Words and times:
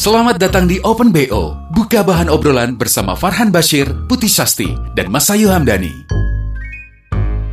Selamat 0.00 0.40
datang 0.40 0.64
di 0.64 0.80
Open 0.80 1.12
BO, 1.12 1.52
buka 1.76 2.00
bahan 2.00 2.32
obrolan 2.32 2.72
bersama 2.72 3.12
Farhan 3.12 3.52
Bashir, 3.52 3.84
Putih 4.08 4.32
Sasti, 4.32 4.72
dan 4.96 5.12
Masayu 5.12 5.52
Hamdani. 5.52 5.92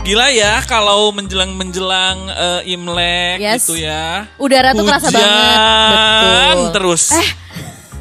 Gila 0.07 0.31
ya 0.31 0.63
kalau 0.63 1.11
menjelang-menjelang 1.11 2.31
eh, 2.31 2.71
Imlek 2.71 3.43
Yes. 3.43 3.67
gitu 3.67 3.83
ya. 3.83 4.31
Udara 4.39 4.71
tuh 4.71 4.87
kerasa 4.87 5.11
Hujan 5.11 5.19
banget. 5.19 5.59
Betul. 6.23 6.71
terus. 6.71 7.03
Eh, 7.19 7.27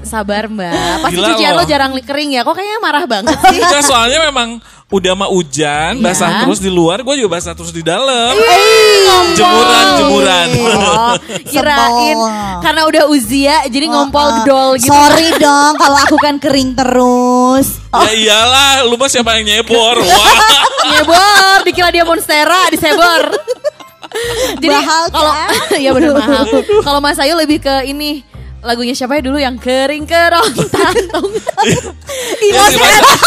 sabar 0.07 0.47
mbak. 0.47 0.73
Pasti 1.05 1.17
Gila 1.19 1.29
cucian 1.35 1.53
loh. 1.53 1.61
lo 1.61 1.65
jarang 1.67 1.93
kering 1.99 2.31
ya. 2.33 2.41
Kok 2.41 2.55
kayaknya 2.55 2.79
marah 2.79 3.05
banget 3.05 3.37
sih? 3.51 3.59
Enggak, 3.59 3.83
soalnya 3.83 4.19
memang 4.25 4.49
udah 4.87 5.13
mah 5.13 5.27
hujan, 5.27 5.99
basah 5.99 6.31
Iya. 6.31 6.41
terus 6.47 6.63
di 6.63 6.71
luar, 6.71 7.03
gue 7.03 7.15
juga 7.19 7.35
basah 7.35 7.59
terus 7.59 7.75
di 7.75 7.83
dalam. 7.83 8.39
Jemuran, 9.35 9.87
jemuran. 9.99 10.49
Oh, 10.79 11.15
kirain 11.43 12.17
karena 12.63 12.83
udah 12.87 13.05
uzia 13.11 13.67
jadi 13.67 13.91
ngompol 13.91 14.23
Uh-uh. 14.23 14.37
gedol 14.41 14.69
gitu. 14.79 14.95
Sorry 14.95 15.35
dong 15.43 15.75
kalau 15.75 15.99
aku 15.99 16.17
kan 16.17 16.39
kering 16.39 16.73
terus. 16.73 17.83
Ya 17.91 18.11
iyalah, 18.15 18.87
lu 18.87 18.95
mah 18.95 19.11
siapa 19.11 19.35
yang 19.37 19.45
nyebor? 19.45 19.99
Wah. 20.07 20.39
Nyebor, 20.87 21.59
dikira 21.67 21.91
dia 21.91 22.07
monstera, 22.07 22.71
disebor. 22.71 23.35
Jadi 24.57 24.77
kalau 24.87 25.35
kan? 25.35 25.51
ya 25.77 25.91
benar 25.91 26.15
mahal. 26.15 26.43
Kalau 26.81 27.01
Mas 27.03 27.19
Ayu 27.19 27.35
lebih 27.35 27.59
ke 27.59 27.85
ini 27.85 28.23
lagunya 28.65 28.95
siapa 28.95 29.19
ya? 29.19 29.23
Dulu 29.27 29.39
yang 29.41 29.57
kering 29.59 30.07
kerontang. 30.07 30.97
Ya, 32.47 32.63
siapa- 32.71 33.19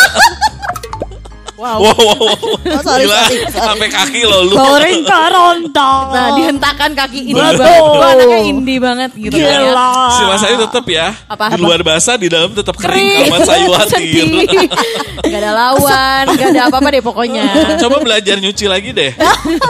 wow. 1.60 1.78
Wow, 1.80 1.96
wow, 2.00 2.18
wow. 2.18 2.38
Oh, 2.80 2.82
sorry, 2.82 3.04
Gila, 3.04 3.20
sorry, 3.20 3.38
sorry. 3.52 3.68
sampai 3.68 3.88
kaki 3.92 4.22
lo 4.24 4.40
lu. 4.48 4.56
Kering 4.56 5.04
kerontang. 5.04 6.04
Nah, 6.10 6.28
dihentakan 6.34 6.92
kaki 6.96 7.20
ini 7.28 7.36
banget. 7.36 7.60
Gua 7.60 8.08
anaknya 8.16 8.40
indie 8.48 8.80
banget 8.80 9.12
gitu 9.14 9.36
kan 9.36 9.52
ya. 9.68 9.74
Si 10.16 10.22
Mas 10.24 10.44
Ayu 10.48 10.58
tetap 10.64 10.86
ya. 10.88 11.08
Apa? 11.28 11.52
Di 11.52 11.60
luar 11.60 11.82
basah, 11.84 12.16
di 12.16 12.32
dalam 12.32 12.56
tetap 12.56 12.74
kering. 12.74 12.96
Kering. 12.96 13.28
Amat 13.28 13.40
saya 13.44 13.60
khawatir. 13.68 14.00
Sedih. 14.00 14.68
Gak 15.20 15.40
ada 15.44 15.52
lawan, 15.52 16.24
gak 16.34 16.48
ada 16.56 16.62
apa-apa 16.72 16.88
deh 16.90 17.04
pokoknya. 17.04 17.44
Coba 17.78 18.00
belajar 18.00 18.36
nyuci 18.40 18.66
lagi 18.66 18.90
deh. 18.96 19.12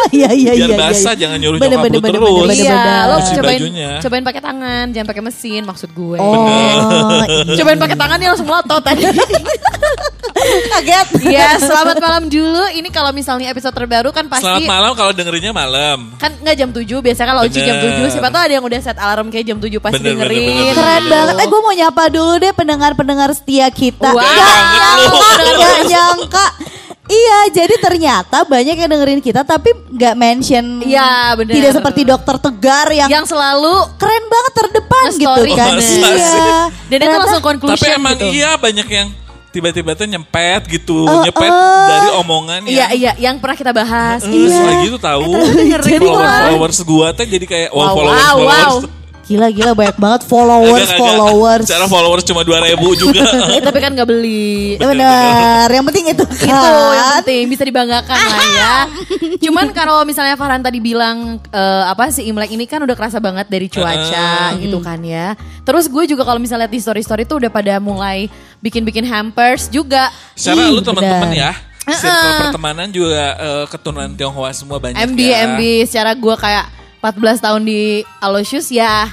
Iya 0.10 0.34
iya 0.34 0.52
iya. 0.58 0.66
Biar 0.66 0.72
iya, 0.74 0.78
basah, 0.80 1.14
iya. 1.14 1.22
jangan 1.26 1.38
nyuruh 1.38 1.58
Bener, 1.62 1.78
nyokap 1.78 1.86
bener, 1.86 1.96
lu 1.96 2.02
bener, 2.02 2.14
terus. 2.18 2.30
bener, 2.30 2.50
bener, 2.50 2.58
Iya, 2.60 2.74
bener. 2.74 3.06
lo 3.06 3.18
cobain 3.20 3.60
bajunya. 3.62 3.90
cobain 4.02 4.24
pakai 4.26 4.42
tangan, 4.42 4.86
jangan 4.90 5.08
pakai 5.08 5.24
mesin 5.24 5.62
maksud 5.64 5.90
gue. 5.94 6.18
Oh, 6.18 6.34
iya. 6.50 7.56
Cobain 7.56 7.80
pakai 7.80 7.98
tangan 7.98 8.18
dia 8.18 8.30
langsung 8.34 8.48
melotot 8.50 8.82
tadi. 8.82 9.04
Kaget. 10.70 11.08
Iya, 11.22 11.48
selamat 11.58 11.98
malam 11.98 12.24
dulu. 12.26 12.64
Ini 12.72 12.90
kalau 12.90 13.12
misalnya 13.12 13.48
episode 13.48 13.72
terbaru 13.72 14.10
kan 14.10 14.26
Selamat 14.26 14.42
pasti 14.56 14.64
malam 14.66 14.92
kalau 14.94 15.12
dengerinnya 15.12 15.52
malam. 15.52 16.14
kan 16.16 16.32
nggak 16.36 16.56
jam 16.56 16.70
7 16.70 16.84
biasa 17.00 17.22
kalau 17.24 17.42
Uci 17.44 17.60
jam 17.60 17.76
Bener. 17.76 18.04
7 18.04 18.14
siapa 18.14 18.30
tahu 18.30 18.42
ada 18.42 18.54
yang 18.54 18.64
udah 18.64 18.80
set 18.80 18.98
alarm 18.98 19.28
kayak 19.28 19.46
jam 19.46 19.58
7 19.58 19.70
pasti 19.78 19.98
Bener, 19.98 20.16
bener, 20.16 20.28
dengerin. 20.28 20.40
bener, 20.42 20.56
bener. 20.56 20.76
Keren 20.76 21.04
banget. 21.06 21.36
Eh 21.36 21.48
gue 21.48 21.62
mau 21.62 21.74
nyapa 21.74 22.04
dulu 22.10 22.34
deh 22.38 22.54
pendengar-pendengar 22.54 23.30
setia 23.32 23.68
kita. 23.70 24.10
Wow. 24.10 24.20
Gak 24.20 24.58
nyangka, 24.70 25.30
gak 25.56 25.80
nyangka. 25.86 26.48
Iya, 27.10 27.40
jadi 27.52 27.76
ternyata 27.80 28.46
banyak 28.46 28.76
yang 28.76 28.86
dengerin 28.88 29.18
kita 29.18 29.42
tapi 29.42 29.74
nggak 29.90 30.14
mention. 30.14 30.78
Iya, 30.80 31.34
bener. 31.34 31.58
Tidak 31.58 31.72
seperti 31.74 32.06
dokter 32.06 32.38
Tegar 32.38 32.86
yang, 32.88 33.10
Yang 33.10 33.34
selalu 33.34 33.74
keren 33.98 34.26
banget 34.28 34.54
terdepan 34.56 35.06
gitu 35.18 35.42
kan. 35.52 35.74
bener. 35.74 35.82
Iya. 35.82 36.34
dan 36.86 36.94
itu 36.94 37.02
Ternyata- 37.02 37.18
langsung 37.20 37.42
conclusion 37.42 37.82
Tapi 37.82 37.88
emang 37.92 38.14
gitu. 38.14 38.30
iya 38.30 38.50
banyak 38.56 38.88
yang 38.88 39.08
tiba-tiba 39.50 39.92
tuh 39.94 40.06
nyempet 40.06 40.62
gitu, 40.68 41.04
Oh, 41.04 41.22
nyepet 41.22 41.50
oh. 41.50 41.86
dari 41.86 42.08
omongan 42.18 42.62
Iya, 42.64 42.86
ya. 42.86 42.88
iya, 42.94 43.12
yang 43.20 43.38
pernah 43.38 43.56
kita 43.56 43.72
bahas. 43.72 44.22
Eh, 44.22 44.30
Iya. 44.30 44.54
Setelah 44.54 44.76
gitu 44.84 44.98
tahu. 44.98 45.30
dengerin 45.52 46.00
followers, 46.00 46.40
followers 46.46 46.80
gua 46.84 47.08
tuh 47.12 47.26
jadi 47.26 47.46
kayak 47.46 47.70
wow, 47.70 47.82
Wow, 47.82 47.94
followers, 47.96 48.20
wow, 48.20 48.36
followers. 48.36 48.74
wow. 48.86 48.99
Gila 49.30 49.48
gila 49.54 49.72
banyak 49.78 49.98
banget 50.02 50.22
followers 50.26 50.90
Agak- 50.90 50.90
agak- 50.90 51.02
followers. 51.06 51.66
Cara 51.70 51.86
followers 51.86 52.26
cuma 52.26 52.42
2000 52.42 52.82
juga. 52.98 53.22
Eh, 53.54 53.62
tapi 53.70 53.78
kan 53.78 53.94
gak 53.94 54.10
beli. 54.10 54.74
Ya 54.82 54.90
benar, 54.90 55.70
yang 55.70 55.86
penting 55.86 56.10
itu 56.10 56.26
kan. 56.26 56.50
itu 56.50 56.70
yang 56.90 57.10
penting 57.22 57.44
bisa 57.46 57.62
dibanggakan 57.62 58.18
lah 58.18 58.46
ya. 58.50 58.74
Cuman 59.46 59.70
kalau 59.70 60.02
misalnya 60.02 60.34
Farhan 60.34 60.66
tadi 60.66 60.82
bilang 60.82 61.38
eh, 61.46 61.84
apa 61.86 62.10
sih 62.10 62.26
Imlek 62.26 62.50
ini 62.50 62.66
kan 62.66 62.82
udah 62.82 62.98
kerasa 62.98 63.22
banget 63.22 63.46
dari 63.46 63.70
cuaca 63.70 64.58
gitu 64.58 64.82
kan 64.82 64.98
ya. 65.06 65.38
Terus 65.62 65.86
gue 65.86 66.10
juga 66.10 66.26
kalau 66.26 66.42
misalnya 66.42 66.66
lihat 66.66 66.74
di 66.74 66.82
story-story 66.82 67.24
tuh 67.24 67.38
udah 67.38 67.54
pada 67.54 67.78
mulai 67.78 68.26
bikin-bikin 68.60 69.06
hampers 69.06 69.70
juga. 69.70 70.10
Secara 70.34 70.74
lu 70.74 70.82
teman-teman 70.82 71.38
ya. 71.38 71.54
Circle 71.86 72.50
pertemanan 72.50 72.90
juga 72.90 73.38
eh, 73.38 73.66
keturunan 73.70 74.10
Tionghoa 74.10 74.50
semua 74.58 74.82
banyak 74.82 74.98
MB 75.06 75.20
ya. 75.22 75.38
MB 75.54 75.62
secara 75.86 76.18
gue 76.18 76.34
kayak 76.34 76.66
14 77.00 77.40
tahun 77.40 77.62
di 77.64 78.04
Aloysius 78.20 78.70
ya 78.70 79.08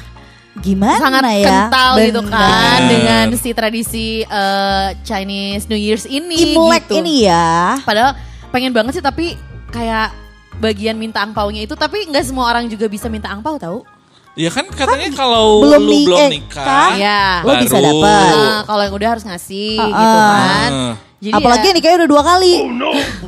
Gimana 0.57 0.97
sangat 0.97 1.23
ya? 1.37 1.69
kental 1.69 1.93
gitu 2.01 2.21
kan 2.25 2.81
Benar. 2.81 2.89
dengan 2.89 3.27
si 3.37 3.51
tradisi 3.53 4.07
eh, 4.25 4.89
Chinese 5.05 5.69
New 5.69 5.77
Year's 5.77 6.09
ini 6.09 6.57
Imlek 6.57 6.89
gitu. 6.89 7.05
ini 7.05 7.29
ya. 7.29 7.77
Padahal 7.85 8.17
pengen 8.49 8.73
banget 8.73 8.97
sih 8.97 9.05
tapi 9.05 9.37
kayak 9.69 10.17
bagian 10.57 10.97
minta 10.97 11.21
angpaunya 11.21 11.69
itu 11.69 11.77
tapi 11.77 12.09
nggak 12.09 12.25
semua 12.25 12.49
orang 12.49 12.73
juga 12.73 12.89
bisa 12.89 13.13
minta 13.13 13.29
angpau 13.29 13.61
tahu. 13.61 13.85
Ya 14.33 14.49
kan 14.49 14.65
katanya 14.69 15.13
kalau 15.13 15.61
belum 15.65 15.83
lu 15.85 15.97
belum 16.09 16.21
eh, 16.25 16.29
nikah, 16.41 16.65
kan? 16.65 16.91
Iya. 16.97 17.25
Lo 17.45 17.53
bisa 17.61 17.77
dapet. 17.77 18.33
Nah, 18.37 18.61
kalau 18.65 18.83
yang 18.85 18.95
udah 18.97 19.09
harus 19.13 19.25
ngasih 19.29 19.77
Ah, 19.77 19.89
gitu 19.89 20.17
ah. 20.17 20.33
kan. 20.41 20.71
Hmm. 20.73 20.93
Jadi 21.17 21.33
Apalagi 21.37 21.67
ya, 21.69 21.73
nikahnya 21.73 21.97
udah 22.05 22.11
dua 22.13 22.23
kali. 22.25 22.55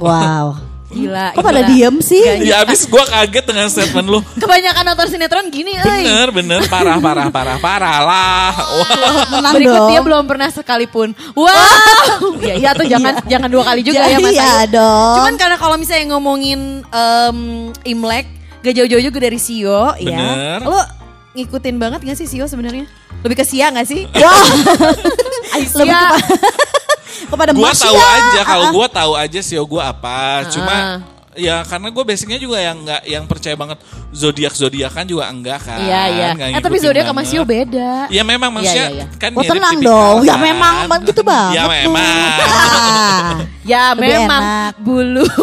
Wow. 0.00 0.67
Gila. 0.88 1.26
Kok 1.32 1.42
pada 1.42 1.62
diem 1.64 1.96
sih? 1.98 2.18
Gak 2.18 2.42
Ya 2.42 2.56
abis 2.60 2.84
gua 2.84 3.04
kaget 3.04 3.44
dengan 3.44 3.66
statement 3.66 4.06
lu. 4.06 4.20
Kebanyakan 4.34 4.82
nonton 4.84 5.06
sinetron 5.08 5.46
gini, 5.48 5.72
euy. 5.74 5.84
Bener, 6.00 6.28
bener, 6.30 6.60
parah, 6.66 6.96
parah, 6.96 7.28
parah, 7.28 7.56
parah 7.58 7.98
lah. 8.00 8.50
Wah. 8.56 9.24
Menang 9.30 9.52
Berikut 9.54 9.76
dong. 9.76 9.88
dia 9.88 10.00
belum 10.00 10.24
pernah 10.24 10.48
sekalipun. 10.48 11.08
Wow. 11.32 11.50
Iya, 12.38 12.54
iya 12.56 12.70
tuh 12.72 12.84
jangan 12.84 13.20
jangan 13.24 13.48
dua 13.48 13.62
kali 13.62 13.82
juga 13.82 14.00
ya 14.00 14.16
Mas. 14.16 14.32
Iya 14.32 14.46
Ayu. 14.62 14.72
dong. 14.72 15.14
Cuman 15.18 15.34
karena 15.36 15.56
kalau 15.56 15.76
misalnya 15.76 16.06
ngomongin 16.08 16.60
em, 16.82 17.38
Imlek 17.84 18.26
gak 18.60 18.74
jauh-jauh 18.74 19.02
juga 19.02 19.18
dari 19.20 19.36
Sio 19.36 19.92
Bener. 19.94 20.58
ya. 20.58 20.64
Lo 20.64 20.80
ngikutin 21.32 21.76
banget 21.76 22.00
gak 22.02 22.16
sih 22.16 22.26
Sio 22.26 22.46
sebenarnya? 22.46 22.86
Lebih 23.20 23.36
ke 23.36 23.44
Sia 23.44 23.68
gak 23.68 23.84
sih? 23.84 24.06
Wah, 24.08 24.34
Aisyah. 25.52 25.76
lebih 25.76 25.94
kepa- 25.94 26.22
kepada 27.28 27.50
Gua 27.52 27.70
Mas 27.70 27.78
tahu 27.78 27.96
ya. 27.96 28.08
aja 28.16 28.40
kalau 28.42 28.64
Ah, 28.64 28.68
ah. 28.68 28.74
gua 28.74 28.86
tahu 28.88 29.12
aja 29.14 29.40
sih 29.44 29.56
gua 29.62 29.82
apa. 29.92 30.48
Cuma 30.50 30.74
Ah. 30.74 30.98
ya 31.38 31.62
karena 31.62 31.94
gue 31.94 32.02
basicnya 32.02 32.34
juga 32.34 32.58
yang 32.58 32.82
nggak 32.82 33.02
yang 33.06 33.22
percaya 33.30 33.54
banget 33.54 33.78
zodiak 34.10 34.58
zodiakan 34.58 35.06
juga 35.06 35.30
enggak 35.30 35.60
kan. 35.62 35.78
Iya, 35.78 36.02
iya. 36.10 36.28
Eh 36.50 36.58
tapi 36.58 36.82
zodiak 36.82 37.06
sama. 37.06 37.22
Sio 37.22 37.46
beda. 37.46 38.10
Ya 38.10 38.26
memang 38.26 38.50
maksudnya 38.50 38.90
iya, 38.90 39.06
iya. 39.06 39.18
kan 39.22 39.30
Oh 39.38 39.46
mirip 39.46 39.54
tenang 39.54 39.72
tipikal 39.78 39.94
dong. 39.94 40.18
Ya 40.26 40.34
kan. 40.34 40.42
memang 40.42 40.74
Bang, 40.90 41.02
gitu 41.06 41.22
banget. 41.22 41.54
Ya 41.54 41.62
tuh. 41.62 41.70
memang. 41.70 42.16
Ya 43.68 43.84
memang 43.94 44.42
enak. 44.42 44.74
bulu. 44.80 45.24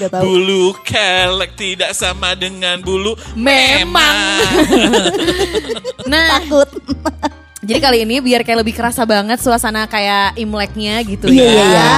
Tahu. 0.00 0.24
Bulu 0.24 0.72
kelek 0.80 1.60
tidak 1.60 1.92
sama 1.92 2.32
dengan 2.32 2.80
bulu 2.80 3.12
Memang. 3.36 4.16
nah, 6.10 6.40
Takut. 6.40 6.68
Jadi 7.60 7.76
kali 7.78 7.98
ini 8.02 8.18
biar 8.18 8.40
kayak 8.40 8.58
lebih 8.58 8.72
kerasa 8.72 9.04
banget 9.04 9.36
suasana 9.36 9.84
kayak 9.84 10.32
Imleknya 10.34 10.96
gitu 11.02 11.28
Iya, 11.28 11.44
ya. 11.44 11.44
iya, 11.44 11.64
iya. 11.68 11.92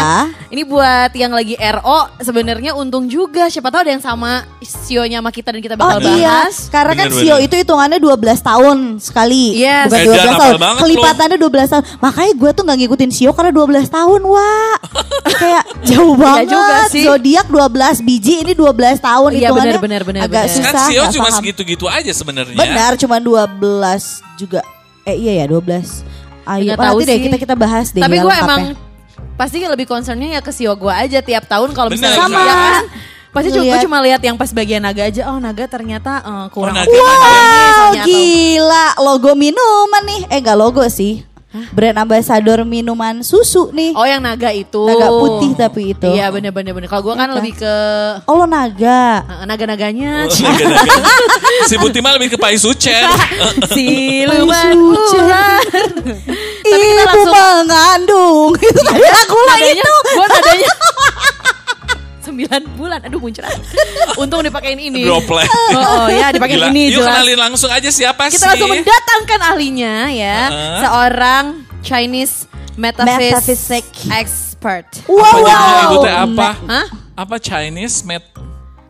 Ini 0.51 0.63
buat 0.63 1.11
yang 1.13 1.31
lagi 1.31 1.55
RO 1.55 1.99
sebenarnya 2.19 2.75
untung 2.75 3.07
juga 3.07 3.47
siapa 3.47 3.71
tahu 3.71 3.87
ada 3.87 3.93
yang 3.93 4.03
sama 4.03 4.43
Sionya 4.59 5.19
sama 5.19 5.31
kita 5.31 5.49
dan 5.49 5.61
kita 5.61 5.75
Oh 5.75 5.81
bakal 5.81 6.03
iya, 6.13 6.51
bahas. 6.51 6.67
karena 6.67 6.93
kan 6.97 7.07
Bener, 7.09 7.17
Sio 7.17 7.35
bener. 7.35 7.47
itu 7.47 7.55
hitungannya 7.57 7.99
12 7.99 8.11
tahun 8.43 8.77
sekali. 8.99 9.45
Yes. 9.55 9.87
Bukan 9.87 9.99
Edan 9.99 10.11
12 10.11 10.27
hafal 10.29 10.51
tahun. 10.53 10.77
Kelipatannya 10.79 11.39
12 11.39 11.73
tahun. 11.73 11.85
Makanya 12.01 12.33
gue 12.35 12.51
tuh 12.53 12.63
gak 12.67 12.79
ngikutin 12.79 13.11
Sio 13.11 13.31
karena 13.31 13.53
12 13.53 13.87
tahun, 13.89 14.21
Wak. 14.25 14.77
Kayak 15.41 15.65
jauh 15.85 16.15
banget. 16.15 16.47
juga 16.51 16.77
sih. 16.91 17.05
Zodiak 17.05 17.47
12 17.47 18.03
biji, 18.03 18.35
ini 18.43 18.53
12 18.53 18.67
tahun. 18.99 19.31
Iya, 19.31 19.39
hitungannya 19.47 19.79
benar, 19.79 20.03
benar, 20.03 20.03
benar, 20.03 20.23
Agak 20.27 20.45
benar. 20.45 20.57
susah. 20.59 20.73
Kan 20.75 20.91
Sio 20.91 21.01
nggak 21.01 21.15
cuma 21.15 21.29
segitu-gitu 21.33 21.87
aja 21.87 22.11
sebenarnya. 22.11 22.57
Benar, 22.57 22.91
cuma 22.97 23.17
12 23.19 23.47
juga. 24.37 24.61
Eh 25.03 25.17
iya 25.19 25.43
ya, 25.43 25.45
12. 25.51 26.07
Ayo, 26.43 26.75
tahu 26.75 26.99
nanti 26.99 27.07
deh 27.07 27.19
kita 27.31 27.37
kita 27.39 27.55
bahas 27.55 27.95
deh. 27.95 28.03
Tapi 28.03 28.19
gue 28.19 28.35
emang 28.35 28.75
pasti 29.39 29.63
lebih 29.63 29.87
concernnya 29.87 30.39
ya 30.39 30.41
ke 30.43 30.51
Sio 30.51 30.75
gue 30.75 30.91
aja 30.91 31.23
tiap 31.23 31.47
tahun 31.47 31.71
kalau 31.75 31.91
misalnya 31.91 32.19
sama. 32.19 32.39
ya 32.43 32.55
kan. 32.55 32.85
Pasti 33.33 33.49
cuma 33.49 33.65
gue 33.65 33.79
cuma 33.89 33.99
lihat 34.05 34.21
yang 34.21 34.37
pas 34.37 34.51
bagian 34.53 34.83
naga 34.85 35.09
aja. 35.09 35.31
Oh 35.33 35.39
naga 35.41 35.65
ternyata 35.71 36.21
eh, 36.21 36.47
kurang. 36.53 36.77
naga 36.77 36.91
manja. 36.91 37.01
misalnya, 37.01 38.03
Wow, 38.03 38.07
gila 38.07 38.87
logo 39.01 39.33
minuman 39.39 40.03
nih. 40.05 40.23
Eh 40.29 40.39
gak 40.43 40.59
logo 40.59 40.85
sih. 40.91 41.25
Brand 41.73 41.97
ambassador 42.01 42.65
minuman 42.65 43.21
susu 43.21 43.69
nih. 43.71 43.93
Oh 43.93 44.05
yang 44.05 44.21
naga 44.21 44.49
itu. 44.51 44.83
Naga 44.83 45.09
putih 45.13 45.53
tapi 45.53 45.93
itu. 45.93 46.09
Iya 46.09 46.33
bener 46.33 46.51
bener 46.51 46.73
bener. 46.73 46.89
Kalau 46.89 47.05
gue 47.05 47.15
kan 47.15 47.29
Iya 47.29 47.37
lebih 47.37 47.53
ke 47.57 47.75
Oh 48.25 48.35
lo 48.35 48.47
naga. 48.49 49.21
uh, 49.23 49.45
naga-naganya. 49.45 50.27
Oh, 50.27 50.37
naga-naga. 50.49 51.03
si 51.69 51.75
Buti 51.77 52.01
mah 52.01 52.17
lebih 52.17 52.35
ke 52.35 52.39
Pai 52.41 52.57
Sucen. 52.57 53.05
Siluman 53.69 54.73
ular. 54.73 55.61
Tapi 56.63 56.85
kita 56.89 57.03
Ibu 57.05 57.05
langsung 57.05 57.29
mengandung. 57.31 58.51
Itu 58.57 58.81
tadi 58.81 59.03
lagu 59.03 59.35
lo 59.37 59.45
nadanya, 59.45 59.85
itu. 59.85 59.95
gue 60.17 60.27
nadanya 60.27 60.71
sembilan 62.33 62.61
bulan. 62.75 62.99
Aduh 63.05 63.21
muncrat. 63.21 63.53
Untung 64.17 64.41
dipakein 64.41 64.81
ini. 64.81 65.05
Droplet. 65.05 65.47
Oh, 65.73 65.77
oh 65.77 66.07
ya 66.09 66.33
dipakein 66.33 66.59
Gila. 66.59 66.69
ini 66.73 66.91
Yuk 66.91 66.99
jelas. 66.99 67.13
kenalin 67.13 67.39
langsung 67.39 67.69
aja 67.69 67.89
siapa 67.89 68.27
sih? 68.27 68.41
Kita 68.41 68.57
langsung 68.57 68.73
mendatangkan 68.73 69.41
ahlinya 69.45 69.95
ya, 70.09 70.39
Heeh. 70.49 70.81
seorang 70.81 71.45
Chinese 71.81 72.49
metaphysics 72.75 73.69
Metaphysic. 73.69 73.85
expert. 74.11 74.87
Wow, 75.05 75.21
Apa 75.21 75.39
wow. 75.39 75.83
itu 75.85 75.97
teh 76.01 76.15
apa? 76.15 76.49
Hah? 76.65 76.87
Apa 77.15 77.37
Chinese 77.37 78.01
met 78.03 78.25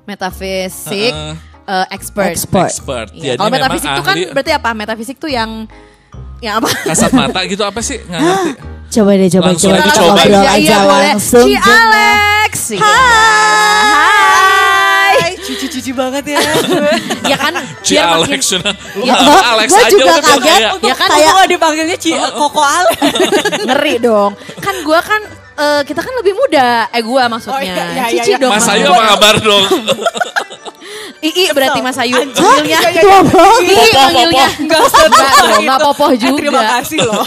Metafisik 0.02 1.14
Heeh. 1.14 1.34
uh, 1.64 1.86
expert. 1.88 2.30
Expert. 2.30 2.68
expert? 2.68 3.06
Jadi 3.12 3.38
Kalau 3.38 3.50
metafisik 3.50 3.88
itu 3.88 4.02
kan 4.02 4.16
berarti 4.30 4.52
apa? 4.52 4.70
Metafisik 4.72 5.16
tuh 5.16 5.30
yang 5.30 5.66
yang 6.38 6.58
apa? 6.58 6.68
kasat 6.84 7.10
mata 7.12 7.38
gitu 7.46 7.62
apa 7.62 7.78
sih? 7.80 8.02
Nggak 8.02 8.20
ngerti. 8.20 8.50
Coba 8.92 9.10
deh 9.14 9.24
coba 9.26 9.46
Langsung 9.48 9.72
coba 9.72 9.78
aja 9.78 9.88
kita 9.88 9.96
coba. 9.96 10.12
ngobrol 10.12 10.36
Iya, 10.36 10.50
aja 10.50 10.60
iya, 10.60 10.78
boleh. 10.78 11.00
langsung. 11.08 11.42
Si 11.42 11.52
Jenna. 11.54 11.72
Alex. 11.80 12.52
Iya. 12.70 12.80
Hai. 14.12 15.32
Cici-cici 15.38 15.92
banget 15.92 16.24
ya. 16.28 16.40
Ya 17.30 17.36
kan 17.36 17.52
Ci 17.80 17.94
Alex. 17.96 18.40
Lu 18.52 18.60
Ya, 19.00 19.14
gua- 19.22 19.46
Alex 19.50 19.68
gua 19.70 19.80
aja 19.80 19.90
juga 19.90 20.14
kaget. 20.18 20.40
kayak- 20.44 20.74
Ya 20.82 20.94
kan 20.94 21.08
Kayak- 21.08 21.32
Kok 21.32 21.46
dipanggilnya 21.48 21.96
Ci 21.96 22.10
Koko 22.12 22.60
Ale? 22.60 22.92
ngeri 23.66 23.94
dong. 23.98 24.32
Kan 24.58 24.74
gua 24.82 25.00
kan 25.00 25.20
eh, 25.54 25.80
kita 25.84 26.00
kan 26.00 26.12
lebih 26.14 26.34
muda. 26.34 26.68
Eh 26.90 27.00
gua 27.00 27.22
maksudnya. 27.26 27.56
Oh, 27.56 27.60
iya, 27.62 27.84
iya, 28.08 28.20
Cici 28.20 28.30
iya. 28.30 28.38
dong. 28.38 28.52
Mas 28.52 28.66
Ayu 28.66 28.86
gua. 28.86 28.94
apa 28.94 29.04
kabar 29.10 29.34
dong? 29.38 29.64
Ii 31.22 31.54
berarti 31.54 31.78
Mas 31.78 31.94
Ayu. 31.96 32.18
Panggilnya. 32.18 32.78
Ii 32.82 32.98
Popoh, 33.06 33.54
panggilnya. 33.94 34.46
Enggak 34.58 34.80
Enggak 35.62 35.78
popoh 35.78 36.10
Eh, 36.10 36.18
juga. 36.18 36.38
terima 36.42 36.62
kasih 36.78 36.98
loh. 37.06 37.24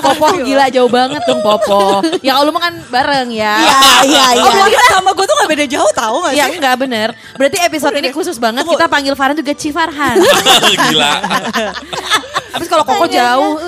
Popoh 0.00 0.32
gila 0.40 0.66
jauh 0.72 0.88
banget 0.88 1.20
dong 1.28 1.44
Popoh. 1.44 2.00
Ya 2.24 2.40
kalau 2.40 2.48
lu 2.48 2.52
mah 2.56 2.62
kan 2.64 2.74
bareng 2.88 3.28
ya. 3.28 3.54
Iya 3.60 3.78
iya 4.08 4.24
iya. 4.40 4.44
Oh, 4.48 4.68
sama 4.88 5.12
gue 5.12 5.24
tuh 5.28 5.36
gak 5.36 5.50
beda 5.52 5.64
jauh 5.68 5.90
tahu 5.92 6.16
gak 6.24 6.32
sih? 6.32 6.40
Ya 6.40 6.46
enggak 6.48 6.74
bener. 6.80 7.08
Berarti 7.36 7.58
episode 7.60 7.94
ini 7.94 8.08
khusus 8.10 8.40
banget 8.40 8.64
kita 8.64 8.88
panggil 8.88 9.12
Farhan 9.12 9.36
juga 9.36 9.52
Ci 9.52 9.68
Farhan. 9.70 10.16
Gila. 10.88 11.12
Habis 12.54 12.68
kalau 12.70 12.84
Koko 12.86 13.06
jauh. 13.10 13.58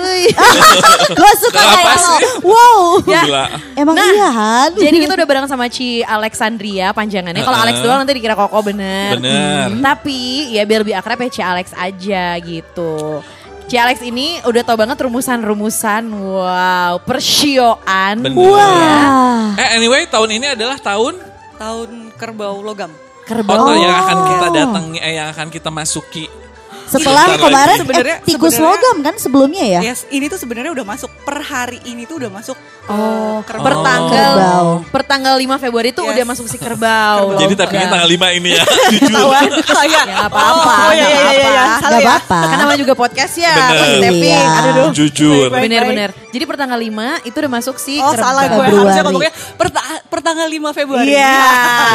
Gue 1.19 1.31
suka 1.43 1.59
kayak. 1.59 1.97
Wow. 2.39 3.03
Ya. 3.03 3.21
Gila. 3.27 3.45
Emang 3.75 3.95
Nah, 3.99 4.07
iya 4.07 4.29
Han. 4.31 4.69
Jadi 4.73 4.97
kita 5.03 5.13
udah 5.13 5.27
bareng 5.27 5.45
sama 5.45 5.67
Ci 5.67 6.01
Alexandria 6.01 6.95
panjangannya. 6.95 7.43
Kalau 7.43 7.59
Alex 7.59 7.83
doang 7.83 7.99
nanti 7.99 8.15
dikira 8.15 8.33
Koko 8.33 8.63
bener. 8.63 9.19
Bener. 9.19 9.75
Hmm, 9.75 9.83
Tapi 9.83 10.55
ya 10.55 10.63
biar 10.63 10.87
lebih 10.87 10.95
akrab 10.95 11.19
ya 11.19 11.29
Ci 11.29 11.41
Alex 11.43 11.75
aja 11.75 12.39
gitu. 12.39 13.19
Ci 13.67 13.75
Alex 13.75 13.99
ini 13.99 14.39
udah 14.47 14.63
tau 14.63 14.79
banget 14.79 14.95
rumusan-rumusan. 15.03 16.07
Wow, 16.07 17.03
persioan. 17.03 18.23
Bener. 18.23 18.39
Wah. 18.39 19.59
Eh 19.59 19.75
anyway 19.75 20.07
tahun 20.07 20.39
ini 20.39 20.55
adalah 20.55 20.79
tahun 20.79 21.19
Tahun 21.57 22.13
kerbau 22.13 22.61
logam. 22.61 22.93
Kerbau. 23.25 23.73
Oh, 23.73 23.75
yang 23.75 23.91
akan 23.91 24.17
kita 24.29 24.47
datangi, 24.53 24.97
eh, 25.01 25.13
yang 25.17 25.27
akan 25.33 25.49
kita 25.49 25.67
masuki. 25.67 26.29
Setelah 26.87 27.25
Bentar 27.27 27.41
kemarin 27.43 27.67
lagi. 27.69 27.81
Sebenarnya- 27.81 28.17
eh, 28.17 28.25
tikus 28.25 28.53
sebenarnya- 28.53 28.79
logam 28.79 28.97
kan 29.01 29.15
sebelumnya 29.17 29.65
ya? 29.67 29.79
Yes, 29.83 30.07
ini 30.07 30.25
tuh 30.25 30.35
sebenarnya 30.35 30.71
udah 30.71 30.85
masuk 30.85 31.11
per 31.21 31.37
hari 31.41 31.79
ini 31.83 32.03
tuh 32.03 32.15
udah 32.17 32.31
masuk. 32.31 32.55
Oh, 32.87 33.43
kerbau. 33.43 33.67
per 33.67 33.75
tanggal 33.77 34.33
Kerbau. 34.33 34.67
per 34.87 35.03
tanggal 35.03 35.35
5 35.35 35.55
Februari 35.57 35.91
itu 35.91 35.99
Yes. 35.99 36.09
udah 36.09 36.23
masuk 36.25 36.45
si 36.45 36.55
kerbau. 36.55 37.35
Jadi 37.41 37.53
tapi 37.53 37.75
ini 37.75 37.85
tanggal 37.85 38.07
5 38.07 38.27
ini 38.31 38.49
ya. 38.53 38.63
Jujur. 38.93 39.19
Oh, 39.19 39.83
iya. 39.83 40.01
Ya 40.07 40.17
apa-apa, 40.25 40.71
Oh, 40.87 40.91
iya, 40.91 41.03
nggak 41.03 41.11
iya, 41.11 41.19
iya, 41.19 41.31
iya. 41.43 41.59
apa-apa. 41.59 41.81
Salah 41.81 41.99
ya. 41.99 42.07
apa-apa. 42.07 42.39
Kan 42.41 42.57
namanya 42.57 42.79
juga 42.79 42.93
podcast 42.95 43.33
ya, 43.35 43.53
Bener. 43.53 44.11
Iya. 44.13 44.39
Aduh, 44.47 44.71
duh. 44.71 44.89
Jujur. 44.95 45.47
Bener-bener. 45.51 46.09
Jadi 46.31 46.43
per 46.43 46.55
tanggal 46.55 46.79
5 46.79 46.95
itu 47.21 47.35
udah 47.35 47.51
masuk 47.51 47.75
si 47.75 47.97
Oh 47.97 48.09
kerbau. 48.09 48.23
salah 48.23 48.41
gue 48.41 48.55
Februari. 48.55 48.75
harusnya 48.77 49.03
ngomongnya 49.03 49.31
per, 49.53 49.67
ta- 49.67 50.01
per 50.01 50.19
tanggal 50.21 50.47
5 50.47 50.69
Februari. 50.71 51.11
Iya. 51.11 51.43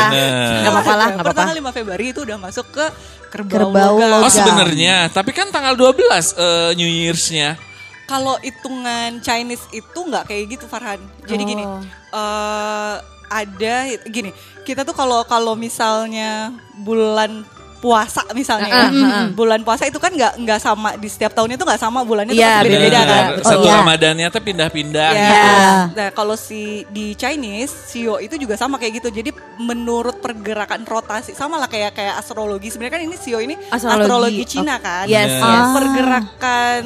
Bener. 0.07 0.61
Nggak 0.61 0.73
apa-apa 0.73 0.93
lah, 0.93 1.07
nggak 1.09 1.17
Per 1.17 1.25
apa-apa. 1.25 1.41
tanggal 1.41 1.57
5 1.57 1.71
Februari 1.73 2.05
itu 2.07 2.21
udah 2.21 2.37
masuk 2.39 2.67
ke 2.71 2.85
kerbau, 3.33 3.73
Kerbau 3.73 3.97
logam. 3.97 4.21
Oh 4.21 4.29
sebenarnya, 4.29 5.09
tapi 5.09 5.33
kan 5.33 5.49
tanggal 5.49 5.73
12 5.73 5.97
eh, 6.37 6.71
New 6.77 6.87
Years-nya. 6.87 7.57
Kalau 8.05 8.37
hitungan 8.45 9.25
Chinese 9.25 9.65
itu 9.73 9.97
nggak 9.97 10.29
kayak 10.29 10.45
gitu 10.53 10.69
Farhan. 10.69 11.01
Jadi 11.25 11.43
gini, 11.49 11.65
Oh. 11.65 11.81
eh 12.13 12.97
ada 13.33 13.75
gini, 14.05 14.29
kita 14.69 14.85
tuh 14.85 14.93
kalau 14.93 15.25
kalau 15.25 15.57
misalnya 15.57 16.53
bulan 16.77 17.49
puasa 17.83 18.23
misalnya 18.31 18.71
ya, 18.71 18.79
ah, 18.79 18.91
ah. 18.95 19.27
bulan 19.29 19.59
puasa 19.61 19.83
itu 19.85 19.99
kan 19.99 20.09
nggak 20.09 20.39
nggak 20.39 20.57
sama 20.57 20.95
di 20.95 21.11
setiap 21.11 21.35
tahunnya 21.35 21.59
itu 21.59 21.67
nggak 21.67 21.83
sama 21.83 22.01
bulannya 22.01 22.31
itu 22.31 22.39
pasti 22.39 22.63
beda-beda 22.63 22.79
beda-beda 22.79 23.01
kan. 23.03 23.25
Bener. 23.27 23.35
Oh, 23.35 23.51
Satu 23.51 23.67
iya. 23.67 23.75
Ramadannya 23.75 24.27
tuh 24.29 24.41
pindah-pindah. 24.41 25.11
Ya. 25.11 25.19
Iya. 25.19 25.51
Nah, 25.91 26.09
kalau 26.13 26.35
si 26.35 26.63
di 26.89 27.13
Chinese, 27.13 27.75
Sio 27.85 28.17
itu 28.17 28.35
juga 28.37 28.55
sama 28.55 28.79
kayak 28.79 28.93
gitu. 28.97 29.09
Jadi 29.11 29.31
menurut 29.59 30.17
pergerakan 30.17 30.85
rotasi 30.85 31.33
sama 31.33 31.59
lah 31.59 31.67
kayak 31.67 31.91
kayak 31.93 32.15
astrologi. 32.17 32.71
Sebenarnya 32.71 32.95
kan 32.95 33.03
ini 33.03 33.17
Sio 33.17 33.39
ini 33.39 33.59
Astrologi. 33.67 33.99
astrologi, 34.01 34.43
Cina 34.47 34.79
kan. 34.79 35.05
Yes, 35.05 35.27
Yes. 35.27 35.33
yes. 35.35 35.43
Ah. 35.43 35.73
Pergerakan 35.75 36.83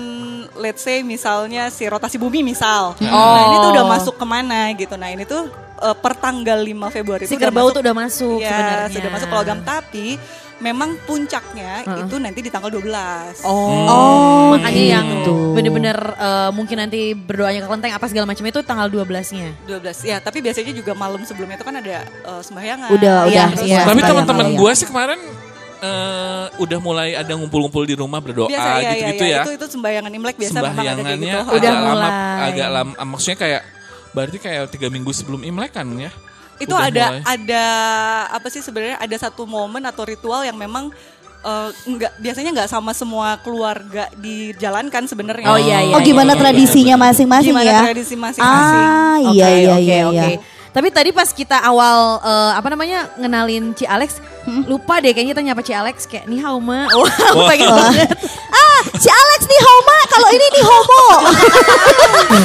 let's 0.57 0.81
say 0.81 1.03
misalnya 1.03 1.69
si 1.69 1.85
rotasi 1.85 2.17
bumi 2.17 2.41
misal. 2.43 2.97
Oh. 2.97 3.05
Nah, 3.05 3.43
ini 3.45 3.57
tuh 3.61 3.71
udah 3.73 3.87
masuk 3.87 4.15
ke 4.17 4.25
mana 4.25 4.73
gitu. 4.73 4.95
Nah, 4.95 5.09
ini 5.09 5.23
tuh 5.23 5.45
eh, 5.77 5.93
per 5.95 6.17
tanggal 6.17 6.57
5 6.57 6.89
Februari 6.91 7.25
Si 7.25 7.29
itu 7.29 7.37
udah 7.37 7.45
kerbau 7.45 7.61
masuk- 7.63 7.75
tuh 7.75 7.83
udah 7.83 7.95
masuk 7.95 8.39
Iya, 8.39 8.49
sebenarnya. 8.49 8.95
sudah 8.97 9.11
masuk 9.13 9.29
logam 9.31 9.59
tapi 9.61 10.07
memang 10.59 10.97
puncaknya 11.03 11.85
itu 11.85 12.17
nanti 12.17 12.41
di 12.41 12.49
tanggal 12.49 12.73
12. 12.73 13.45
Oh, 13.45 13.85
Oh, 13.85 14.45
makanya 14.51 14.83
yang 14.91 15.07
gitu. 15.15 15.53
bener-bener 15.53 15.99
eh, 16.17 16.51
mungkin 16.51 16.77
nanti 16.79 17.13
berdoanya 17.13 17.61
ke 17.61 17.67
kelenteng 17.67 17.93
apa 17.93 18.07
segala 18.07 18.25
macam 18.25 18.41
itu 18.43 18.61
tanggal 18.63 18.89
12-nya. 18.89 19.53
12 19.67 19.77
ya 20.03 20.17
tapi 20.19 20.41
biasanya 20.41 20.73
juga 20.73 20.93
malam 20.93 21.21
sebelumnya 21.23 21.57
itu 21.57 21.65
kan 21.65 21.77
ada 21.77 21.97
eh, 22.03 22.41
sembahyangan 22.41 22.89
Udah, 22.89 23.19
Iya, 23.27 23.45
udah. 23.53 23.63
iya. 23.63 23.81
Tapi 23.83 24.01
teman-teman 24.01 24.47
malam. 24.49 24.57
gue 24.57 24.73
sih 24.75 24.87
kemarin 24.87 25.21
eh, 25.77 26.45
udah 26.57 26.79
mulai 26.79 27.09
ada 27.13 27.33
ngumpul-ngumpul 27.33 27.85
di 27.85 27.93
rumah 27.93 28.19
berdoa 28.19 28.49
biasa 28.49 28.71
ya, 28.77 28.91
gitu-gitu 28.91 29.25
ya, 29.25 29.31
ya. 29.31 29.43
Itu 29.43 29.53
itu 29.55 29.67
sembayangan 29.71 30.11
Imlek 30.11 30.37
biasa 30.37 30.57
memang 30.59 30.73
ada 30.81 31.13
gitu. 31.13 31.39
Udah 31.53 31.53
agak 31.53 31.73
lama, 31.75 31.91
mulai. 31.93 32.11
agak 32.49 32.69
lama. 32.71 32.93
Maksudnya 33.07 33.39
kayak 33.39 33.63
berarti 34.11 34.39
kayak 34.41 34.63
tiga 34.73 34.89
minggu 34.89 35.13
sebelum 35.13 35.45
Imlek 35.45 35.71
kan 35.71 35.85
ya? 35.95 36.09
Itu 36.57 36.73
Udah 36.73 36.89
ada 36.89 37.05
mulai. 37.13 37.23
ada 37.27 37.65
apa 38.33 38.49
sih 38.49 38.61
sebenarnya 38.61 38.97
ada 38.97 39.17
satu 39.17 39.45
momen 39.45 39.85
atau 39.85 40.03
ritual 40.03 40.41
yang 40.41 40.57
memang 40.57 40.89
eh, 41.43 41.69
nggak 41.87 42.13
biasanya 42.17 42.51
nggak 42.57 42.71
sama 42.71 42.91
semua 42.91 43.37
keluarga 43.41 44.09
dijalankan 44.17 45.05
sebenarnya. 45.05 45.47
Oh, 45.47 45.61
iya, 45.61 45.85
iya, 45.85 45.95
Oh 45.95 46.01
gimana 46.01 46.33
iya, 46.33 46.41
tradisinya 46.41 46.97
masing-masing 46.99 47.53
Gimana 47.53 47.69
ya? 47.69 47.81
tradisi 47.87 48.15
masing-masing. 48.15 48.83
Ah 48.83 49.17
Oke, 49.23 49.35
iya 49.35 49.49
iya 49.53 49.73
oke, 49.73 49.85
iya. 49.85 50.05
oke. 50.07 50.17
iya. 50.17 50.39
Tapi 50.73 50.89
tadi 50.93 51.09
pas 51.09 51.29
kita 51.31 51.57
awal 51.59 52.21
eh, 52.21 52.53
apa 52.53 52.69
namanya 52.69 53.09
ngenalin 53.17 53.73
Ci 53.73 53.85
Alex, 53.85 54.21
lupa 54.67 54.99
deh 54.99 55.11
kayaknya 55.11 55.33
kita 55.33 55.43
nyapa 55.45 55.61
Ci 55.61 55.73
Alex 55.73 55.97
kayak 56.07 56.25
ni 56.27 56.39
hao 56.39 56.59
ma. 56.59 56.87
Wah, 56.99 57.11
pengen 57.47 57.69
banget. 57.69 58.09
Ah 58.49 58.65
si 58.95 59.09
Alex 59.09 59.41
nih 59.45 59.61
Homa 59.61 59.99
kalau 60.07 60.29
ini 60.31 60.47
nih 60.49 60.65
homo. 60.65 61.05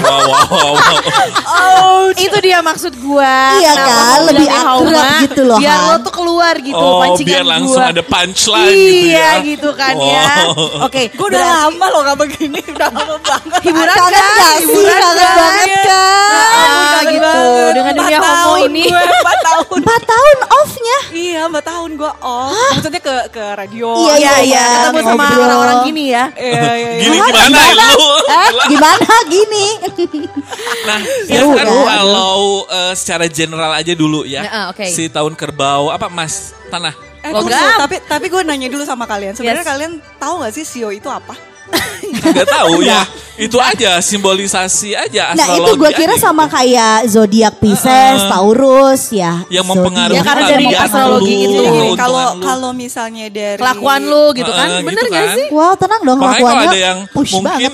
Wow, 0.02 0.22
wow, 0.28 0.46
wow, 0.50 0.74
wow. 0.76 1.98
Itu 2.14 2.38
dia 2.40 2.60
maksud 2.60 2.94
gua. 3.00 3.58
Iya 3.58 3.72
Kenapa 3.74 3.88
kan, 3.88 4.06
gua 4.12 4.28
lebih 4.28 4.48
akrab 4.48 4.82
ma, 4.84 5.12
gitu 5.24 5.42
loh, 5.44 5.58
Biar 5.58 5.78
lo 5.82 5.96
tuh 6.02 6.14
keluar 6.14 6.54
gitu 6.58 6.76
Oh, 6.78 7.00
pancingan 7.00 7.28
biar 7.30 7.44
langsung 7.46 7.80
gua. 7.80 7.92
ada 7.94 8.04
punchline 8.04 8.72
gitu 8.72 9.08
Iya 9.08 9.20
ya. 9.22 9.32
gitu 9.46 9.70
kan 9.74 9.96
ya. 9.96 10.26
Wow. 10.52 10.86
Oke, 10.88 11.02
Gue 11.12 11.28
udah 11.30 11.42
lama 11.44 11.86
loh 11.88 12.02
gak 12.04 12.18
begini, 12.20 12.60
udah 12.76 12.90
lama 12.90 13.16
banget. 13.22 13.60
hiburan 13.62 13.96
kan? 13.96 14.12
gak? 14.12 14.56
Hiburan 14.60 15.14
kan? 15.14 15.36
banget 15.38 15.70
kan? 15.82 16.32
Ah, 16.32 16.92
Kangen 16.92 17.12
gitu. 17.12 17.24
banget. 17.24 17.72
Dengan 17.72 17.94
dunia 17.96 18.20
homo 18.20 18.54
ini. 18.62 18.84
Gue, 18.88 19.04
4 19.04 19.48
tahun. 19.48 19.78
Empat 19.82 20.02
tahun 20.04 20.38
off-nya. 20.60 20.98
Iya, 21.12 21.42
4 21.48 21.64
tahun 21.64 21.91
gue 21.94 22.12
off. 22.20 22.54
Maksudnya 22.76 23.00
ke 23.00 23.16
ke 23.30 23.44
radio. 23.54 23.90
Iya, 23.96 24.16
Iya 24.18 24.34
iya, 24.44 24.66
ketemu 24.78 25.00
sama 25.04 25.26
orang-orang 25.30 25.78
gini 25.84 26.04
ya. 26.10 26.26
Iya, 26.34 26.64
iya, 26.72 26.90
iya. 26.94 27.02
Gini 27.02 27.18
gimana 27.18 27.62
lu? 27.92 28.10
Eh, 28.22 28.50
gimana 28.68 29.14
gini? 29.28 29.66
Nah, 30.84 31.00
ya 31.26 31.42
kan 31.46 31.68
kalau 31.68 32.36
eh, 32.68 32.94
secara 32.94 33.26
general 33.26 33.72
aja 33.72 33.94
dulu 33.94 34.24
ya. 34.24 34.42
Ya, 34.42 34.52
ah, 34.52 34.66
oke. 34.72 34.86
Si 34.86 35.08
tahun 35.08 35.34
kerbau 35.34 35.90
apa 35.90 36.08
Mas 36.08 36.54
Tanah? 36.68 36.94
Eh, 37.22 37.30
Logam. 37.30 37.54
tunggu, 37.54 37.72
tapi 37.78 37.96
tapi 38.02 38.26
gue 38.28 38.42
nanya 38.42 38.68
dulu 38.68 38.82
sama 38.82 39.06
kalian. 39.06 39.38
Sebenarnya 39.38 39.62
Yes. 39.62 39.70
kalian 39.70 39.92
tahu 40.18 40.34
gak 40.42 40.54
sih 40.54 40.66
Sio 40.66 40.90
itu 40.90 41.06
apa? 41.06 41.38
Gak 42.34 42.50
tahu 42.50 42.82
ya. 42.82 43.06
Itu 43.42 43.58
aja 43.58 43.98
simbolisasi 44.00 44.94
aja 44.94 45.34
Nah 45.34 45.48
itu 45.52 45.72
gue 45.74 45.90
kira 45.92 46.14
aja 46.14 46.22
sama 46.24 46.46
gitu. 46.46 46.56
kayak 46.56 46.96
zodiak 47.06 47.54
Pisces, 47.58 48.22
Taurus 48.24 49.10
ya. 49.10 49.42
Yang 49.48 49.66
mempengaruhi 49.68 50.14
Ya, 50.14 50.22
karena 50.22 50.44
dari 50.46 50.64
mempengaruhi. 50.64 50.86
astrologi 50.86 51.36
itu. 51.42 51.62
Keuntungan 51.62 51.98
kalau 51.98 52.26
kalau 52.40 52.72
misalnya 52.72 53.26
dari 53.28 53.58
Kelakuan 53.58 54.02
lu 54.04 54.24
gitu 54.34 54.52
kan. 54.52 54.68
Heeh, 54.70 54.84
Bener 54.84 55.02
gitu 55.02 55.12
gak 55.12 55.24
kan. 55.24 55.36
sih? 55.36 55.48
Wow 55.50 55.74
tenang 55.74 56.02
dong 56.02 56.18
Makanya 56.18 56.38
kelakuannya. 56.38 56.70
ada 56.70 56.80
yang 56.80 56.98
Push 57.10 57.34
mungkin 57.34 57.72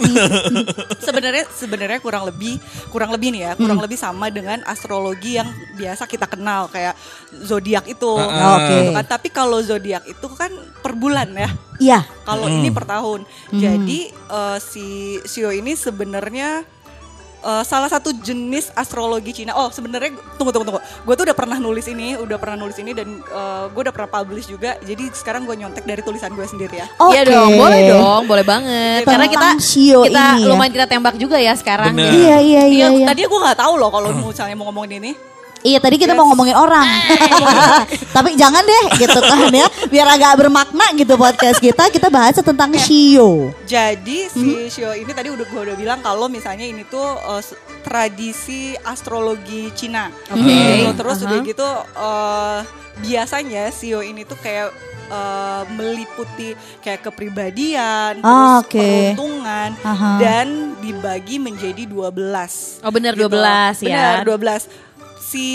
sebenarnya 1.00 1.44
sebenarnya 1.52 2.00
kurang 2.00 2.24
lebih 2.24 2.58
kurang 2.88 3.12
lebih 3.12 3.30
nih 3.30 3.42
ya 3.42 3.52
kurang 3.54 3.78
lebih 3.78 3.96
sama 3.96 4.28
dengan 4.28 4.64
astrologi 4.64 5.36
yang 5.36 5.48
biasa 5.74 6.04
kita 6.06 6.26
kenal 6.26 6.68
kayak 6.68 6.96
zodiak 7.38 7.84
itu 7.86 8.12
Heeh. 8.14 8.48
Oke. 8.56 8.76
Gitu 8.78 8.92
kan. 8.94 9.06
tapi 9.06 9.28
kalau 9.30 9.60
zodiak 9.60 10.04
itu 10.04 10.28
kan 10.32 10.50
per 10.78 10.94
bulan 10.94 11.28
ya 11.32 11.50
Iya. 11.78 12.00
kalau 12.24 12.50
ini 12.50 12.70
per 12.70 12.84
tahun 12.84 13.22
jadi 13.52 14.00
eh, 14.10 14.58
si 14.60 14.88
Sio 15.24 15.54
ini 15.58 15.74
sebenarnya 15.74 16.62
eh, 17.38 17.64
salah 17.64 17.88
satu 17.88 18.12
jenis 18.12 18.74
astrologi 18.74 19.32
Cina. 19.32 19.54
Oh, 19.54 19.70
sebenarnya 19.70 20.14
tunggu 20.36 20.52
tunggu 20.52 20.66
tunggu. 20.68 20.82
Gue 21.06 21.14
tuh 21.14 21.26
udah 21.30 21.38
pernah 21.38 21.58
nulis 21.58 21.86
ini, 21.86 22.18
udah 22.18 22.38
pernah 22.38 22.58
nulis 22.58 22.78
ini 22.78 22.92
dan 22.92 23.22
gue 23.72 23.82
udah 23.82 23.94
pernah 23.94 24.10
publish 24.10 24.50
juga. 24.50 24.76
Jadi 24.82 25.10
sekarang 25.14 25.46
gue 25.46 25.56
nyontek 25.56 25.86
dari 25.86 26.02
tulisan 26.02 26.34
gue 26.34 26.44
sendiri 26.44 26.82
ya. 26.82 26.88
Oke. 26.98 27.14
Iya 27.16 27.22
dong, 27.28 27.52
boleh 27.56 27.82
dong, 27.88 28.22
boleh 28.26 28.46
banget. 28.46 29.06
Tentang 29.06 29.12
Karena 29.14 29.28
kita 29.30 29.48
Shio 29.62 30.02
kita 30.06 30.26
ini 30.36 30.44
ya. 30.44 30.50
lumayan 30.50 30.72
kita 30.74 30.86
tembak 30.90 31.16
juga 31.16 31.38
ya 31.38 31.54
sekarang. 31.54 31.94
Bener. 31.94 32.10
Jadi, 32.10 32.18
Iya 32.18 32.38
iya 32.42 32.64
iya. 32.68 32.88
iya. 32.92 33.06
Tadi 33.08 33.22
gue 33.24 33.40
nggak 33.40 33.58
tahu 33.58 33.74
loh 33.78 33.90
kalau 33.94 34.10
misalnya 34.12 34.56
mau 34.58 34.68
ngomongin 34.70 35.00
ini. 35.00 35.14
Iya 35.60 35.78
tadi 35.78 35.96
kita 35.96 36.14
mau 36.14 36.28
ngomongin 36.28 36.54
orang. 36.54 36.86
Tapi 38.16 38.34
jangan 38.34 38.62
deh 38.62 38.86
gitu 38.98 39.20
kan 39.20 39.50
ya. 39.50 39.68
Biar 39.86 40.08
agak 40.10 40.38
bermakna 40.38 40.94
gitu 40.94 41.14
podcast 41.16 41.58
kita. 41.58 41.90
Kita 41.90 42.08
bahas 42.08 42.36
tentang 42.36 42.72
Shio. 42.74 43.52
Jadi 43.64 44.28
si 44.28 44.46
Shio 44.68 44.94
ini 44.94 45.10
tadi 45.10 45.28
udah 45.28 45.44
gue 45.44 45.62
udah 45.64 45.76
bilang 45.76 46.00
kalau 46.00 46.28
misalnya 46.28 46.64
ini 46.64 46.84
tuh 46.84 47.04
uh, 47.04 47.42
tradisi 47.82 48.78
astrologi 48.80 49.74
Cina. 49.74 50.14
Oke. 50.30 50.42
Gitu. 50.44 50.92
Terus 50.94 51.18
Aha. 51.18 51.26
udah 51.26 51.40
gitu 51.44 51.70
uh, 51.96 52.60
biasanya 53.00 53.64
Shio 53.70 54.02
ini 54.02 54.24
tuh 54.24 54.38
kayak 54.38 54.70
uh, 55.08 55.64
meliputi 55.70 56.54
kayak 56.80 57.02
kepribadian, 57.04 58.22
Ah, 58.22 58.62
terus 58.62 58.66
oke. 58.66 58.78
peruntungan 59.14 59.70
Aha. 59.82 60.12
dan 60.18 60.48
dibagi 60.78 61.38
menjadi 61.38 61.84
12. 61.86 62.86
Oh 62.86 62.92
bener 62.92 63.14
Gitu. 63.14 63.26
12 63.26 63.84
ya. 63.86 64.22
Benar 64.22 64.26
12. 64.26 64.87
Si 65.28 65.46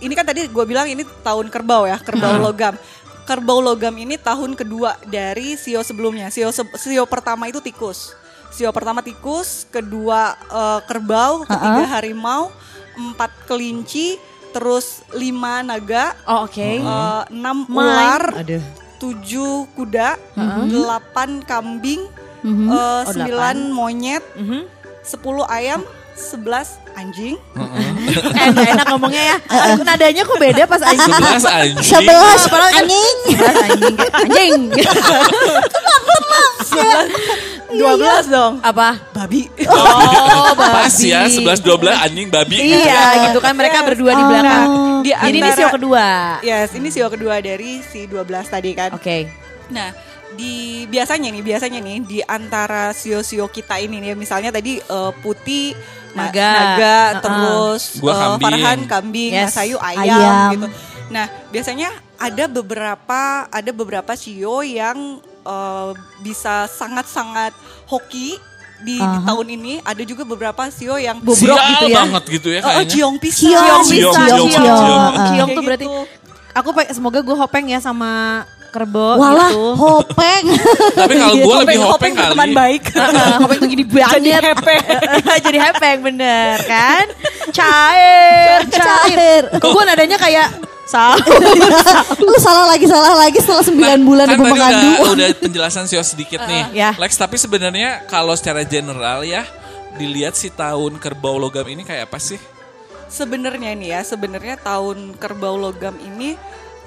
ini 0.00 0.12
kan 0.12 0.26
tadi 0.26 0.44
gue 0.44 0.64
bilang 0.64 0.84
ini 0.84 1.06
tahun 1.22 1.46
kerbau 1.48 1.86
ya, 1.86 1.98
kerbau 1.98 2.34
logam. 2.42 2.74
Kerbau 3.22 3.62
logam 3.62 3.94
ini 3.94 4.18
tahun 4.18 4.54
kedua 4.54 4.98
dari 5.06 5.54
sio 5.54 5.80
sebelumnya. 5.80 6.28
Sio 6.28 6.50
se- 6.50 6.66
sio 6.76 7.06
pertama 7.06 7.46
itu 7.46 7.62
tikus. 7.62 8.10
Sio 8.50 8.66
pertama 8.70 8.98
tikus, 9.00 9.62
kedua 9.64 10.34
eh, 10.42 10.80
kerbau, 10.84 11.46
ketiga 11.46 11.86
harimau, 11.88 12.50
empat 12.92 13.30
kelinci, 13.46 14.18
terus 14.50 15.06
lima 15.12 15.62
naga, 15.62 16.18
Oh 16.26 16.42
oke. 16.42 16.58
eh, 16.58 16.82
enam 17.30 17.62
Main. 17.64 17.78
ular, 17.78 18.22
Aduh. 18.36 18.58
tujuh 18.98 19.70
kuda, 19.70 20.18
delapan 20.66 21.38
kambing, 21.40 22.02
eh, 22.42 23.02
sembilan 23.06 23.70
monyet, 23.70 24.26
Mhm. 24.34 24.66
sepuluh 25.00 25.46
ayam, 25.46 25.86
sebelas 26.12 26.74
anjing. 26.92 27.38
Eh 28.10 28.46
gak 28.52 28.68
enak 28.76 28.86
ngomongnya 28.90 29.22
ya. 29.22 29.36
Nadanya 29.80 30.22
kok 30.26 30.38
beda 30.38 30.62
pas 30.66 30.82
anjing. 30.82 31.12
Sebelas 31.14 31.44
anjing. 31.46 31.84
Sebelas 31.84 32.42
anjing. 32.76 33.16
Sebelas 33.26 33.56
anjing. 33.64 33.96
Anjing. 34.12 34.54
Dua 37.70 37.92
belas 37.94 38.24
dong. 38.26 38.58
Apa? 38.60 38.98
Babi. 39.14 39.46
Oh 39.70 40.50
Pas 40.58 40.90
babi. 40.90 41.10
ya 41.10 41.30
11 41.30 41.62
12 41.62 42.04
anjing 42.06 42.26
babi. 42.28 42.56
Iya 42.58 43.30
gitu 43.30 43.38
kan 43.38 43.54
mereka 43.54 43.86
berdua 43.86 44.12
di 44.14 44.24
belakang. 44.26 44.66
Di 45.06 45.10
Jadi 45.14 45.38
ini 45.38 45.50
sio 45.54 45.68
kedua. 45.70 46.06
Yes, 46.44 46.70
ini 46.76 46.88
sio 46.92 47.06
kedua 47.08 47.38
dari 47.40 47.80
si 47.80 48.04
12 48.10 48.26
tadi 48.50 48.70
kan. 48.74 48.90
Oke. 48.92 49.30
Nah, 49.70 49.94
di 50.34 50.84
biasanya 50.90 51.30
nih, 51.30 51.42
biasanya 51.42 51.78
nih 51.80 51.96
di 52.04 52.18
antara 52.26 52.90
sio-sio 52.94 53.46
kita 53.48 53.78
ini 53.78 54.02
nih, 54.02 54.18
misalnya 54.18 54.50
tadi 54.50 54.78
eh, 54.82 55.12
putih, 55.22 55.74
Naga. 56.12 56.50
naga 56.50 56.96
Uh-uh. 56.98 57.20
terus 57.22 57.82
Gua 57.98 58.10
eh, 58.10 58.18
kambing. 58.18 58.44
Farhan 58.44 58.78
kambing, 58.84 59.32
Yes. 59.32 59.44
Masayu 59.48 59.76
ayam, 59.78 60.02
Ayam. 60.02 60.50
gitu. 60.52 60.66
Nah, 61.10 61.26
biasanya 61.48 61.88
ada 62.16 62.44
beberapa 62.46 63.20
ada 63.46 63.70
beberapa 63.70 64.12
sio 64.14 64.60
yang 64.60 64.98
eh, 65.42 65.90
bisa 66.20 66.66
sangat-sangat 66.66 67.54
hoki 67.84 68.38
di, 68.80 68.96
di 68.96 68.98
Aha. 68.98 69.24
tahun 69.24 69.46
ini. 69.50 69.74
Ada 69.80 70.02
juga 70.02 70.22
beberapa 70.24 70.66
sio 70.68 70.96
yang 70.96 71.18
Bobrok 71.18 71.58
gitu 71.58 71.86
ya. 71.86 71.96
banget 72.00 72.22
gitu 72.30 72.48
ya 72.48 72.60
Oh, 72.60 72.70
kayaknya. 72.70 72.90
ciong 72.90 73.16
pisang. 73.18 73.50
Ciong, 73.50 73.82
Ciong, 73.82 73.84
Ciong, 73.84 74.14
ciong, 74.14 74.48
ciong. 74.48 74.78
ciong. 74.80 75.12
Ciong 75.14 75.30
Kayak 75.30 75.46
tuh 75.52 75.62
berarti 75.62 75.86
gitu. 75.86 76.02
aku 76.50 76.68
semoga 76.90 77.18
gue 77.20 77.36
hopeng 77.36 77.66
ya 77.68 77.78
sama 77.78 78.42
kerbau 78.70 79.18
Walah 79.18 79.50
gitu. 79.50 79.66
hopeng. 79.74 80.44
Tapi 80.94 81.14
kalau 81.14 81.34
gue 81.34 81.54
lebih 81.60 81.76
Hopeng- 81.76 81.82
hopeng 81.82 81.82
hopeng 81.84 82.12
kali. 82.14 82.30
teman 82.30 82.50
baik. 82.50 82.82
Hopeng 83.42 83.58
tuh 83.58 83.68
gini 83.68 83.84
banget. 83.84 84.14
Jadi 84.16 84.30
hepeng. 84.32 84.82
Jadi 85.46 85.58
hepeng 85.60 85.98
bener 86.00 86.54
kan? 86.64 87.04
Cair, 87.50 88.58
cair. 88.66 89.42
Kok 89.52 89.68
gue 89.68 89.84
nadanya 89.84 90.16
kayak 90.16 90.48
salah. 90.84 91.18
Lu 92.22 92.34
salah 92.36 92.66
lagi 92.68 92.86
salah 92.86 93.14
lagi 93.16 93.38
setelah 93.38 93.62
9 93.62 93.74
bulan 94.02 94.26
kan 94.26 94.38
mengandung. 94.38 94.94
udah, 95.00 95.12
udah 95.12 95.28
penjelasan 95.36 95.84
Sio 95.84 96.00
sedikit 96.00 96.42
nih. 96.42 96.64
ya. 96.72 96.90
Lex, 96.94 97.14
tapi 97.14 97.36
sebenarnya 97.36 98.06
kalau 98.06 98.34
secara 98.34 98.62
general 98.62 99.22
ya, 99.22 99.46
dilihat 99.94 100.34
si 100.34 100.48
tahun 100.48 100.96
kerbau 100.96 101.36
logam 101.36 101.64
ini 101.64 101.82
kayak 101.82 102.06
apa 102.06 102.18
sih? 102.18 102.38
Sebenarnya 103.06 103.74
nih 103.74 103.88
ya, 103.88 104.00
sebenarnya 104.00 104.54
tahun 104.56 105.14
kerbau 105.14 105.54
logam 105.56 105.98
ini 105.98 106.38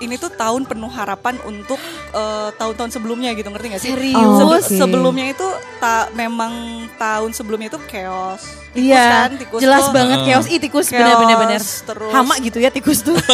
ini 0.04 0.16
tuh 0.16 0.30
tahun 0.30 0.64
penuh 0.64 0.88
harapan 0.88 1.40
untuk 1.42 1.80
eh, 2.12 2.50
tahun-tahun 2.54 2.92
sebelumnya 2.92 3.32
gitu 3.32 3.48
ngerti 3.48 3.68
gak 3.70 3.82
sih? 3.82 3.92
Serius? 3.92 4.18
Oh, 4.18 4.54
Oke. 4.54 4.68
Sebelumnya 4.70 5.26
itu 5.28 5.48
ta- 5.78 6.12
memang 6.12 6.52
tahun 6.94 7.32
sebelumnya 7.32 7.68
itu 7.68 7.80
chaos. 7.86 8.44
Tikus 8.70 8.90
Iya, 8.90 9.06
kan, 9.06 9.30
tikus 9.38 9.60
jelas 9.60 9.84
tuh 9.84 9.94
banget 9.94 10.20
chaos. 10.24 10.46
Ih 10.46 10.60
tikus 10.60 10.88
bener-bener 10.90 11.38
bener. 11.38 11.62
terus- 11.62 12.12
Hama 12.12 12.36
gitu 12.40 12.58
ya 12.58 12.70
tikus 12.70 13.02
tuh. 13.02 13.16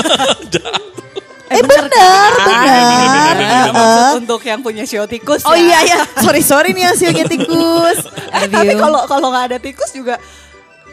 Eh 1.49 1.65
benar, 1.65 1.89
benar. 2.38 3.33
Ada 3.33 3.73
maksud 3.73 4.21
untuk 4.21 4.41
yang 4.45 4.61
punya 4.61 4.85
sio 4.85 5.09
tikus 5.09 5.41
Oh 5.41 5.57
ya. 5.57 5.81
iya 5.81 5.97
ya, 5.97 5.99
sorry 6.21 6.45
sorry 6.45 6.69
nih 6.71 6.85
hasilnya 6.85 7.25
tikus. 7.25 7.97
Eh, 8.29 8.45
tapi 8.45 8.77
kalau 8.77 9.09
kalau 9.09 9.33
nggak 9.33 9.45
ada 9.49 9.57
tikus 9.57 9.89
juga 9.89 10.21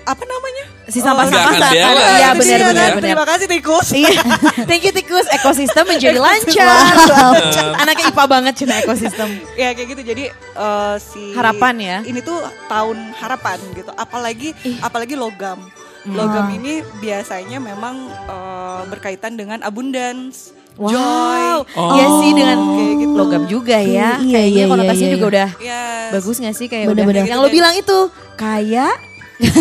apa 0.06 0.22
namanya? 0.22 0.64
si 0.86 1.02
sampah-sampah 1.02 1.52
saat 1.58 1.74
bela. 1.74 1.90
ada. 1.90 1.98
Iya 1.98 2.30
dia 2.30 2.30
benar 2.32 2.58
benar 2.62 2.88
benar. 2.94 3.02
Terima 3.02 3.24
kasih 3.26 3.46
tikus. 3.48 3.88
Iya, 3.90 4.22
thank 4.70 4.82
you 4.82 4.92
tikus. 4.92 5.26
Ekosistem 5.28 5.82
menjadi 5.90 6.16
lancar. 6.16 6.94
Anaknya 7.76 8.06
IPA 8.08 8.24
banget 8.24 8.54
cina 8.56 8.74
ekosistem. 8.78 9.28
ya 9.54 9.72
kayak 9.72 9.88
gitu 9.90 10.02
jadi 10.06 10.24
eh, 10.32 10.94
si 10.96 11.32
Harapan 11.32 11.74
ya? 11.76 11.96
ini 12.02 12.20
tuh 12.20 12.38
tahun 12.66 12.96
harapan 13.14 13.58
gitu 13.72 13.90
apalagi 13.92 14.54
apalagi 14.78 15.14
logam 15.14 15.58
logam 16.06 16.46
ini 16.52 16.72
biasanya 16.96 17.58
memang 17.58 17.98
eh, 18.06 18.82
berkaitan 18.86 19.34
dengan 19.34 19.58
abundance 19.60 20.54
joy 20.76 20.94
Wow, 20.94 21.64
Oh. 21.72 21.96
iya 21.96 22.06
sih 22.20 22.30
dengan 22.30 22.58
Kayak 22.68 22.94
gitu. 23.00 23.14
logam 23.16 23.42
juga 23.46 23.76
ya. 23.76 24.20
Iya, 24.20 24.28
Kayaknya 24.30 24.44
iya, 24.60 24.64
konotasinya 24.68 25.08
iya, 25.08 25.14
juga 25.14 25.24
iya. 25.24 25.32
udah 25.32 25.48
Yes. 25.58 26.10
bagus 26.12 26.36
gak 26.36 26.52
sih 26.54 26.66
kayak 26.68 26.84
Bener-bener. 26.86 27.24
udah. 27.24 27.30
Yang 27.32 27.40
lo 27.40 27.48
bilang 27.48 27.74
itu 27.74 27.98
kaya, 28.36 28.86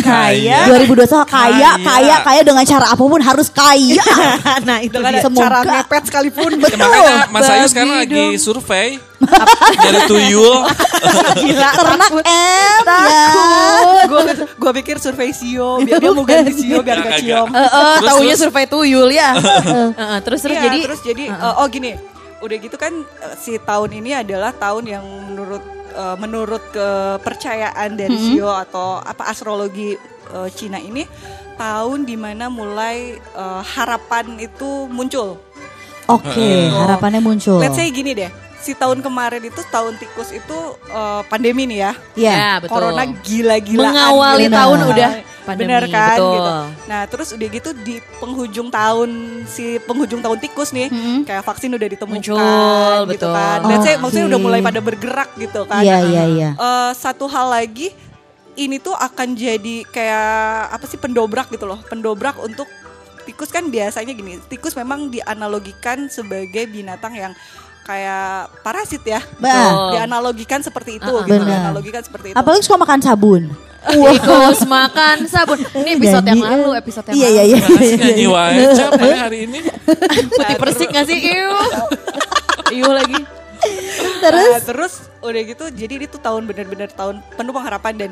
kaya. 0.02 0.72
2021 0.72 1.28
kaya, 1.28 1.28
Kaya. 1.28 1.72
kaya, 1.80 2.16
kaya 2.24 2.42
dengan 2.42 2.64
cara 2.64 2.86
apa 2.88 3.04
pun 3.04 3.20
harus 3.20 3.48
kaya. 3.52 4.00
nah 4.68 4.80
itu 4.80 4.96
dengan 4.96 5.12
dia. 5.12 5.24
Semoga. 5.24 5.44
cara 5.44 5.58
ngepet 5.64 6.04
sekalipun 6.08 6.52
Ya, 6.56 6.60
betul 6.62 6.78
makanya 6.80 7.16
Mas 7.28 7.48
Ayu 7.52 7.66
sekarang 7.68 7.92
lagi 8.00 8.24
survei 8.38 9.00
dari 9.84 10.00
tuyul. 10.08 10.64
Gila, 11.36 11.70
Ternak 11.72 12.12
M 12.24 12.84
ya. 12.86 13.28
gue 14.06 14.22
gue 14.56 14.72
pikir 14.84 14.96
survei 15.00 15.32
sio 15.32 15.82
biar 15.82 16.00
dia 16.00 16.12
mau 16.12 16.24
ganti 16.24 16.54
sio 16.54 16.80
biar 16.80 17.00
gak 17.02 17.20
Eh, 17.20 17.34
eh, 17.36 17.96
Terus, 18.00 18.06
taunya 18.06 18.36
survei 18.36 18.66
tuyul 18.66 19.10
ya. 19.12 19.34
Heeh, 19.36 20.18
terus 20.24 20.40
terus 20.44 20.56
Iya, 20.56 20.64
jadi 20.70 20.80
terus 20.88 21.02
jadi 21.04 21.24
eh, 21.32 21.54
oh 21.60 21.68
gini 21.68 21.96
udah 22.40 22.58
gitu 22.62 22.78
kan 22.78 22.94
eh, 22.94 23.36
si 23.40 23.58
tahun 23.58 23.92
ini 24.04 24.12
adalah 24.14 24.52
tahun 24.54 24.84
yang 24.86 25.04
menurut 25.04 25.64
eh, 25.96 26.16
menurut 26.20 26.62
kepercayaan 26.76 27.96
dari 27.96 28.16
Sio 28.20 28.52
atau 28.52 29.00
apa 29.00 29.32
astrologi 29.32 29.96
eh, 30.36 30.50
Cina 30.52 30.78
ini 30.78 31.08
tahun 31.56 32.04
di 32.04 32.20
mana 32.20 32.52
mulai 32.52 33.16
eh, 33.16 33.62
harapan 33.64 34.36
itu 34.38 34.92
muncul. 34.92 35.40
Oke, 36.06 36.70
harapannya 36.70 37.18
muncul. 37.24 37.58
Let's 37.58 37.80
say 37.80 37.90
gini 37.90 38.14
deh, 38.14 38.30
si 38.62 38.78
tahun 38.78 39.02
kemarin 39.02 39.42
itu 39.42 39.62
tahun 39.74 39.98
tikus 39.98 40.30
itu 40.36 40.58
eh, 40.92 41.22
pandemi 41.26 41.66
nih 41.66 41.80
ya. 41.82 41.92
Ya. 42.14 42.34
Ya, 42.36 42.52
betul. 42.62 42.78
Corona 42.78 43.04
gila-gilaan. 43.10 43.94
Mengawali 43.94 44.46
gitu. 44.46 44.58
tahun 44.60 44.80
udah 44.94 45.12
pandemi, 45.46 45.70
Bener 45.70 45.86
kan 45.88 46.18
betul. 46.18 46.34
gitu. 46.34 46.54
Nah 46.90 47.02
terus 47.06 47.28
udah 47.32 47.48
gitu 47.54 47.70
di 47.86 47.96
penghujung 48.18 48.68
tahun 48.74 49.10
si 49.46 49.78
penghujung 49.86 50.20
tahun 50.20 50.38
tikus 50.42 50.74
nih, 50.74 50.90
kayak 51.24 51.46
vaksin 51.46 51.70
udah 51.72 51.88
ditemukan 51.88 52.18
Muncul, 52.20 53.00
gitu 53.14 53.30
betul. 53.30 53.34
kan. 53.38 53.60
Let's 53.70 53.86
say 53.86 53.94
Oke. 53.96 54.02
maksudnya 54.02 54.28
udah 54.34 54.40
mulai 54.42 54.60
pada 54.60 54.82
bergerak 54.82 55.30
gitu 55.38 55.62
kan. 55.70 55.86
Iya, 55.86 55.98
iya, 56.10 56.24
iya. 56.26 56.50
Eh, 56.58 56.92
satu 56.98 57.30
hal 57.30 57.54
lagi 57.54 57.94
ini 58.56 58.82
tuh 58.82 58.96
akan 58.96 59.36
jadi 59.36 59.86
kayak 59.86 60.30
apa 60.74 60.86
sih 60.90 60.98
pendobrak 60.98 61.54
gitu 61.54 61.70
loh, 61.70 61.78
pendobrak 61.86 62.42
untuk 62.42 62.66
tikus 63.26 63.50
kan 63.50 63.70
biasanya 63.70 64.14
gini, 64.14 64.38
tikus 64.50 64.74
memang 64.74 65.10
dianalogikan 65.10 66.10
sebagai 66.10 66.66
binatang 66.66 67.14
yang 67.14 67.34
kayak 67.86 68.50
parasit 68.66 69.06
ya. 69.06 69.22
Bah. 69.38 69.94
Dianalogikan 69.94 70.58
seperti 70.62 70.98
itu 70.98 71.14
Ah, 71.14 71.22
gitu, 71.22 71.44
dianalogikan 71.46 72.02
seperti 72.02 72.34
itu. 72.34 72.38
Apalagi 72.38 72.66
suka 72.66 72.82
makan 72.82 73.00
sabun. 73.02 73.44
Tikus 73.86 74.60
makan 74.66 75.18
sabun. 75.26 75.60
Ini 75.62 75.90
episode 75.96 76.26
yang 76.26 76.42
lalu, 76.42 76.70
episode 76.74 77.06
yang 77.12 77.16
Iya 77.16 77.28
lalu. 77.28 77.36
iya 77.36 77.44
iya. 77.46 77.58
Makasih 77.62 77.98
nyanyi 78.00 78.26
wae 78.28 78.62
capek 78.80 79.14
hari 79.14 79.38
ini. 79.46 79.60
Putih 80.28 80.58
persik 80.58 80.90
gak 80.90 81.06
sih? 81.06 81.18
Iu. 81.22 81.50
Iu 82.74 82.90
lagi. 82.90 83.20
Terus 84.20 84.50
Nah, 84.52 84.62
terus 84.62 84.94
udah 85.22 85.42
gitu 85.42 85.66
jadi 85.70 85.94
itu 85.98 86.18
tahun 86.18 86.46
bener-bener 86.46 86.86
tahun 86.88 87.22
penuh 87.34 87.50
pengharapan 87.50 87.94
dan 87.98 88.10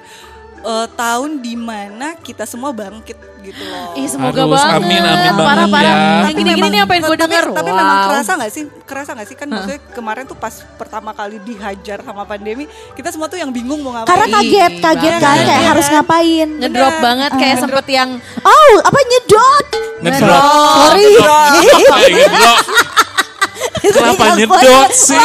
eh, 0.63 0.87
tahun 0.95 1.43
di 1.43 1.53
mana 1.59 2.15
kita 2.17 2.47
semua 2.47 2.71
bangkit 2.71 3.33
gitu 3.43 3.63
loh. 3.67 3.91
Ih 3.99 4.07
semoga 4.07 4.47
Harus, 4.47 4.55
banget. 4.55 4.79
amin, 4.79 5.01
amin 5.03 5.31
banget 5.35 5.47
Parah-parah. 5.51 5.93
ya. 5.93 6.23
Yang 6.23 6.35
gini-gini 6.39 6.67
nih 6.71 6.81
apa 6.87 6.93
yang 6.95 7.03
gue 7.03 7.17
tapi, 7.19 7.33
denger. 7.35 7.45
tapi 7.51 7.69
wow. 7.69 7.79
memang 7.83 7.97
kerasa 8.07 8.31
nggak 8.39 8.51
sih? 8.51 8.63
Kerasa 8.87 9.09
nggak 9.13 9.27
sih 9.27 9.35
kan 9.37 9.47
maksudnya 9.51 9.79
kemarin 9.91 10.23
tuh 10.23 10.37
pas 10.39 10.53
pertama 10.79 11.11
kali 11.11 11.37
dihajar 11.43 11.99
sama 12.01 12.23
pandemi, 12.23 12.65
kita 12.95 13.11
semua 13.11 13.27
tuh 13.27 13.37
yang 13.37 13.51
bingung 13.51 13.83
mau 13.83 13.91
ngapain. 13.91 14.09
karena 14.15 14.27
kaget 14.39 14.73
kaget 14.79 15.13
kan 15.19 15.37
kayak 15.43 15.63
harus 15.75 15.87
ngapain. 15.91 16.47
Ngedrop 16.63 16.95
banget 17.03 17.31
kayak 17.35 17.55
sempet 17.59 17.85
yang 17.91 18.09
Oh 18.43 18.73
apa 18.79 18.99
nyedot? 19.03 19.67
Ngedrop. 20.03 20.43
Sorry. 20.79 21.05
Eh, 21.93 22.09
ngedrop. 22.15 22.57
Kenapa 23.83 24.35
nyedot 24.35 24.89
sih? 24.89 25.19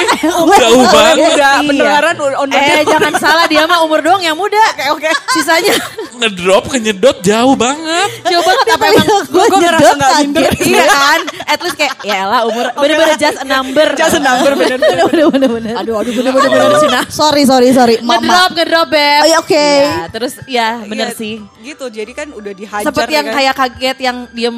Jauh 0.52 0.84
banget. 0.84 1.16
Udah 1.28 1.52
Iya. 1.54 1.62
pendengaran 1.62 2.14
on 2.34 2.48
the 2.48 2.58
Eh 2.58 2.82
jangan 2.84 3.12
salah 3.16 3.46
dia 3.46 3.64
mah 3.64 3.80
umur 3.80 4.00
doang 4.00 4.18
yang 4.18 4.34
muda. 4.34 4.58
Oke 4.74 5.06
oke. 5.06 5.10
Sisanya 5.32 5.74
Ngedrop 6.14 6.66
ke 6.66 6.78
nyedot 6.78 7.16
jauh 7.20 7.54
banget. 7.54 8.08
jauh 8.24 8.42
banget 8.42 8.66
apa 8.68 8.84
emang 8.88 9.06
gue 9.06 9.44
gua 9.44 9.58
ngerasa 9.60 9.92
nggak 9.94 10.12
minder. 10.20 10.50
Iya 10.68 10.84
kan? 10.84 11.20
At 11.46 11.58
least 11.60 11.76
kayak 11.76 11.94
ya 12.02 12.20
lah 12.24 12.40
umur 12.44 12.66
bener-bener 12.74 13.16
just 13.16 13.38
a 13.38 13.46
number. 13.46 13.86
Just 13.94 14.14
a 14.14 14.20
number 14.20 14.52
bener. 14.54 14.76
Bener 14.76 15.06
bener 15.06 15.26
bener 15.30 15.50
bener. 15.52 15.74
Aduh 15.76 15.94
aduh 15.96 16.12
bener-bener 16.12 16.48
bener. 16.50 17.06
Sorry 17.08 17.42
sorry 17.44 17.70
sorry. 17.70 17.98
Mama. 18.00 18.18
Ngedrop 18.18 18.50
ngedrop 18.52 18.86
beb. 18.88 19.22
Oh, 19.24 19.40
oke. 19.40 19.54
Iya, 19.78 20.10
terus 20.10 20.34
ya 20.44 20.68
bener 20.82 21.08
Iya, 21.08 21.16
sih. 21.16 21.34
Gitu, 21.60 21.84
jadi 21.88 22.12
kan 22.12 22.28
udah 22.30 22.52
dihajar. 22.52 22.84
Sempet 22.84 23.06
ya 23.06 23.14
yang 23.14 23.26
kan. 23.26 23.34
kayak 23.34 23.54
kaget 23.56 23.98
yang 24.00 24.16
diem 24.30 24.56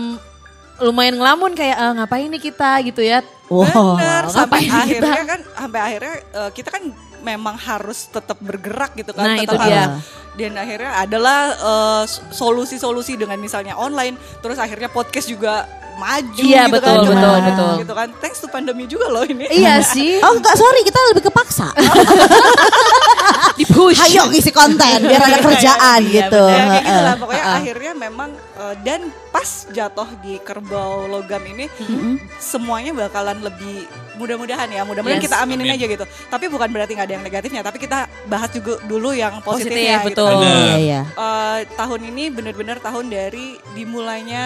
lumayan 0.79 1.13
ngelamun 1.15 1.53
kayak 1.53 1.77
"Eh, 1.77 1.93
ngapain 1.95 2.25
nih 2.27 2.41
kita 2.41 2.81
gitu 2.83 3.03
ya. 3.03 3.21
Wow. 3.50 3.99
Bener, 3.99 4.25
sampai 4.26 4.62
kita? 4.62 4.78
akhirnya 4.80 5.23
kan 5.26 5.40
sampai 5.52 5.80
akhirnya 5.83 6.14
eh, 6.23 6.50
kita 6.50 6.69
kan 6.71 6.83
memang 7.21 7.59
harus 7.59 8.07
tetap 8.07 8.38
bergerak 8.38 8.95
gitu 8.95 9.11
kan. 9.11 9.26
Nah, 9.26 9.37
tetap 9.37 9.59
itu 9.59 9.66
dia. 9.66 9.83
harus- 9.90 10.07
Dan 10.30 10.54
akhirnya 10.54 10.92
adalah 10.97 11.40
eh, 11.52 12.04
solusi-solusi 12.30 13.14
dengan 13.14 13.37
misalnya 13.37 13.75
online, 13.75 14.14
terus 14.38 14.57
akhirnya 14.57 14.87
podcast 14.87 15.26
juga 15.26 15.66
maju 15.92 16.40
Iya, 16.40 16.64
gitu 16.64 16.73
betul, 16.73 16.97
kan. 16.97 17.04
betul, 17.04 17.28
Nah, 17.28 17.45
betul. 17.45 17.73
Gitu 17.83 17.92
kan. 17.92 18.09
Thanks 18.16 18.38
to 18.38 18.49
pandemi 18.49 18.87
juga 18.87 19.11
loh 19.11 19.21
ini. 19.23 19.45
Iya 19.47 19.83
sih. 19.92 20.16
Oh 20.21 20.33
enggak 20.33 20.54
sorry 20.54 20.80
kita 20.80 20.97
lebih 21.11 21.26
kepaksa. 21.26 21.69
Di 23.61 23.69
push. 23.69 24.00
Ayo 24.00 24.33
ngisi 24.33 24.49
konten 24.49 25.05
biar 25.05 25.21
ada 25.21 25.38
kerjaan 25.52 26.00
Iya, 26.00 26.12
gitu. 26.17 26.43
Ya, 26.49 26.64
kayak 26.64 26.81
gitu 26.81 27.00
lah. 27.05 27.14
Pokoknya 27.21 27.45
akhirnya 27.61 27.93
memang 27.93 28.31
eh, 28.33 28.75
dan 28.81 29.00
pas 29.29 29.49
jatuh 29.69 30.09
di 30.25 30.40
kerbau 30.40 31.05
logam 31.05 31.45
ini 31.45 31.69
semuanya 32.40 32.97
bakalan 32.97 33.45
lebih 33.45 33.85
mudah-mudahan 34.21 34.69
ya 34.69 34.85
mudah-mudahan 34.85 35.17
Yes. 35.17 35.27
kita 35.27 35.41
aminin 35.41 35.65
Amin. 35.65 35.75
aja 35.75 35.87
gitu 35.89 36.05
tapi 36.29 36.45
bukan 36.47 36.69
berarti 36.69 36.93
nggak 36.93 37.07
ada 37.09 37.15
yang 37.17 37.25
negatifnya 37.25 37.61
tapi 37.61 37.79
kita 37.79 37.99
bahas 38.27 38.50
juga 38.50 38.77
dulu 38.85 39.11
yang 39.11 39.41
Positif, 39.41 39.73
positifnya 39.73 39.97
gitu. 40.05 40.07
betul. 40.12 40.33
Iya 40.45 40.77
iya. 40.77 41.00
Eh, 41.09 41.59
tahun 41.73 42.00
ini 42.07 42.25
benar-benar 42.29 42.77
tahun 42.79 43.09
dari 43.09 43.57
dimulainya 43.73 44.45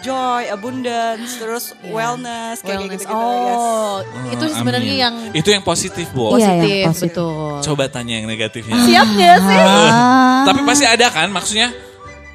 joy, 0.00 0.46
abundance, 0.46 1.36
terus 1.36 1.64
wellness 1.84 2.60
kayak 2.60 2.78
Wellness. 2.80 3.02
gitu-gitu. 3.02 3.16
Oh, 3.16 3.98
itu 4.28 4.44
Oh, 4.44 4.52
sebenarnya 4.52 4.92
amin. 4.92 5.02
yang 5.02 5.14
Itu 5.34 5.48
yang 5.50 5.62
positif, 5.62 6.06
Bos. 6.10 6.36
Iya, 6.36 6.46
yang 6.46 6.56
positif, 6.56 6.84
positif. 6.86 7.10
betul. 7.12 7.54
Coba 7.64 7.84
tanya 7.88 8.14
yang 8.14 8.26
negatifnya. 8.26 8.76
Siap 8.78 9.06
gak 9.12 9.38
sih? 9.42 9.58
Ah. 9.58 10.44
Tapi 10.44 10.60
pasti 10.62 10.84
ada 10.84 11.06
kan 11.08 11.28
maksudnya 11.28 11.68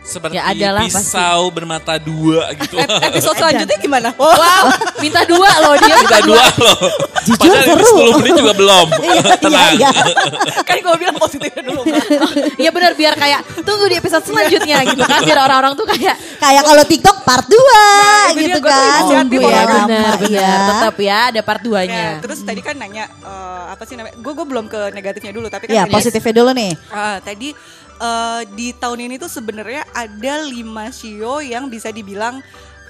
seperti 0.01 0.33
Ya, 0.33 0.49
adalah 0.49 0.81
pisau 0.89 1.53
bermata 1.53 1.93
dua 2.01 2.49
gitu. 2.57 2.73
Episode 2.81 3.37
selanjutnya 3.37 3.77
gimana? 3.77 4.09
Wow, 4.17 4.65
minta 4.97 5.21
dua 5.29 5.49
loh 5.61 5.77
dia. 5.77 5.95
Kita 6.01 6.19
dua 6.25 6.45
loh. 6.57 6.77
Jujur 7.21 7.37
Padahal 7.37 7.65
ini 7.69 7.85
seru. 7.85 8.17
10 8.17 8.21
menit 8.25 8.33
juga 8.33 8.53
belum. 8.57 8.87
Tenang. 9.45 9.73
iya. 9.77 9.91
kan 10.67 10.75
gue 10.81 10.95
bilang 10.97 11.15
positifnya 11.21 11.61
dulu. 11.61 11.81
Iya 12.57 12.69
benar 12.73 12.91
biar 12.97 13.13
kayak 13.13 13.41
tunggu 13.61 13.85
di 13.85 13.95
episode 14.01 14.25
selanjutnya 14.25 14.77
gitu 14.89 15.03
kan 15.05 15.21
biar 15.21 15.39
orang-orang 15.45 15.73
tuh 15.77 15.85
kayak 15.85 16.17
Kayak 16.41 16.63
kalau 16.65 16.83
TikTok 16.89 17.17
part 17.21 17.45
2 17.45 17.53
itu 17.53 18.39
gitu 18.41 18.57
dia, 18.57 18.65
gua 18.65 18.73
tuh 18.73 19.13
kan. 19.13 19.25
Nunggu 19.29 19.45
orang. 19.45 19.53
ya 19.53 19.63
benar 19.69 19.85
benar 20.17 20.17
ya. 20.25 20.51
tetap 20.73 20.95
ya 20.97 21.19
ada 21.29 21.41
part 21.45 21.61
2 21.61 21.85
Ya, 21.91 22.09
terus 22.17 22.39
tadi 22.41 22.61
kan 22.65 22.75
nanya 22.81 23.05
eh, 23.05 23.63
apa 23.69 23.83
sih 23.85 23.93
namanya? 23.93 24.17
Gue 24.17 24.33
gue 24.33 24.45
belum 24.49 24.65
ke 24.65 24.89
negatifnya 24.97 25.29
dulu, 25.29 25.45
tapi 25.53 25.69
kan 25.69 25.77
Ya 25.77 25.83
positifnya 25.85 26.33
dulu 26.41 26.51
nih. 26.57 26.71
Ah, 26.89 27.21
tadi 27.21 27.53
eh, 28.01 28.41
di 28.49 28.73
tahun 28.73 28.99
ini 29.03 29.15
tuh 29.15 29.29
sebenarnya 29.29 29.85
ada 29.87 30.33
lima 30.41 30.89
sio 30.89 31.37
yang 31.39 31.67
bisa 31.67 31.89
dibilang 31.89 32.41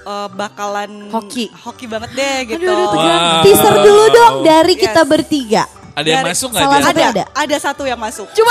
eh, 0.02 0.28
bakalan 0.32 1.12
Hoki. 1.12 1.52
hoki 1.54 1.86
banget 1.86 2.10
deh 2.12 2.38
gitu. 2.50 2.64
Aduh, 2.64 2.88
aduh. 2.88 2.98
Wow. 2.98 3.44
Teaser 3.44 3.76
dulu 3.78 4.04
dong 4.10 4.36
dari 4.42 4.74
Yes. 4.74 4.82
kita 4.82 5.02
bertiga. 5.04 5.64
Ada 5.92 6.08
yang 6.10 6.24
masuk 6.24 6.50
nggak 6.50 6.64
satu- 6.64 6.88
ada, 6.88 7.04
ada? 7.06 7.24
ada 7.36 7.56
satu 7.60 7.84
yang 7.84 8.00
masuk. 8.00 8.28
Cuma 8.32 8.48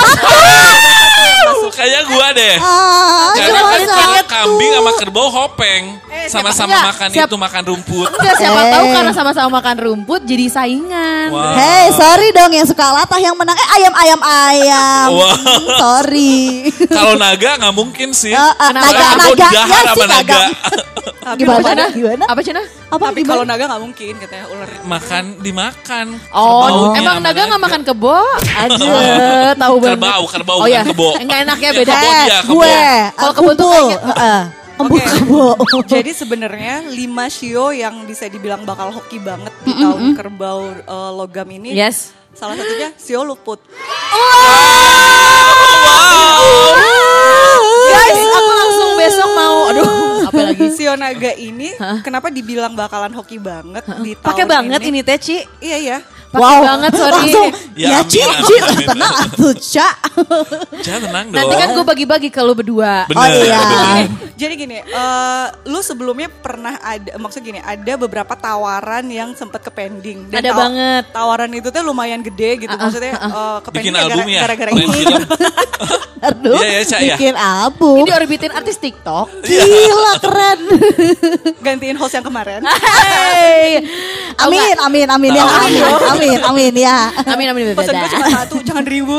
Kayak 1.71 2.03
gua 2.05 2.27
deh. 2.31 2.55
Ah, 2.59 3.33
Karena 3.33 3.59
cuma 3.59 3.71
kan 3.71 3.81
satu. 3.81 4.27
kambing 4.27 4.71
sama 4.71 4.91
kerbau 4.93 5.27
hopeng. 5.27 5.83
Eh, 6.21 6.29
Sama-sama 6.29 6.69
makan 6.85 7.09
siap- 7.09 7.25
itu, 7.25 7.35
makan 7.35 7.63
rumput. 7.65 8.07
enggak 8.07 8.35
siapa 8.37 8.59
Eh. 8.59 8.69
tahu 8.69 8.85
karena 8.91 9.11
sama-sama 9.11 9.49
makan 9.51 9.75
rumput 9.75 10.21
jadi 10.21 10.45
saingan. 10.47 11.27
Wow. 11.29 11.57
Hei, 11.57 11.89
sorry 11.91 12.29
dong 12.29 12.51
yang 12.51 12.63
suka 12.63 12.85
latah 12.91 13.17
yang 13.17 13.33
menang. 13.33 13.55
Eh, 13.55 13.69
ayam, 13.75 13.93
ayam, 13.95 14.19
ayam. 14.21 15.07
Wah. 15.11 15.33
Hmm, 15.33 15.65
sorry. 15.75 16.69
Kalau 16.87 17.13
naga 17.15 17.57
nggak 17.57 17.73
mungkin 17.73 18.09
sih. 18.11 18.29
Eh, 18.29 18.37
Soalnya 18.37 18.69
naga, 18.75 19.05
naga, 19.17 19.47
ya 19.49 19.61
sih, 19.63 19.81
naga. 19.81 20.05
naga. 20.07 20.41
Tapi 21.21 21.37
Gimana? 21.39 21.61
Cina? 21.63 21.85
Gimana? 21.91 22.23
Apa 22.27 22.41
Cina? 22.41 22.61
Apa 22.87 23.03
tapi 23.07 23.21
kalau 23.23 23.43
naga 23.43 23.63
nggak 23.63 23.81
mungkin 23.81 24.13
katanya 24.15 24.45
ular. 24.47 24.69
makan 24.83 25.23
dimakan. 25.39 26.05
Oh, 26.31 26.93
emang 26.93 27.17
naga 27.19 27.41
nggak 27.47 27.61
makan 27.61 27.81
kebo? 27.83 28.17
Aja, 28.43 28.93
tahu 29.61 29.75
banget. 29.79 29.97
Kerbau, 29.97 30.23
kerbau, 30.27 30.57
oh, 30.59 30.65
bukan 30.65 30.75
ya. 30.75 30.81
kebo. 30.83 31.09
Enggak 31.15 31.39
enak 31.41 31.57
ya 31.57 31.63
Ya, 31.63 31.71
beda. 31.73 31.93
kebo 31.93 32.09
dia, 32.11 32.37
kebo. 32.41 32.53
gue. 32.53 32.77
Kalau 33.15 33.33
kebo 33.33 33.51
tuh 33.55 33.73
Oke. 34.87 35.03
kebo. 35.03 35.57
Jadi 35.85 36.11
sebenarnya 36.13 36.87
lima 36.89 37.27
sio 37.27 37.69
yang 37.75 38.05
bisa 38.05 38.25
dibilang 38.31 38.63
bakal 38.63 38.89
hoki 38.93 39.19
banget 39.21 39.53
di 39.65 39.73
tahun 39.75 40.15
kerbau 40.17 40.61
eh, 40.81 41.11
logam 41.13 41.47
ini. 41.51 41.75
Yes. 41.75 42.15
Salah 42.31 42.55
satunya 42.55 42.95
sio 42.95 43.27
luput. 43.27 43.59
Guys, 47.91 48.21
aku 48.23 48.51
langsung 48.55 48.91
besok 48.95 49.29
mau 49.35 49.57
aduh, 49.71 49.87
apa 50.31 50.39
lagi? 50.51 50.65
Sio 50.71 50.93
naga 50.95 51.31
ini 51.35 51.75
kenapa 52.01 52.31
dibilang 52.31 52.73
bakalan 52.73 53.11
hoki 53.11 53.35
banget 53.37 53.83
di 53.99 54.15
tahun 54.15 54.25
Pakai 54.25 54.45
banget 54.47 54.81
ini 54.87 54.99
teh, 55.03 55.17
Ci. 55.19 55.37
Iya 55.59 55.77
iya. 55.77 55.97
Pakai 56.31 56.57
banget, 56.63 56.91
sorry. 56.95 57.13
Langsung, 57.13 57.47
Ya, 57.71 57.87
ya, 57.87 57.97
amin, 58.03 58.11
Ci, 58.11 58.19
amin, 58.23 58.43
Ci, 58.47 58.55
amin. 58.61 58.87
tenang 58.95 59.13
atuh, 59.19 59.53
Ca. 59.57 59.89
Jangan 60.79 61.01
tenang 61.07 61.25
dong. 61.27 61.35
Nanti 61.35 61.53
kan 61.55 61.67
gue 61.71 61.85
bagi-bagi 61.87 62.29
ke 62.31 62.39
lu 62.39 62.53
berdua. 62.55 63.07
Bener. 63.07 63.19
Oh 63.19 63.27
iya. 63.27 63.59
Jadi 64.35 64.53
gini, 64.55 64.77
eh, 64.79 65.45
lu 65.67 65.79
sebelumnya 65.83 66.31
pernah 66.31 66.79
ada, 66.79 67.15
maksud 67.19 67.43
gini, 67.43 67.59
ada 67.59 67.93
beberapa 67.99 68.31
tawaran 68.33 69.05
yang 69.11 69.35
sempat 69.35 69.59
ke 69.59 69.71
pending. 69.71 70.31
Ada 70.31 70.51
banget. 70.51 71.03
Tawaran 71.11 71.51
itu 71.51 71.67
tuh 71.67 71.81
lumayan 71.83 72.23
gede 72.23 72.63
gitu, 72.63 72.75
maksudnya 72.75 73.13
eh, 73.19 73.57
ke 73.63 73.69
pending 73.71 73.93
ya 73.93 74.07
ya. 74.07 74.41
gara-gara 74.47 74.71
Main 74.71 74.87
ini. 74.87 75.15
Aduh, 76.21 76.53
Iya, 76.61 76.69
iya, 76.69 76.81
Ca, 76.85 76.97
ya. 77.01 77.15
bikin 77.17 77.33
album. 77.33 78.05
Ini 78.05 78.11
orbitin 78.13 78.51
artis 78.53 78.77
TikTok. 78.77 79.41
Gila, 79.41 80.13
keren. 80.21 80.59
Gantiin 81.65 81.97
host 81.97 82.13
yang 82.13 82.25
kemarin. 82.25 82.61
Hey. 82.61 83.81
Amin, 84.37 84.61
nggak? 84.61 84.85
amin, 84.85 85.07
amin 85.09 85.31
ya. 85.33 85.43
Amin, 85.45 85.81
amin, 85.81 86.20
amin 86.49 86.73
ya. 86.75 86.97
Amin 87.25 87.47
amin 87.49 87.63
Pesan 87.73 87.93
gue 87.97 88.09
cuma 88.13 88.27
satu, 88.29 88.55
jangan 88.61 88.85
ribu. 88.85 89.17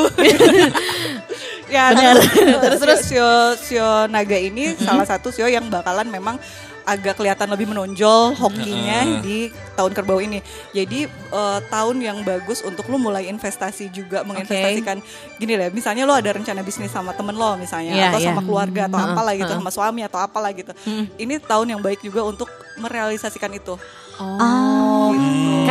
ya, 1.75 1.93
Bener. 1.97 2.17
terus 2.61 2.81
terus 2.81 3.01
sio, 3.09 3.33
sio 3.59 4.07
naga 4.13 4.37
ini 4.37 4.77
salah 4.77 5.09
satu 5.09 5.33
sio 5.33 5.49
yang 5.49 5.67
bakalan 5.73 6.07
memang 6.09 6.37
agak 6.83 7.15
kelihatan 7.15 7.47
lebih 7.47 7.71
menonjol 7.71 8.35
hokinya 8.35 9.23
di 9.23 9.49
tahun 9.79 9.95
kerbau 9.95 10.19
ini. 10.19 10.43
Jadi 10.75 11.07
eh, 11.09 11.59
tahun 11.71 11.97
yang 12.03 12.19
bagus 12.27 12.63
untuk 12.67 12.91
lu 12.91 12.99
mulai 12.99 13.31
investasi 13.31 13.91
juga 13.95 14.27
menginvestasikan 14.27 14.99
gini 15.39 15.53
deh. 15.59 15.71
Misalnya 15.71 16.05
lo 16.05 16.15
ada 16.15 16.35
rencana 16.35 16.61
bisnis 16.67 16.91
sama 16.91 17.15
temen 17.15 17.39
lo 17.39 17.55
misalnya 17.55 17.95
Iya, 17.95 18.07
atau 18.11 18.21
iya. 18.21 18.29
sama 18.35 18.43
keluarga 18.43 18.91
atau 18.91 18.99
Mm-mm, 18.99 19.15
apalah 19.15 19.33
gitu, 19.39 19.47
mm-mm. 19.47 19.63
sama 19.63 19.71
suami 19.71 20.01
atau 20.03 20.19
apalah 20.19 20.51
gitu. 20.51 20.73
Ini 21.17 21.35
tahun 21.43 21.79
yang 21.79 21.81
baik 21.81 22.03
juga 22.03 22.27
untuk 22.27 22.51
merealisasikan 22.79 23.55
itu. 23.55 23.79
Oh. 24.19 24.39
Gitu. 24.39 24.82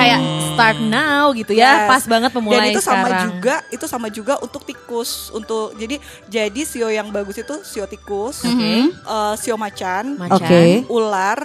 Kayak 0.02 0.20
start 0.48 0.78
now 0.82 1.26
gitu 1.32 1.52
ya. 1.52 1.72
Yes. 1.78 1.88
Pas 1.88 2.04
banget 2.06 2.32
memulai 2.32 2.58
Dan 2.60 2.72
itu 2.72 2.82
sama 2.82 2.98
sekarang. 3.04 3.24
juga, 3.28 3.56
itu 3.70 3.86
sama 3.86 4.08
juga 4.10 4.34
untuk 4.38 4.62
tikus. 4.62 5.12
Untuk 5.32 5.74
jadi 5.76 5.96
jadi 6.28 6.62
sio 6.62 6.88
yang 6.88 7.10
bagus 7.10 7.38
itu 7.38 7.56
sio 7.62 7.86
tikus, 7.86 8.42
Oke. 8.44 8.74
eh, 8.92 9.34
sio 9.36 9.56
macan, 9.56 10.18
Macan. 10.18 10.38
Oke. 10.38 10.64
ular, 10.88 11.40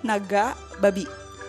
naga, 0.00 0.52
babi. 0.76 1.04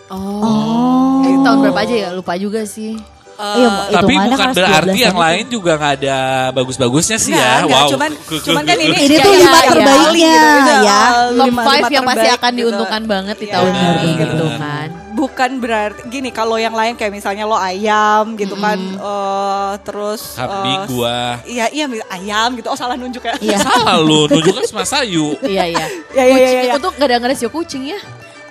Oh. 0.08 1.22
Itu 1.22 1.40
tahun 1.40 1.58
berapa 1.62 1.80
aja 1.80 1.94
ya? 1.96 2.08
Lupa 2.12 2.36
juga 2.36 2.62
sih. 2.62 3.00
Eh, 3.32 3.56
Iya, 3.58 3.68
Tapi 3.90 4.12
hitungannya 4.12 4.28
bukan 4.30 4.48
berarti 4.52 4.68
12 4.92 5.02
yang 5.02 5.16
gitu. 5.16 5.24
lain 5.24 5.44
juga 5.48 5.72
nggak 5.74 5.94
ada 5.96 6.18
bagus-bagusnya 6.52 7.16
sih 7.16 7.32
Enggak, 7.32 7.42
ya. 7.42 7.56
enggak, 7.58 7.80
wow. 7.80 7.90
cuman 7.90 8.10
cuman 8.38 8.62
kan 8.62 8.76
ini 8.76 8.96
Ini 9.00 9.16
tuh 9.18 9.32
lima 9.32 9.58
terbaiknya, 9.64 10.12
gitu, 10.12 10.46
itu, 10.52 10.74
ya. 10.84 11.00
uh, 11.00 11.10
Top 11.32 11.46
lima- 11.48 11.64
5 11.64 11.72
lima 11.72 11.88
yang 11.88 12.04
pasti 12.04 12.20
terbaik 12.20 12.38
akan 12.38 12.50
gitu. 12.52 12.58
diuntungkan 12.60 13.02
banget 13.08 13.36
di 13.36 13.46
Iya, 13.48 13.54
tahun 13.56 13.72
ini 13.72 14.08
gitu 14.14 14.46
kan. 14.54 14.88
Bukan 15.22 15.50
berarti 15.56 16.02
gini 16.04 16.28
kalau 16.28 16.58
yang 16.58 16.72
lain 16.72 16.92
kayak 16.92 17.12
misalnya 17.12 17.44
lo 17.44 17.54
ayam 17.54 18.34
gitu 18.34 18.58
kan 18.58 18.74
eh, 18.74 19.72
terus 19.80 20.34
Kambing 20.34 20.82
eh, 20.82 20.88
gua. 20.88 21.20
iya 21.44 21.70
iya 21.70 21.86
ayam 22.10 22.54
gitu 22.54 22.66
oh 22.66 22.74
salah 22.74 22.98
nunjuk 22.98 23.22
ya 23.22 23.34
Iya. 23.38 23.58
Salah 23.62 23.96
lu, 23.96 24.26
nunjukkan 24.26 24.64
sama 24.64 24.82
Sayu. 24.82 25.38
Iya 25.40 25.64
iya. 25.68 25.86
Iya, 26.12 26.22
iya, 26.22 26.26
iya, 26.26 26.34
Kucing- 26.34 26.64
iya. 26.64 26.72
Untuk 26.74 26.92
gak 26.94 27.06
ada 27.06 27.14
nggak 27.16 27.30
ada 27.30 27.36
sio 27.36 27.48
kucing 27.48 27.82
ya. 27.86 27.98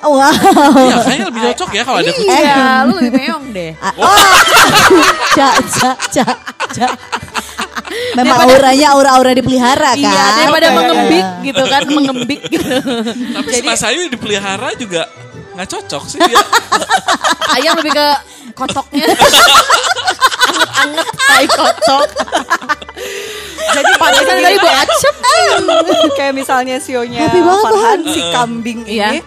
Wow. 0.02 0.32
Iya, 0.82 0.96
kayaknya 1.06 1.26
lebih 1.28 1.42
cocok 1.46 1.70
ya 1.72 1.84
kalau 1.84 1.98
ada 2.00 2.10
kucing. 2.10 2.30
Iya, 2.32 2.58
lu 2.82 2.94
lebih 2.98 3.12
meong 3.14 3.46
deh. 3.52 3.72
Ah, 3.78 3.94
Oh. 3.94 4.30
Cak, 5.32 5.56
cak, 5.70 5.98
cak, 6.10 6.38
cak. 6.72 6.94
Memang 8.12 8.38
auranya 8.46 8.88
aura-aura 8.92 9.32
dipelihara 9.32 9.94
kan? 9.94 10.00
Iya, 10.00 10.26
daripada 10.42 10.68
Oke, 10.68 10.76
mengembik 10.80 11.28
gitu 11.44 11.64
kan, 11.66 11.82
mengembik 11.86 12.42
gitu. 12.50 12.68
Tapi 13.32 13.50
si 13.52 13.62
Mas 13.62 13.78
Sayu 13.78 14.08
dipelihara 14.08 14.74
juga 14.74 15.06
nggak 15.54 15.68
cocok 15.68 16.04
sih 16.08 16.20
dia. 16.20 16.40
Ayam 17.56 17.76
lebih 17.76 17.92
ke 17.92 18.08
kotoknya. 18.54 19.06
Anget-anget 20.42 21.08
tai 21.18 21.46
kotok. 21.48 22.08
jadi 23.72 23.92
gini, 23.96 24.42
dari 24.42 24.58
bu 24.58 24.62
kayak- 24.62 24.84
acep. 24.86 25.16
kayak 26.14 26.34
misalnya 26.34 26.76
sionya 26.78 27.28
banget, 27.32 27.64
Farhan 27.64 28.00
si 28.06 28.22
kambing 28.30 28.80
Iya. 28.84 29.08
ini 29.12 29.20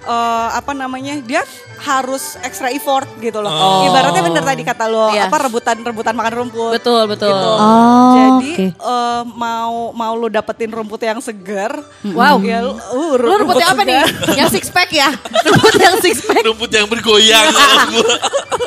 eh, 0.00 0.48
apa 0.52 0.72
namanya 0.72 1.18
dia 1.20 1.42
harus 1.78 2.34
extra 2.40 2.68
effort 2.68 3.06
gitu 3.18 3.38
loh 3.38 3.48
Oh. 3.48 3.86
ibaratnya 3.86 4.18
bener 4.20 4.42
tadi 4.42 4.62
kata 4.62 4.84
lo 4.84 5.08
Iya. 5.08 5.26
apa 5.26 5.36
rebutan 5.40 5.78
rebutan 5.78 6.12
makan 6.12 6.32
rumput 6.36 6.74
Betul, 6.74 7.06
betul. 7.06 7.30
gitu. 7.30 7.50
Oh, 7.54 8.12
Jadi 8.12 8.50
eh, 8.70 9.22
mau 9.30 9.90
mau 9.92 10.12
lu 10.12 10.26
dapetin 10.26 10.68
rumput 10.68 11.00
yang 11.00 11.18
seger, 11.18 11.70
Wow. 12.04 12.42
ya 12.42 12.60
lu, 12.60 12.74
uh, 12.74 13.14
Lu 13.14 13.34
rumputnya 13.36 13.70
apa 13.70 13.82
nih? 13.82 14.02
segar. 14.02 14.36
Yang 14.36 14.48
six 14.52 14.64
pack 14.68 14.90
ya? 14.90 15.08
Rumput 15.46 15.74
yang 15.76 15.96
six 15.98 16.14
pack. 16.20 16.42
Rumput 16.42 16.70
yang 16.70 16.86
bergoyang. 16.86 17.46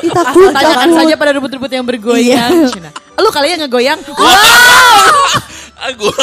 takut, 0.02 0.50
Tanyakan 0.50 0.90
saja 0.94 1.14
pada 1.14 1.30
rumput-rumput 1.32 1.70
yang 1.70 1.84
bergoyang. 1.84 2.50
Iya. 2.66 2.90
Lu 3.14 3.28
kali 3.30 3.54
yang 3.54 3.60
ngegoyang. 3.62 3.98
Ah, 4.18 5.06
gua, 6.00 6.14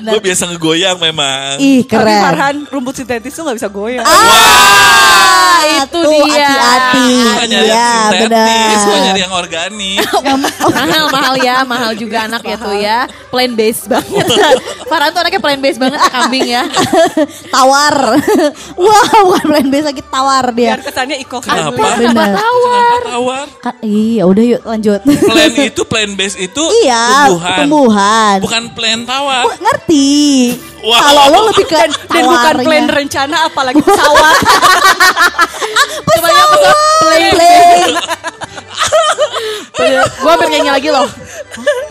gua 0.00 0.20
biasa 0.20 0.42
ngegoyang 0.52 0.96
memang. 0.98 1.60
Ih, 1.60 1.84
Tapi 1.84 1.90
keren. 1.92 2.22
Farhan 2.22 2.56
rumput 2.68 2.94
sintetis 2.96 3.32
tuh 3.34 3.44
gak 3.44 3.56
bisa 3.58 3.68
goyang. 3.68 4.04
Ah, 4.06 5.60
itu 5.84 5.98
tuh, 5.98 6.24
dia. 6.30 6.48
hati-hati. 6.48 7.08
Iya, 7.46 7.60
yang 7.62 8.02
sintetis, 8.12 8.28
benar. 8.28 8.86
gua 8.86 8.98
nyari 9.04 9.20
yang 9.20 9.34
organik. 9.34 9.98
mahal 10.76 11.04
mahal 11.08 11.34
ya 11.40 11.56
mahal 11.64 11.92
juga 11.96 12.28
anak 12.28 12.42
ya 12.44 12.56
tuh 12.60 12.74
ya 12.76 12.98
plain 13.32 13.56
base 13.56 13.88
banget 13.88 14.26
Farhan 14.90 15.10
tuh 15.10 15.20
anaknya 15.24 15.40
plain 15.42 15.60
base 15.60 15.78
banget 15.80 15.98
kambing 16.12 16.46
ya 16.46 16.62
Tawar. 17.50 18.20
Wah, 18.76 19.10
bukan 19.26 19.44
plan 19.48 19.66
base 19.72 19.86
lagi 19.88 20.02
tawar 20.06 20.44
Biar 20.54 20.78
dia. 20.78 20.84
kesannya 20.86 21.16
iko 21.18 21.38
Kenapa? 21.42 21.74
Benar. 21.74 21.96
Kenapa 21.98 22.24
tawar? 23.10 23.46
Iya, 23.82 24.22
udah 24.28 24.44
yuk 24.44 24.62
lanjut. 24.62 25.00
Plan 25.02 25.52
itu, 25.56 25.82
plan 25.88 26.10
base 26.14 26.36
itu 26.38 26.62
iya, 26.84 27.26
tumbuhan. 27.30 27.56
tumbuhan. 27.62 28.36
Bukan 28.42 28.62
plan 28.86 29.02
tawar. 29.02 29.42
Gua 29.50 29.58
ngerti. 29.58 30.14
Wow. 30.86 31.02
Kalau 31.02 31.24
lo 31.34 31.38
lebih 31.50 31.66
ke 31.66 31.74
dan, 31.74 31.90
dan 31.90 32.22
bukan 32.22 32.54
plan 32.62 32.86
rencana 32.86 33.36
apalagi 33.50 33.82
pesawat. 33.82 34.38
Pesawat 36.06 36.58
plain 37.02 37.34
Plain. 37.34 37.90
gue 40.16 40.30
hampir 40.30 40.48
nyanyi 40.48 40.70
lagi 40.72 40.88
loh 40.88 41.04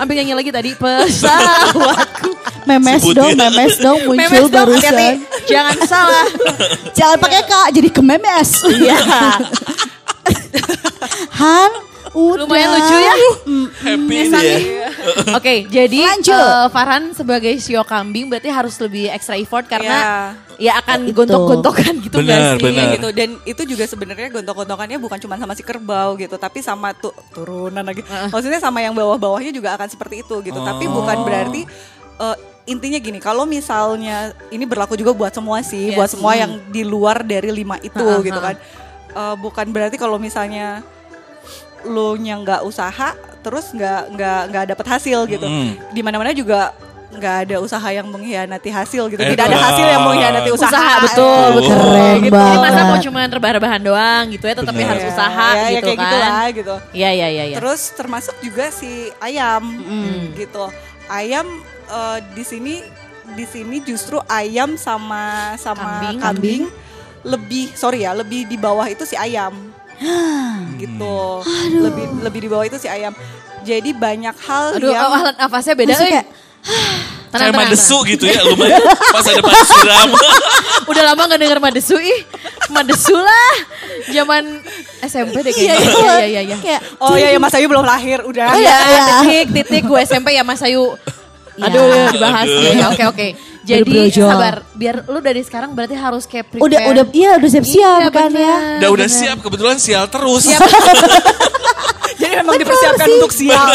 hampir 0.01 0.17
nyanyi 0.17 0.33
lagi 0.33 0.49
tadi 0.49 0.73
pesawatku 0.73 2.33
Memes 2.65 3.05
Sebut 3.05 3.13
dong, 3.13 3.37
ya. 3.37 3.45
memes 3.45 3.77
dong 3.77 3.99
muncul 4.09 4.25
memes 4.25 4.49
dong 4.49 4.73
barusan. 4.73 5.21
jangan 5.45 5.77
salah 5.85 6.25
Jangan 6.97 7.17
pakai 7.21 7.45
kak, 7.45 7.67
jadi 7.75 7.89
ke 7.93 8.01
memes. 8.01 8.65
Iya. 8.65 8.97
Han, 11.39 11.71
udah. 12.15 12.41
lumayan 12.41 12.69
lucu 12.71 12.95
ya 12.95 13.13
Happy 13.77 14.15
Ngesan 14.17 14.39
dia. 14.39 14.55
nih. 14.55 14.63
Oke, 15.31 15.53
jadi 15.67 15.99
Lanjut. 16.09 16.31
eh, 16.33 16.67
Farhan 16.69 17.03
sebagai 17.11 17.53
sio 17.57 17.83
kambing 17.83 18.25
berarti 18.25 18.47
harus 18.47 18.75
lebih 18.77 19.07
extra 19.07 19.35
effort 19.35 19.65
karena 19.65 20.31
ya 20.55 20.79
akan 20.79 21.05
Itu. 21.05 21.15
gontok-gontokan 21.17 21.93
gitu 21.99 22.15
Benar, 22.17 22.55
gak 22.55 22.55
sih? 22.55 22.63
benar. 22.63 22.79
Iya 22.81 22.95
gitu 22.95 23.09
dan 23.11 23.29
itu 23.43 23.61
juga 23.67 23.83
sebenarnya 23.85 24.31
gontok-gontokannya 24.31 24.97
bukan 24.97 25.19
cuma 25.19 25.35
sama 25.35 25.51
si 25.51 25.61
kerbau 25.61 26.15
gitu 26.15 26.35
tapi 26.35 26.59
sama 26.59 26.91
tuh 26.93 27.11
turunan 27.29 27.83
lagi 27.83 27.99
maksudnya 28.25 28.57
sama 28.57 28.79
yang 28.79 28.95
bawah-bawahnya 28.95 29.51
juga 29.51 29.75
akan 29.75 29.85
seperti 29.85 30.23
itu 30.23 30.39
gitu 30.41 30.55
tapi 30.57 30.87
bukan 30.87 31.17
berarti 31.21 31.67
eh, 32.17 32.37
intinya 32.65 32.97
gini 32.97 33.19
kalau 33.19 33.43
misalnya 33.43 34.15
ini 34.47 34.63
berlaku 34.63 34.95
juga 34.95 35.11
buat 35.11 35.29
semua 35.29 35.59
sih 35.61 35.91
Yes. 35.91 35.95
buat 35.95 36.09
semua 36.09 36.33
yang 36.33 36.57
di 36.65 36.81
luar 36.81 37.21
dari 37.21 37.51
lima 37.51 37.75
itu 37.77 37.99
Ha, 38.01 38.15
ha, 38.15 38.23
gitu 38.23 38.39
kan 38.39 38.55
Eh, 39.07 39.35
bukan 39.37 39.63
berarti 39.69 39.95
kalau 39.95 40.15
misalnya 40.17 40.83
lo 41.85 42.13
nya 42.15 42.35
nggak 42.35 42.61
usaha 42.61 43.13
terus 43.39 43.69
nggak 43.69 44.11
nggak 44.11 44.39
nggak 44.49 44.63
dapet 44.67 44.85
hasil 44.89 45.19
gitu 45.25 45.45
Mm. 45.45 45.69
di 45.89 46.01
mana-mana 46.01 46.31
juga 46.31 46.73
nggak 47.07 47.35
ada 47.47 47.55
usaha 47.57 47.87
yang 47.87 48.03
mengkhianati 48.05 48.67
hasil 48.69 49.07
gitu 49.07 49.17
Eh, 49.17 49.31
tidak 49.31 49.47
ada 49.47 49.59
hasil 49.61 49.85
yang 49.87 50.03
mengkhianati 50.03 50.49
usaha, 50.51 50.67
usaha 50.67 50.93
betul 50.99 51.23
Oh. 51.23 51.47
betul 51.55 51.71
Keren 51.71 52.17
gitu. 52.19 52.35
Jadi 52.35 52.57
masa 52.57 52.73
banget. 52.75 52.89
mau 52.89 52.97
cuma 52.99 53.19
rebah-rebahan 53.25 53.81
doang 53.81 54.23
gitu 54.27 54.43
ya 54.43 54.53
tetap 54.53 54.73
Benar. 54.73 54.89
harus 54.89 55.01
Ya, 55.01 55.09
usaha 55.09 55.47
ya, 55.47 55.55
ya 55.55 55.69
gitu 55.71 55.85
kayak 55.85 55.95
kan 55.95 56.03
gitulah 56.03 56.45
gitu 56.51 56.75
Iya 56.91 57.09
iya 57.13 57.27
iya 57.29 57.43
iya. 57.45 57.55
terus 57.55 57.81
termasuk 57.91 58.35
juga 58.41 58.65
si 58.69 58.91
ayam 59.17 59.63
gitu 60.33 60.65
ayam 61.07 61.45
eh, 61.87 62.17
di 62.33 62.43
sini 62.43 62.75
di 63.27 63.45
sini 63.45 63.77
justru 63.79 64.19
ayam 64.27 64.75
sama 64.75 65.55
sama 65.55 65.81
Kambing. 66.03 66.17
kambing, 66.19 66.63
lebih 67.23 67.65
sorry 67.73 68.03
ya 68.03 68.11
lebih 68.11 68.43
di 68.43 68.53
bawah 68.55 68.85
itu 68.85 69.01
si 69.01 69.15
ayam 69.15 69.55
gitu 70.81 71.17
lebih 71.79 72.05
lebih 72.21 72.39
di 72.43 72.49
bawah 72.51 72.65
itu 72.67 72.77
si 72.79 72.87
ayam 72.91 73.15
jadi 73.65 73.89
banyak 73.97 74.35
hal 74.45 74.77
Aduh, 74.77 74.93
yang 74.93 75.09
oh, 75.09 75.17
alat 75.17 75.35
nafasnya 75.41 75.73
beda 75.73 75.97
euy. 75.97 76.11
kayak, 76.13 76.27
Tenang, 77.35 77.51
Kayak 77.51 77.57
tenang, 77.57 77.67
madesu 77.67 77.97
gitu 78.07 78.25
ya 78.31 78.39
lumayan. 78.47 78.79
Pas 79.11 79.25
ada 79.27 79.41
madesu 79.43 79.75
drama. 79.83 80.17
tenang. 80.23 80.87
Udah 80.87 81.03
lama 81.03 81.21
gak 81.27 81.41
denger 81.43 81.59
madesu 81.59 81.95
ih. 81.99 82.19
Madesu 82.71 83.11
lah. 83.11 83.53
Zaman 84.07 84.43
SMP 85.03 85.43
deh 85.43 85.51
kayaknya. 85.51 85.75
Iya 85.75 85.91
iya 85.91 86.25
iya. 86.25 86.41
iya. 86.47 86.57
kayak, 86.63 86.81
oh 87.03 87.15
ya 87.19 87.35
ya 87.35 87.39
Mas 87.41 87.51
Ayu 87.59 87.67
belum 87.67 87.83
lahir 87.83 88.23
udah 88.23 88.55
Oh, 88.55 88.59
iya, 88.61 88.77
iya. 88.87 89.03
titik 89.27 89.47
titik 89.51 89.83
gue 89.83 89.99
SMP 90.07 90.31
ya 90.31 90.47
Mas 90.47 90.63
Ayu. 90.63 90.95
Aduh, 91.59 91.83
Ya. 91.91 92.11
dibahas 92.15 92.47
Aduh. 92.47 92.61
ya. 92.63 92.71
ya, 92.71 92.85
Oke 92.95 93.03
oke. 93.03 93.27
Jadi 93.65 93.91
sabar, 94.11 94.61
biar 94.71 94.95
lu 95.03 95.19
dari 95.19 95.41
sekarang 95.41 95.73
berarti 95.73 95.93
harus 95.93 96.23
kayak 96.23 96.45
prepare. 96.47 96.61
udah 96.63 96.79
udah 96.87 97.03
iya 97.11 97.33
udah 97.33 97.49
siap-siap 97.49 97.99
Iya, 97.99 98.09
kan 98.09 98.29
bener. 98.29 98.39
ya. 98.39 98.55
Udah 98.77 98.89
udah 98.93 99.07
siap 99.09 99.37
kebetulan 99.41 99.77
sial 99.77 100.05
terus. 100.05 100.45
jadi 102.15 102.39
memang 102.39 102.55
dipersiapkan 102.55 103.07
untuk 103.11 103.33
sial 103.33 103.65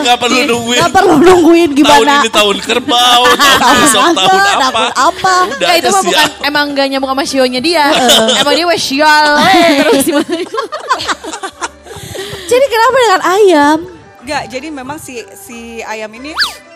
Gak 0.00 0.16
perlu 0.16 0.38
nungguin. 0.44 0.78
Gak 0.78 0.92
perlu 0.92 1.14
nungguin 1.18 1.68
Tahun 1.68 1.76
gimana. 1.76 2.14
ini 2.18 2.30
tahun 2.30 2.56
kerbau, 2.60 3.22
tahun 3.60 3.76
besok 3.82 4.02
tahun 4.14 4.14
apa. 4.14 4.54
Tahun 4.54 4.92
apa. 4.94 5.34
Udah 5.34 5.56
Enggak 5.58 5.74
itu 5.76 5.88
mah 5.88 6.02
bukan 6.02 6.22
siap. 6.30 6.30
emang 6.42 6.66
gak 6.72 6.86
nyambung 6.88 7.10
sama 7.10 7.24
sionya 7.24 7.60
dia. 7.60 7.84
emang 8.38 8.54
dia 8.54 8.64
wes 8.64 8.78
sial. 8.80 9.28
Terus 9.82 10.04
gimana? 10.04 10.34
Jadi 12.44 12.64
kenapa 12.68 12.96
dengan 12.98 13.22
ayam? 13.24 13.78
Enggak, 14.22 14.42
jadi 14.46 14.66
memang 14.70 14.96
si 14.96 15.14
si 15.34 15.58
ayam 15.82 16.12
ini 16.12 16.30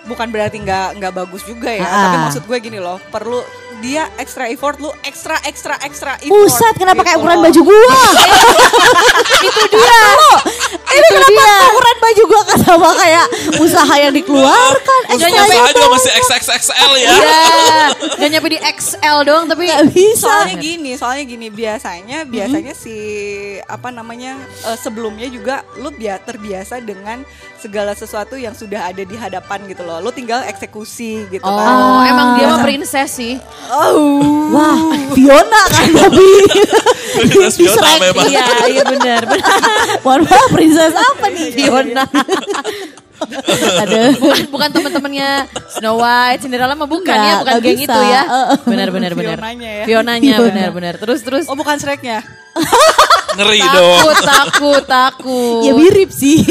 bukan 0.06 0.26
berarti 0.30 0.62
nggak 0.62 1.02
nggak 1.02 1.12
bagus 1.12 1.42
juga 1.44 1.70
ya. 1.70 1.84
Ah. 1.84 2.02
Tapi 2.08 2.16
maksud 2.30 2.42
gue 2.46 2.58
gini 2.62 2.78
loh, 2.80 2.98
perlu 3.10 3.42
dia 3.80 4.08
extra 4.16 4.48
effort, 4.48 4.80
lu 4.80 4.88
extra 5.04 5.36
extra 5.44 5.76
extra 5.84 6.16
effort. 6.20 6.32
Buset, 6.32 6.74
kenapa 6.80 7.04
kayak 7.04 7.20
gitu 7.20 7.24
ukuran 7.24 7.36
loh. 7.38 7.44
baju 7.48 7.60
gua? 7.64 7.80
itu 9.48 9.62
dia. 9.68 10.00
Ini 10.96 11.08
kenapa 11.12 11.42
ukuran 11.72 11.96
baju 12.00 12.22
gua 12.24 12.42
kan 12.46 12.58
sama 12.64 12.88
kayak 12.96 13.26
usaha 13.60 13.94
yang 14.00 14.12
dikeluarkan? 14.16 15.00
Terus 15.12 15.20
Extra 15.28 15.44
usaha 15.44 15.68
juga 15.72 15.88
masih 15.92 16.10
XXXL 16.16 16.92
ya. 16.96 17.08
Iya. 17.10 17.44
Gak 18.20 18.28
nyampe 18.32 18.48
di 18.48 18.58
XL 18.60 19.18
doang 19.28 19.44
tapi 19.44 19.62
Nggak 19.68 19.84
bisa. 19.92 20.24
Soalnya 20.30 20.56
gini, 20.56 20.90
soalnya 20.96 21.24
gini 21.26 21.46
biasanya 21.52 22.18
biasanya 22.24 22.72
si 22.72 22.96
apa 23.66 23.92
namanya 23.92 24.38
eh, 24.72 24.78
sebelumnya 24.78 25.28
juga 25.28 25.66
lu 25.82 25.92
biar 25.92 26.22
terbiasa 26.24 26.80
dengan 26.80 27.26
segala 27.56 27.92
sesuatu 27.92 28.34
yang 28.34 28.52
sudah 28.52 28.88
ada 28.88 29.02
di 29.02 29.16
hadapan 29.16 29.64
gitu 29.66 29.82
loh. 29.82 29.98
Lo 29.98 30.10
tinggal 30.10 30.44
eksekusi 30.44 31.24
gitu 31.28 31.42
Oh, 31.42 31.56
kan. 31.56 32.06
emang 32.06 32.28
dia 32.36 32.46
mah 32.48 32.60
princess 32.60 33.10
sih. 33.12 33.34
Wah, 34.52 34.78
Fiona 35.10 35.62
kan 35.66 35.88
tapi 35.90 36.26
Fiona 37.50 37.90
memang. 37.98 38.26
Iya, 38.28 38.46
iya 38.68 38.82
benar. 38.84 39.22
benar. 39.24 39.52
Mohon 40.04 40.20
maaf, 40.26 40.48
princess 40.50 40.92
apa 40.92 41.26
nih? 41.28 41.48
Fiona. 41.52 42.04
Aduh. 43.82 44.10
bukan 44.18 44.40
bukan 44.48 44.68
teman-temannya 44.70 45.30
Snow 45.70 45.96
White, 45.96 46.40
Cinderella 46.40 46.72
mah 46.72 46.84
bukan 46.86 47.08
Nggak, 47.08 47.26
ya, 47.26 47.36
bukan 47.40 47.54
geng 47.58 47.78
bisa. 47.78 47.84
itu 47.86 48.00
ya. 48.02 48.22
Benar 48.62 48.88
benar 48.90 49.12
benar. 49.12 49.36
Fionanya 49.36 49.70
ya. 49.72 49.84
Fionanya 49.84 50.34
Fiona. 50.34 50.46
benar 50.46 50.68
benar. 50.70 50.94
Terus 50.96 51.20
terus 51.20 51.44
Oh 51.46 51.54
bukan 51.54 51.76
Shreknya. 51.76 52.20
Ngeri 53.36 53.60
dong. 53.60 54.00
takut 54.00 54.16
takut 54.22 54.82
takut. 54.86 55.62
Ya 55.62 55.72
mirip 55.72 56.08
sih. 56.08 56.40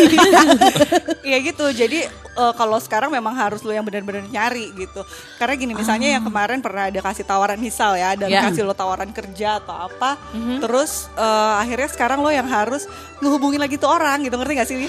Iya 1.25 1.41
gitu. 1.41 1.65
Jadi 1.67 2.05
eh, 2.05 2.53
kalau 2.53 2.77
sekarang 2.77 3.09
memang 3.09 3.33
harus 3.33 3.65
lo 3.65 3.73
yang 3.73 3.81
benar-benar 3.81 4.29
nyari 4.29 4.69
gitu. 4.75 5.01
Karena 5.35 5.57
gini 5.57 5.73
misalnya 5.73 6.13
yang 6.13 6.21
kemarin 6.21 6.61
pernah 6.61 6.85
ada 6.85 7.01
kasih 7.01 7.25
tawaran 7.25 7.57
misal 7.57 7.97
ya, 7.97 8.13
dan 8.13 8.29
Ya. 8.29 8.45
kasih 8.45 8.61
lo 8.61 8.77
tawaran 8.77 9.09
kerja 9.09 9.57
atau 9.57 9.89
apa. 9.89 10.21
Terus 10.61 11.09
eh, 11.17 11.53
akhirnya 11.57 11.89
sekarang 11.89 12.21
lo 12.21 12.29
yang 12.29 12.45
harus 12.45 12.85
ngehubungin 13.17 13.57
lagi 13.57 13.81
tuh 13.81 13.89
orang 13.89 14.21
gitu. 14.21 14.37
Ngerti 14.37 14.53
gak 14.53 14.69
sih? 14.69 14.85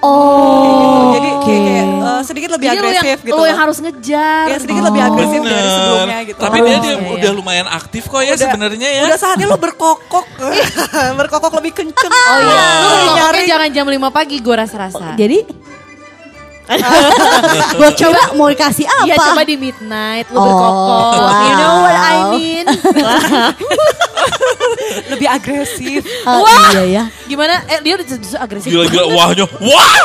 Oh. 0.00 1.12
Jadi 1.12 1.28
kayak, 1.40 1.60
kayak, 1.62 1.86
eh, 1.86 2.20
sedikit 2.22 2.50
lebih 2.52 2.66
Jadi 2.66 2.76
lu 2.76 2.86
yang, 2.86 2.96
agresif 2.96 3.18
gitu. 3.20 3.30
lu 3.30 3.36
loh. 3.36 3.46
yang 3.46 3.58
harus 3.58 3.78
ngejar. 3.78 4.44
Ya 4.46 4.56
sedikit 4.58 4.82
lebih 4.84 5.02
agresif 5.02 5.40
dari 5.40 5.54
Bener. 5.56 5.72
sebelumnya 5.72 6.18
gitu. 6.24 6.38
Tapi 6.38 6.56
Oh, 6.56 6.64
dia, 6.64 6.76
dia 6.76 6.92
iya, 6.92 7.12
udah 7.12 7.30
lumayan 7.32 7.66
aktif 7.66 8.02
kok 8.06 8.20
ya 8.20 8.34
sebenarnya 8.34 8.88
ya. 8.90 9.02
Udah 9.04 9.18
saatnya 9.18 9.46
lo 9.46 9.56
berkokok. 9.56 10.26
berkokok 11.20 11.52
lebih 11.56 11.72
kenceng. 11.74 12.10
Oh 12.10 12.38
iya, 12.38 12.66
lu 12.82 12.96
Nyari. 13.14 13.44
jangan 13.46 13.68
jam 13.70 13.86
5 13.86 14.10
pagi 14.10 14.36
gue 14.38 14.54
rasa-rasa. 14.54 15.14
Jadi 15.14 15.38
Gue 17.78 17.90
kira 17.94 18.34
mau 18.34 18.50
dikasih 18.50 18.86
apa? 18.90 19.06
Iya 19.06 19.14
coba 19.22 19.42
di 19.46 19.54
midnight 19.54 20.26
lu 20.34 20.38
Oh, 20.38 20.44
berkokok. 20.44 21.30
You 21.46 21.54
know 21.54 21.74
what 21.86 21.94
I 21.96 22.14
wow. 22.18 22.30
mean? 22.34 22.64
lebih 25.14 25.28
agresif. 25.30 26.02
Oh, 26.26 26.42
Wah. 26.42 26.70
Iya 26.74 26.82
ya. 26.86 27.04
Gimana? 27.26 27.62
Eh 27.70 27.78
dia 27.82 27.92
udah 27.94 28.06
justru 28.06 28.38
agresif. 28.38 28.68
Gila-gila 28.68 29.04
wahnya. 29.16 29.46
Wah! 29.62 29.98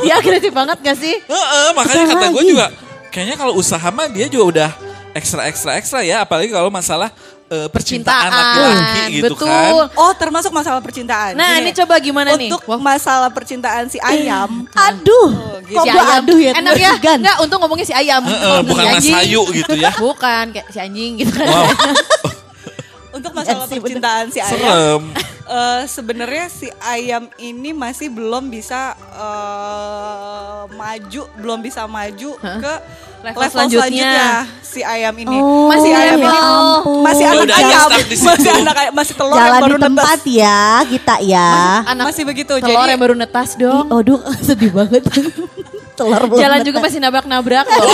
dia 0.00 0.14
agresif 0.16 0.52
banget 0.52 0.78
gak 0.80 0.96
sih? 0.96 1.14
Heeh, 1.20 1.66
makanya 1.76 2.04
Besar 2.08 2.16
kata 2.16 2.26
gue 2.32 2.44
juga 2.48 2.66
kayaknya 3.10 3.36
kalau 3.36 3.58
usaha 3.58 3.88
mah 3.90 4.06
dia 4.06 4.30
juga 4.30 4.44
udah 4.46 4.70
ekstra 5.12 5.50
ekstra 5.50 5.74
ekstra 5.76 6.00
ya 6.06 6.22
apalagi 6.22 6.54
kalau 6.54 6.70
masalah 6.70 7.10
eh, 7.50 7.68
percintaan 7.68 8.30
laki-laki 8.30 9.02
gitu 9.18 9.34
betul. 9.34 9.50
kan. 9.50 9.90
Oh 9.98 10.12
termasuk 10.14 10.54
masalah 10.54 10.78
percintaan. 10.78 11.34
Nah 11.34 11.58
Gini, 11.58 11.66
ini 11.66 11.70
coba 11.74 11.94
gimana 11.98 12.38
nih? 12.38 12.50
Untuk 12.54 12.62
masalah 12.78 13.30
percintaan 13.34 13.90
si 13.90 13.98
ayam. 13.98 14.70
Aduh. 14.70 15.28
gitu. 15.66 15.74
Kok 15.74 15.84
si 15.84 15.88
gue 15.90 15.98
ayam. 16.02 16.18
aduh 16.22 16.38
ya? 16.38 16.52
Enak 16.54 16.74
ya? 16.78 16.92
Enggak, 16.96 17.36
untung 17.42 17.58
ngomongnya 17.60 17.86
si 17.86 17.94
ayam. 17.94 18.22
Heeh, 18.22 18.38
Kalau 18.38 18.62
bukan 18.64 18.84
si 18.86 18.86
Mas 18.86 19.02
anjing. 19.02 19.16
Ayu 19.18 19.42
gitu 19.50 19.74
ya. 19.74 19.90
Bukan, 19.98 20.44
kayak 20.54 20.66
si 20.70 20.78
anjing 20.78 21.12
gitu 21.18 21.32
kan. 21.34 21.46
Wow, 21.50 21.66
Untuk 23.18 23.32
masalah 23.34 23.66
percintaan 23.66 24.24
si 24.30 24.38
ayam. 24.38 24.54
serem. 24.54 25.02
Eh, 25.50 25.82
sebenarnya 25.84 26.46
si 26.46 26.70
ayam 26.80 27.26
ini 27.36 27.70
masih 27.72 28.06
belum 28.08 28.46
bisa 28.46 28.94
eh, 28.94 30.62
maju, 30.70 31.22
belum 31.36 31.58
bisa 31.60 31.84
maju 31.84 32.30
ke 32.38 32.74
Level 33.20 33.36
level, 33.36 33.52
selanjutnya. 33.52 33.84
selanjutnya. 33.84 34.28
si 34.64 34.80
ayam 34.80 35.12
ini. 35.12 35.36
Oh, 35.36 35.68
Masih 35.68 35.92
ayam 35.92 36.16
level. 36.16 36.24
ini 36.24 36.38
ampun. 36.40 37.00
masih 37.04 37.20
Ya 37.20 37.28
anak 37.28 37.44
udah, 37.44 37.56
ayam, 37.60 37.88
masih 38.32 38.50
anak 38.56 38.76
ayam, 38.78 38.92
masih 38.96 39.12
telur 39.12 39.36
yang 39.36 39.44
Jalan 39.44 39.60
baru 39.60 39.76
di 39.76 39.82
tempat 39.84 40.04
netas. 40.16 40.38
ya 40.40 40.60
kita 40.88 41.14
ya. 41.20 41.50
Anak 41.84 42.04
Masih 42.08 42.24
begitu. 42.24 42.52
telur 42.56 42.64
Jadi 42.80 42.88
yang 42.88 43.00
baru 43.02 43.14
netas 43.14 43.48
dong. 43.60 43.86
Aduh 43.92 44.20
sedih 44.48 44.72
banget. 44.72 45.04
Telur 46.00 46.22
belum 46.32 46.40
Jalan 46.40 46.60
juga 46.64 46.78
masih 46.80 46.98
nabrak-nabrak 47.04 47.66
loh. 47.68 47.92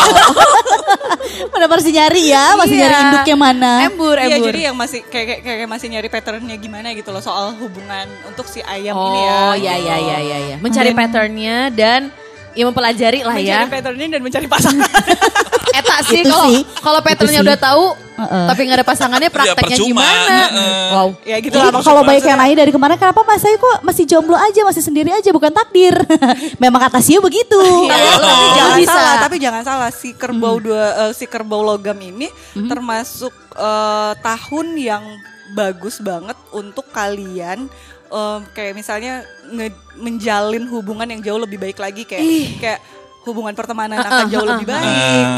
Mana 1.52 1.66
masih 1.66 1.90
nyari 1.90 2.22
ya, 2.30 2.54
masih 2.54 2.76
Iya. 2.78 2.82
nyari 2.86 2.96
induknya 3.02 3.36
mana. 3.36 3.72
Embur, 3.82 4.16
Iya 4.16 4.38
embur. 4.38 4.46
jadi 4.54 4.60
yang 4.70 4.76
masih 4.78 5.00
kayak, 5.10 5.26
kayak 5.42 5.56
kayak 5.66 5.70
masih 5.70 5.86
nyari 5.90 6.08
patternnya 6.08 6.56
gimana 6.56 6.94
gitu 6.94 7.10
loh 7.10 7.18
soal 7.18 7.50
hubungan 7.58 8.06
untuk 8.30 8.46
si 8.46 8.62
ayam 8.62 8.94
oh, 8.94 9.10
ini 9.10 9.20
ya. 9.20 9.34
iya 9.34 9.42
gitu. 9.42 9.66
iya 9.66 9.96
iya 9.98 10.16
iya 10.22 10.38
iya. 10.38 10.56
Mencari 10.62 10.94
patternnya 10.94 11.56
dan 11.74 12.14
ya 12.56 12.64
mempelajari 12.64 13.20
lah 13.20 13.36
ya. 13.36 13.68
Mencari 13.68 13.74
patternnya 13.76 14.06
dan 14.16 14.20
mencari 14.24 14.46
pasangan. 14.48 14.90
Eta 15.76 15.96
sih 16.08 16.24
kalau 16.24 16.48
sih. 16.48 16.60
kalau 16.80 17.00
patternnya 17.04 17.40
udah 17.44 17.58
tahu 17.60 17.84
Heeh. 18.16 18.46
tapi 18.48 18.60
nggak 18.64 18.78
ada 18.80 18.86
pasangannya 18.88 19.28
prakteknya 19.28 19.76
percuma, 19.76 20.00
gimana? 20.00 20.36
heeh. 20.48 20.88
Wow. 20.88 21.08
ya 21.20 21.36
gitu 21.36 21.56
lah 21.60 21.68
kalau 21.84 22.00
baik 22.00 22.24
yang 22.24 22.40
nanya 22.40 22.64
dari 22.64 22.72
kemarin 22.72 22.96
kenapa 22.96 23.20
Mas 23.28 23.44
Ayu 23.44 23.60
kok 23.60 23.84
masih 23.84 24.04
jomblo 24.08 24.40
aja, 24.40 24.64
masih 24.64 24.80
sendiri 24.80 25.12
aja 25.12 25.28
bukan 25.36 25.52
takdir. 25.52 25.92
Memang 26.62 26.80
kata 26.88 27.04
Sio 27.04 27.20
begitu. 27.20 27.60
Tapi 27.60 28.08
bisa. 28.08 28.56
jangan 28.56 28.76
bisa. 28.80 28.96
salah, 28.96 29.14
tapi 29.20 29.36
jangan 29.36 29.62
salah 29.68 29.90
si 29.92 30.16
kerbau 30.16 30.56
dua 30.56 30.84
eh, 30.96 31.12
si 31.12 31.28
kerbau 31.28 31.60
logam 31.60 31.98
ini 32.00 32.32
termasuk 32.56 33.36
eh, 33.52 34.12
tahun 34.24 34.66
yang 34.80 35.04
bagus 35.52 36.00
banget 36.00 36.34
untuk 36.50 36.88
kalian 36.90 37.68
em, 38.08 38.40
kayak 38.50 38.72
misalnya 38.72 39.20
nge- 39.46 39.74
menjalin 39.96 40.64
hubungan 40.66 41.06
yang 41.08 41.20
jauh 41.20 41.38
lebih 41.38 41.58
baik 41.58 41.76
lagi 41.76 42.02
kayak 42.02 42.24
kayak 42.56 42.80
hubungan 43.22 43.50
pertemanan 43.52 43.98
akan 43.98 44.30
jauh 44.30 44.46
lebih 44.46 44.66
baik. 44.68 44.86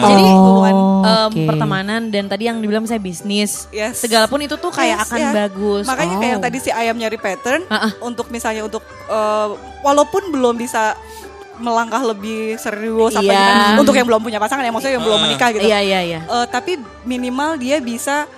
Jadi 0.05 0.23
Oh, 0.23 0.37
hubungan 0.39 0.75
em, 1.03 1.31
oke. 1.31 1.47
pertemanan 1.47 2.01
dan 2.07 2.25
tadi 2.27 2.45
yang 2.45 2.59
dibilang 2.59 2.85
saya 2.85 3.01
bisnis. 3.01 3.65
Yes. 3.71 3.97
Segalapun 3.99 4.41
itu 4.41 4.55
tuh 4.55 4.69
kayak 4.69 4.99
Yes, 4.99 5.05
akan 5.09 5.19
ya. 5.19 5.31
bagus. 5.35 5.85
Makanya 5.85 6.15
kayak 6.17 6.31
yang 6.31 6.41
Oh. 6.41 6.47
tadi 6.47 6.59
si 6.59 6.71
ayam 6.71 6.95
nyari 6.95 7.17
pattern 7.17 7.65
Ah, 7.67 7.89
ah. 7.89 7.93
untuk 8.01 8.29
misalnya 8.29 8.61
untuk 8.63 8.85
eh, 9.09 9.49
walaupun 9.81 10.29
belum 10.29 10.55
bisa 10.55 10.93
melangkah 11.59 12.05
lebih 12.05 12.55
serius 12.55 13.13
apa 13.13 13.25
Iya. 13.25 13.35
gimana, 13.35 13.81
untuk 13.81 13.91
yang 13.93 14.07
belum 14.07 14.23
punya 14.23 14.39
pasangan 14.39 14.63
ya 14.63 14.71
maksudnya 14.71 14.95
yang 14.95 15.03
belum 15.03 15.19
Ah. 15.19 15.25
menikah 15.25 15.49
gitu. 15.51 15.65
Iya 15.65 15.79
iya 15.81 16.01
iya. 16.05 16.21
Eh, 16.23 16.47
tapi 16.47 16.77
minimal 17.03 17.57
dia 17.57 17.81
bisa 17.81 18.29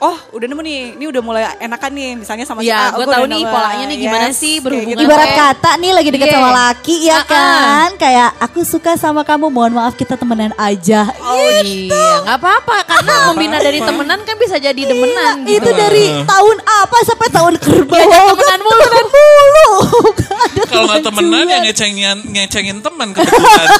oh 0.00 0.16
udah 0.30 0.46
nemu 0.46 0.62
nih 0.62 0.78
ini 0.96 1.04
udah 1.06 1.20
mulai 1.20 1.44
enakan 1.58 1.90
nih 1.90 2.08
misalnya 2.16 2.44
sama 2.44 2.60
si 2.60 2.66
Iya, 2.66 2.88
A 2.88 2.94
gua 2.94 3.04
gua 3.04 3.14
tahu 3.14 3.24
nih 3.26 3.36
nemu. 3.38 3.52
polanya 3.52 3.84
nih 3.84 3.98
gimana 3.98 4.26
sih 4.30 4.54
kayak 4.54 4.64
berhubungan. 4.64 4.96
gitu. 4.96 5.04
Ibarat 5.04 5.30
kata 5.30 5.70
nih 5.76 5.90
lagi 5.90 6.08
deket 6.10 6.26
Iya. 6.26 6.34
sama 6.34 6.50
laki 6.50 6.96
ya 6.98 7.12
Ah, 7.12 7.20
ah. 7.20 7.24
kan. 7.26 7.90
Kayak 7.96 8.28
aku 8.40 8.60
suka 8.62 8.92
sama 8.94 9.20
kamu, 9.22 9.46
mohon 9.48 9.72
maaf 9.72 9.94
kita 9.94 10.14
temenan 10.14 10.56
aja. 10.56 11.04
Oh 11.20 11.36
iya, 11.60 12.22
nggak 12.22 12.36
apa-apa 12.38 12.76
karena 12.86 13.12
membina 13.28 13.58
dari 13.58 13.78
temenan 13.78 14.20
kan 14.22 14.36
bisa 14.36 14.56
jadi 14.56 14.80
demenan 14.80 15.44
Iya, 15.44 15.60
gitu. 15.60 15.62
Itu 15.62 15.70
dari 15.74 16.04
tahun 16.24 16.56
apa 16.58 16.96
sampai 17.04 17.28
tahun 17.28 17.54
kerbau. 17.56 17.92
Diajak 17.94 18.24
temenan 18.30 18.58
mulu. 18.58 18.80
Temenan 18.80 19.06
mulu. 19.06 19.39
Ada 20.50 20.62
Kalau 20.66 20.84
nggak 20.86 21.02
temenan 21.02 21.44
ya 21.44 21.58
ngecengin 21.62 22.18
ngecengin 22.26 22.78
teman 22.80 23.08
kebetulan. 23.12 23.68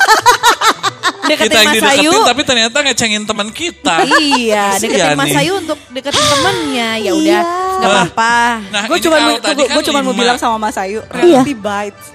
kita 1.30 1.46
yang 1.54 1.70
Mas 1.70 1.74
dideketin 1.78 2.10
Ayu. 2.10 2.26
tapi 2.26 2.42
ternyata 2.42 2.76
ngecengin 2.82 3.22
teman 3.22 3.48
kita. 3.50 3.96
Iya, 4.18 4.74
deketin 4.76 5.14
Mas 5.14 5.30
nih. 5.30 5.38
Ayu 5.40 5.52
untuk 5.58 5.78
deketin 5.88 6.24
temennya. 6.26 6.88
Ya 6.98 7.12
udah, 7.14 7.22
Iya. 7.22 7.40
nggak 7.78 7.90
apa-apa. 7.90 8.36
Nah, 8.68 8.82
gue 8.90 8.98
cuma 9.00 9.16
kan 9.38 9.54
gue 9.54 9.82
cuma 9.84 9.98
mau 10.00 10.10
lima. 10.10 10.20
bilang 10.20 10.38
sama 10.38 10.56
Mas 10.58 10.74
Ayu 10.74 10.98
Iya. 11.06 11.38
reality 11.38 11.54
bites 11.54 12.06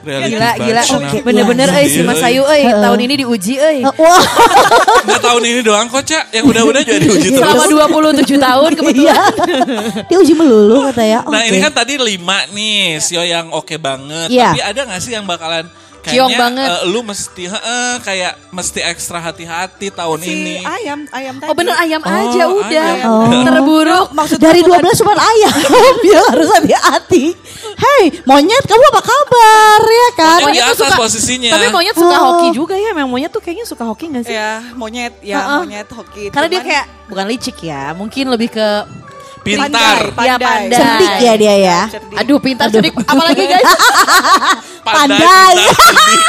Reality 0.00 0.32
Gila, 0.32 0.50
gila. 0.56 0.82
Bener-bener 1.20 1.68
Iya, 1.70 1.80
euy 1.84 1.88
si 1.92 2.00
Mas 2.00 2.20
iya. 2.24 2.32
Ayu 2.32 2.42
euy, 2.48 2.62
tahun 2.72 3.00
ini 3.04 3.14
diuji 3.20 3.54
euy. 3.60 3.78
Eh, 3.84 3.92
Wah, 4.00 4.22
Nggak 5.04 5.20
tahun 5.20 5.42
ini 5.44 5.60
doang 5.60 5.86
kok, 5.92 6.02
Cak. 6.08 6.24
Yang 6.32 6.44
udah-udah 6.56 6.80
juga 6.84 6.98
diuji 7.04 7.28
terus. 7.36 7.44
Selama 7.44 7.64
27 7.68 8.40
tahun 8.40 8.70
iya. 8.70 8.78
kebetulan. 8.80 9.32
Dia 10.08 10.16
uji 10.16 10.34
melulu 10.34 10.76
kata 10.88 11.04
ya. 11.04 11.20
Nah 11.28 11.40
Oke. 11.44 11.48
ini 11.52 11.58
kan 11.60 11.72
tadi 11.72 11.94
lima 12.00 12.38
nih, 12.50 12.96
Sio 12.98 13.20
yang 13.20 13.52
oke 13.52 13.76
banget. 13.76 14.32
Iya. 14.32 14.56
Tapi 14.56 14.60
ada 14.64 14.80
gak 14.88 15.00
sih 15.04 15.12
yang 15.12 15.28
bakalan 15.28 15.68
Kayaknya 16.00 16.38
banget. 16.38 16.66
eh, 16.66 16.80
lu 16.86 17.00
mesti 17.00 17.44
heeh, 17.44 17.92
kayak 18.00 18.32
mesti 18.50 18.80
ekstra 18.82 19.18
hati-hati 19.18 19.88
tahun 19.90 20.18
si 20.18 20.32
ini. 20.32 20.56
ayam 20.60 21.04
ayam 21.08 21.34
tadi 21.36 21.48
Oh 21.48 21.54
bener 21.54 21.76
ayam 21.76 22.00
Oh, 22.00 22.08
aja 22.10 22.44
udah. 22.46 22.88
ayam. 22.90 23.06
Oh. 23.06 23.42
Terburuk. 23.42 24.06
maksud 24.10 24.36
Dari 24.36 24.60
gua 24.60 24.78
12 24.78 24.96
cuma 24.96 25.12
ayam. 25.14 25.54
Dia 26.04 26.20
harus 26.24 26.48
hati-hati. 26.50 27.24
Hei, 27.76 28.04
monyet 28.22 28.64
kamu 28.64 28.84
apa 28.86 29.02
kabar 29.02 29.80
ya 29.82 30.08
kan? 30.14 30.38
Monyet 30.42 30.62
di 30.62 30.72
tuh 30.72 30.84
atas 30.84 30.96
posisinya. 30.96 31.50
Tapi 31.52 31.66
monyet 31.68 31.94
suka 31.94 32.16
Oh. 32.16 32.24
hoki 32.34 32.48
juga 32.52 32.74
ya. 32.74 32.90
Memang 32.90 33.10
monyet 33.10 33.30
tuh 33.30 33.40
kayaknya 33.40 33.64
suka 33.64 33.84
hoki 33.84 34.08
gak 34.08 34.24
sih? 34.24 34.32
ya 34.32 34.60
monyet 34.74 35.14
ya 35.20 35.36
Heeh. 35.38 35.60
monyet 35.62 35.88
hoki 35.88 36.24
Karena 36.28 36.48
dia 36.48 36.58
Cuman 36.58 36.66
kayak 36.66 36.84
bukan 37.06 37.26
licik 37.26 37.56
ya, 37.60 37.82
mungkin 37.92 38.24
lebih 38.26 38.48
ke 38.50 38.66
Pintar. 39.40 40.12
pandai, 40.12 40.26
Iya, 40.26 40.34
pandai. 40.36 40.46
pandai. 40.62 40.78
Cerdik 40.78 41.14
ya 41.18 41.32
dia 41.34 41.54
ya. 41.56 41.80
Cerdik. 41.88 42.16
aduh 42.16 42.38
pintar 42.38 42.66
cerdik 42.68 42.92
apalagi 42.98 43.44
guys. 43.46 43.68
Pandai. 44.80 45.52
pintar, 45.54 45.76
cerdik. 45.76 46.20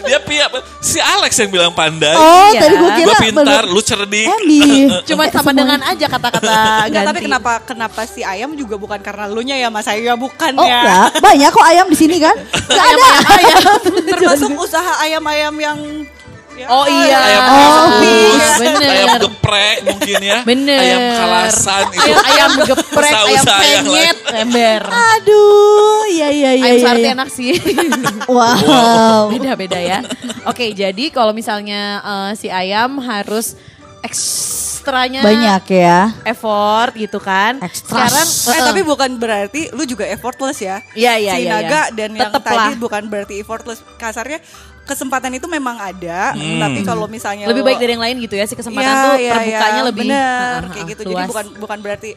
Dia 0.00 0.18
pia, 0.20 0.46
si 0.80 0.98
Alex 0.98 1.32
yang 1.34 1.50
bilang 1.50 1.72
pandai. 1.72 2.12
Oh, 2.12 2.48
Iya. 2.50 2.60
tadi 2.60 2.74
gue 2.74 2.90
kira 2.94 3.06
Gue 3.06 3.16
pintar, 3.22 3.62
lu 3.64 3.80
cerdik. 3.80 4.26
Embi. 4.26 4.60
Cuma 5.08 5.24
sama 5.26 5.32
semuanya. 5.42 5.56
dengan 5.56 5.80
aja 5.86 6.06
kata-kata 6.06 6.48
ganti. 6.52 6.88
Enggak, 6.88 7.02
tapi 7.06 7.18
kenapa 7.22 7.52
kenapa 7.62 8.00
si 8.04 8.20
ayam 8.22 8.52
juga 8.52 8.76
bukan 8.76 8.98
karena 8.98 9.24
lu 9.26 9.40
nya 9.40 9.56
ya 9.56 9.68
Mas 9.68 9.84
Ayu 9.86 10.04
ya 10.04 10.14
bukan 10.14 10.52
Oh 10.54 10.64
ya. 10.64 10.80
enggak, 10.80 11.08
banyak 11.20 11.50
kok 11.50 11.66
ayam 11.66 11.86
di 11.86 11.96
sini 11.96 12.16
kan? 12.18 12.36
Enggak 12.36 12.86
ada. 12.86 13.10
Termasuk 14.10 14.50
usaha 14.54 14.92
ayam-ayam 15.00 15.54
yang 15.54 15.78
ya, 16.52 16.66
Oh 16.68 16.84
iya. 16.84 17.16
Ayam 17.18 17.42
Oh, 17.42 17.56
rebus, 17.94 18.44
bener. 18.58 18.90
ayam 18.90 19.29
geprek. 19.50 19.76
mungkin 19.82 20.18
ya. 20.22 20.38
Bener. 20.46 20.78
Ayam 20.80 21.00
kalasan 21.18 21.84
itu. 21.90 22.00
Ayam, 22.00 22.20
ayam 22.24 22.50
geprek, 22.64 23.12
ayam 23.12 23.26
yang 23.34 23.46
penyet, 23.84 24.18
ember. 24.32 24.82
Aduh, 24.86 26.02
iya 26.08 26.28
iya 26.30 26.50
iya. 26.54 26.64
Ayam 26.70 26.78
iya, 26.78 26.86
sate 26.86 27.00
iya. 27.02 27.10
enak 27.18 27.28
sih. 27.28 27.52
Wow. 28.30 29.32
Beda-beda 29.34 29.80
ya. 29.80 30.06
Oke, 30.46 30.70
jadi 30.70 31.10
kalau 31.10 31.34
misalnya 31.34 31.98
eh, 32.00 32.30
si 32.38 32.46
ayam 32.46 33.02
harus 33.02 33.58
ekstranya 34.00 35.20
Banyak 35.20 35.64
ya. 35.68 36.14
effort 36.24 36.96
gitu 36.96 37.18
kan. 37.20 37.60
Ekstra. 37.60 38.06
Sekarang 38.08 38.28
Eh 38.28 38.56
eh, 38.56 38.62
tapi 38.72 38.80
bukan 38.86 39.10
berarti 39.20 39.62
lu 39.76 39.84
juga 39.84 40.08
effortless 40.08 40.58
ya. 40.62 40.80
Iya, 40.96 41.20
iya, 41.20 41.32
Si 41.36 41.40
iya, 41.44 41.50
naga 41.52 41.82
iya. 41.90 41.96
dan 41.96 42.10
yang 42.16 42.32
Tetep 42.32 42.42
tadi 42.44 42.56
lah. 42.56 42.80
bukan 42.80 43.02
berarti 43.12 43.34
effortless. 43.42 43.80
Kasarnya 44.00 44.40
kesempatan 44.82 45.30
itu 45.32 45.46
memang 45.46 45.76
ada, 45.76 46.32
tapi 46.32 46.80
kalau 46.80 47.06
misalnya 47.06 47.44
lebih 47.44 47.60
lo- 47.60 47.68
baik 47.68 47.78
dari 47.78 47.92
yang 47.92 48.02
lain 48.02 48.16
gitu 48.18 48.34
ya. 48.34 48.44
Si 48.44 48.52
kesempatan 48.52 48.86
Iya, 48.86 49.00
tuh 49.00 49.14
iya, 49.16 49.32
terbukanya 49.32 49.70
iya, 49.72 49.86
lebih 49.86 50.02
bener 50.04 50.60
kayak 50.68 50.86
gitu. 50.88 51.02
Jadi 51.04 51.14
luas. 51.14 51.28
bukan 51.28 51.44
bukan 51.56 51.78
berarti 51.80 52.10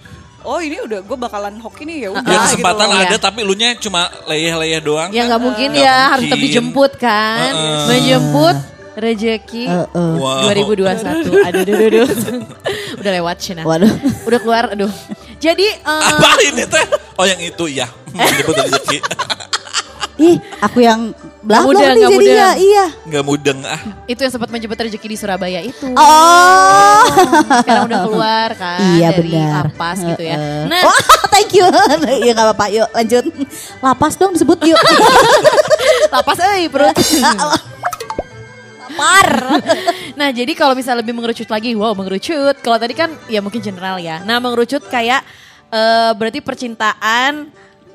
oh 0.44 0.60
ini 0.60 0.76
udah 0.78 1.00
gue 1.00 1.18
bakalan 1.18 1.56
hoki 1.58 1.84
nih 1.84 1.98
ya 2.02 2.10
udah 2.12 2.20
Ya 2.22 2.34
gitu 2.42 2.46
kesempatan 2.52 2.86
loh. 2.86 3.00
ada 3.00 3.08
Iya. 3.10 3.18
tapi 3.18 3.40
lu 3.42 3.54
nya 3.54 3.70
cuma 3.78 4.02
leyeh-leyeh 4.26 4.80
doang. 4.80 5.10
Ya 5.10 5.22
kan? 5.22 5.26
nggak 5.30 5.42
mungkin 5.42 5.70
Nggak 5.72 5.84
ya 5.84 5.96
harus 6.10 6.24
tetap 6.24 6.36
mungkin. 6.36 6.50
dijemput 6.50 6.92
kan. 6.98 7.52
Heeh. 7.54 7.84
Menjemput 7.88 8.56
rezeki 8.94 9.64
Eh, 9.66 9.88
eh. 9.88 10.14
Wow. 10.16 10.50
2021. 10.50 10.86
Aduh, 11.18 11.34
aduh, 11.42 11.62
aduh, 11.62 11.82
aduh. 11.82 12.08
Udah 13.00 13.12
lewat 13.14 13.38
Cina. 13.40 13.62
Waduh. 13.64 13.90
Udah 14.24 14.40
keluar, 14.40 14.64
aduh. 14.70 14.92
Jadi 15.38 15.66
eh, 15.66 16.02
Apa 16.06 16.30
ini 16.42 16.64
teh? 16.64 16.86
Oh 17.14 17.26
yang 17.26 17.40
itu 17.40 17.66
ya. 17.80 17.88
Menyebut 18.10 18.54
rezeki. 18.60 18.98
Ih, 20.14 20.38
aku 20.62 20.86
yang 20.86 21.10
belah 21.42 21.66
mudah, 21.66 21.90
nih 21.90 22.06
nggak 22.06 22.12
jadi 22.14 22.18
mudah. 22.22 22.38
ya. 22.38 22.50
Iya. 22.54 22.86
Nggak 23.10 23.24
mudeng 23.26 23.60
ah. 23.66 23.82
itu 24.06 24.20
yang 24.22 24.30
sempat 24.30 24.50
menjemput 24.54 24.78
rezeki 24.78 25.08
di 25.10 25.18
Surabaya 25.18 25.60
itu. 25.60 25.90
Oh. 25.98 27.04
Sekarang 27.66 27.90
udah 27.90 28.00
keluar 28.06 28.50
kan 28.54 28.80
Iya 28.94 29.10
dari 29.10 29.34
benar. 29.34 29.74
lapas 29.74 29.98
gitu 30.06 30.22
ya. 30.22 30.38
Nah, 30.70 30.82
Wah, 30.86 31.02
thank 31.34 31.58
you. 31.58 31.66
Iya 32.22 32.32
nggak 32.38 32.46
apa-apa. 32.46 32.66
Yuk 32.70 32.90
lanjut. 32.94 33.24
Lapas 33.82 34.14
dong 34.16 34.38
disebut 34.38 34.60
yuk. 34.70 34.78
lapas 36.14 36.38
eh 36.46 36.70
perut. 36.70 36.94
Lapar. 38.94 39.28
Nah, 40.14 40.30
jadi 40.30 40.54
kalau 40.54 40.78
misalnya 40.78 41.02
lebih 41.02 41.18
mengerucut 41.18 41.50
lagi, 41.50 41.74
wow 41.74 41.98
mengerucut. 41.98 42.62
Kalau 42.62 42.78
tadi 42.78 42.94
kan 42.94 43.10
ya 43.26 43.42
mungkin 43.42 43.66
general 43.66 43.98
ya. 43.98 44.22
Nah, 44.22 44.38
mengerucut 44.38 44.86
kayak 44.86 45.26
eh, 45.74 46.12
berarti 46.14 46.38
percintaan, 46.46 47.50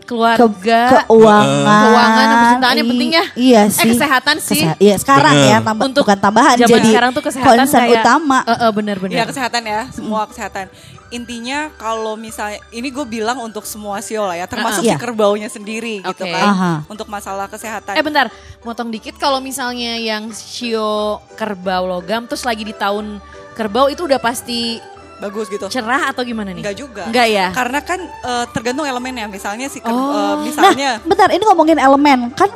Ke, 0.09 0.17
keluarga, 0.17 1.05
keuangan. 1.05 1.83
keuangan 1.85 2.25
dan 2.25 2.37
percintaan 2.41 2.75
yang 2.75 2.81
I- 2.81 2.91
penting 2.91 3.11
ya. 3.13 3.25
Iya 3.37 3.61
Eh, 3.61 3.69
sih. 3.69 3.91
kesehatan 3.93 4.37
sih. 4.41 4.65
Keseha- 4.65 4.79
Iya 4.81 4.97
sekarang 4.97 5.35
Bener. 5.37 5.53
ya 5.53 5.59
tambah, 5.61 5.85
Untuk 5.85 6.03
bukan 6.03 6.17
tambahan 6.19 6.57
zaman 6.57 6.71
jadi 6.73 6.89
sekarang 6.89 7.11
tuh 7.13 7.23
kesehatan 7.23 7.59
concern 7.61 7.83
kayak 7.85 8.01
utama. 8.01 8.39
Eh, 8.41 8.57
eh, 8.57 8.71
benar-benar. 8.73 9.15
Iya 9.15 9.25
kesehatan 9.27 9.63
ya, 9.63 9.81
semua 9.91 10.25
kesehatan. 10.25 10.67
Intinya 11.09 11.59
kalau 11.75 12.17
misalnya 12.17 12.61
ini 12.71 12.89
gue 12.89 13.07
bilang 13.07 13.37
untuk 13.39 13.65
semua 13.65 14.01
sio 14.01 14.25
lah 14.25 14.35
ya, 14.35 14.45
termasuk 14.45 14.81
Uh-uh. 14.81 14.89
si 14.89 14.93
Iya. 14.93 14.99
kerbaunya 14.99 15.49
sendiri 15.49 16.01
gitu 16.01 16.25
Oke. 16.25 16.25
kan. 16.27 16.45
Aha. 16.47 16.73
Untuk 16.87 17.05
masalah 17.07 17.45
kesehatan. 17.47 17.93
Eh 17.93 18.01
bentar, 18.01 18.33
motong 18.61 18.89
dikit 18.89 19.17
kalau 19.17 19.39
misalnya 19.39 19.93
yang 19.95 20.29
shio 20.31 21.21
kerbau 21.35 21.85
logam 21.87 22.25
terus 22.25 22.45
lagi 22.45 22.61
di 22.63 22.73
tahun 22.73 23.21
kerbau 23.53 23.89
itu 23.89 24.05
udah 24.05 24.17
pasti 24.17 24.81
Bagus 25.19 25.51
gitu. 25.51 25.67
cerah 25.67 26.15
atau 26.15 26.23
gimana 26.23 26.55
nih? 26.55 26.63
Enggak 26.63 26.77
juga. 26.79 27.03
Enggak 27.11 27.27
ya? 27.27 27.47
Karena 27.51 27.79
kan 27.83 28.01
eh, 28.03 28.45
tergantung 28.55 28.87
elemennya. 28.87 29.27
Misalnya 29.27 29.67
si 29.67 29.83
ker- 29.83 29.91
Oh. 29.91 30.15
Nah, 30.15 30.35
misalnya 30.47 30.91
bentar 31.03 31.29
ini 31.35 31.43
ngomongin 31.43 31.79
elemen 31.79 32.31
kan 32.39 32.51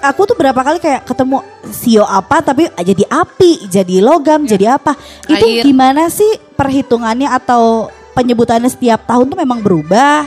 aku 0.00 0.24
tuh 0.28 0.36
berapa 0.38 0.56
kali 0.56 0.78
kayak 0.78 1.04
ketemu 1.04 1.42
sio 1.68 2.04
apa 2.06 2.40
tapi 2.40 2.70
jadi 2.78 3.04
api, 3.10 3.66
jadi 3.68 4.00
logam, 4.00 4.46
jadi 4.46 4.78
apa? 4.78 4.94
Itu 5.26 5.44
Air. 5.44 5.64
gimana 5.66 6.08
sih 6.08 6.28
perhitungannya 6.54 7.28
atau 7.28 7.90
penyebutannya 8.14 8.70
setiap 8.70 9.04
tahun 9.06 9.30
tuh 9.30 9.38
memang 9.38 9.60
berubah? 9.60 10.26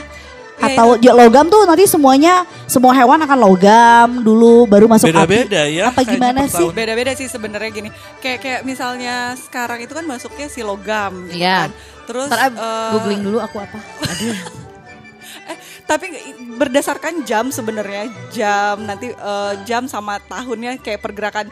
Ya, 0.62 0.68
Atau 0.70 0.94
ya, 0.96 1.10
logam 1.10 1.50
tuh 1.50 1.66
nanti 1.66 1.84
semuanya 1.84 2.46
semua 2.64 2.94
hewan 2.94 3.18
akan 3.18 3.34
logam 3.36 4.08
dulu 4.22 4.62
baru 4.64 4.86
masuk 4.86 5.10
Beda-beda 5.10 5.66
api. 5.66 5.74
ya, 5.74 5.90
Apa 5.90 6.06
gimana 6.06 6.46
sih? 6.46 6.70
beda-beda 6.70 7.12
sih 7.12 7.26
sebenarnya 7.26 7.70
gini. 7.72 7.90
Kayak 8.22 8.38
kayak 8.38 8.60
misalnya 8.62 9.34
sekarang 9.34 9.82
itu 9.82 9.90
kan 9.90 10.06
masuknya 10.06 10.46
si 10.46 10.62
logam 10.62 11.26
gitu 11.26 11.42
Iya. 11.42 11.66
kan. 11.66 11.70
Terus 12.06 12.28
Ntar 12.30 12.40
eh, 12.46 12.90
googling 12.94 13.20
dulu 13.20 13.38
aku 13.38 13.58
apa. 13.58 13.78
Aduh. 14.06 14.38
tapi 15.90 16.06
berdasarkan 16.56 17.26
jam 17.26 17.50
sebenarnya 17.50 18.06
jam 18.30 18.86
nanti 18.86 19.10
eh, 19.10 19.52
jam 19.64 19.84
sama 19.84 20.22
tahunnya 20.22 20.78
kayak 20.78 21.02
pergerakan 21.02 21.50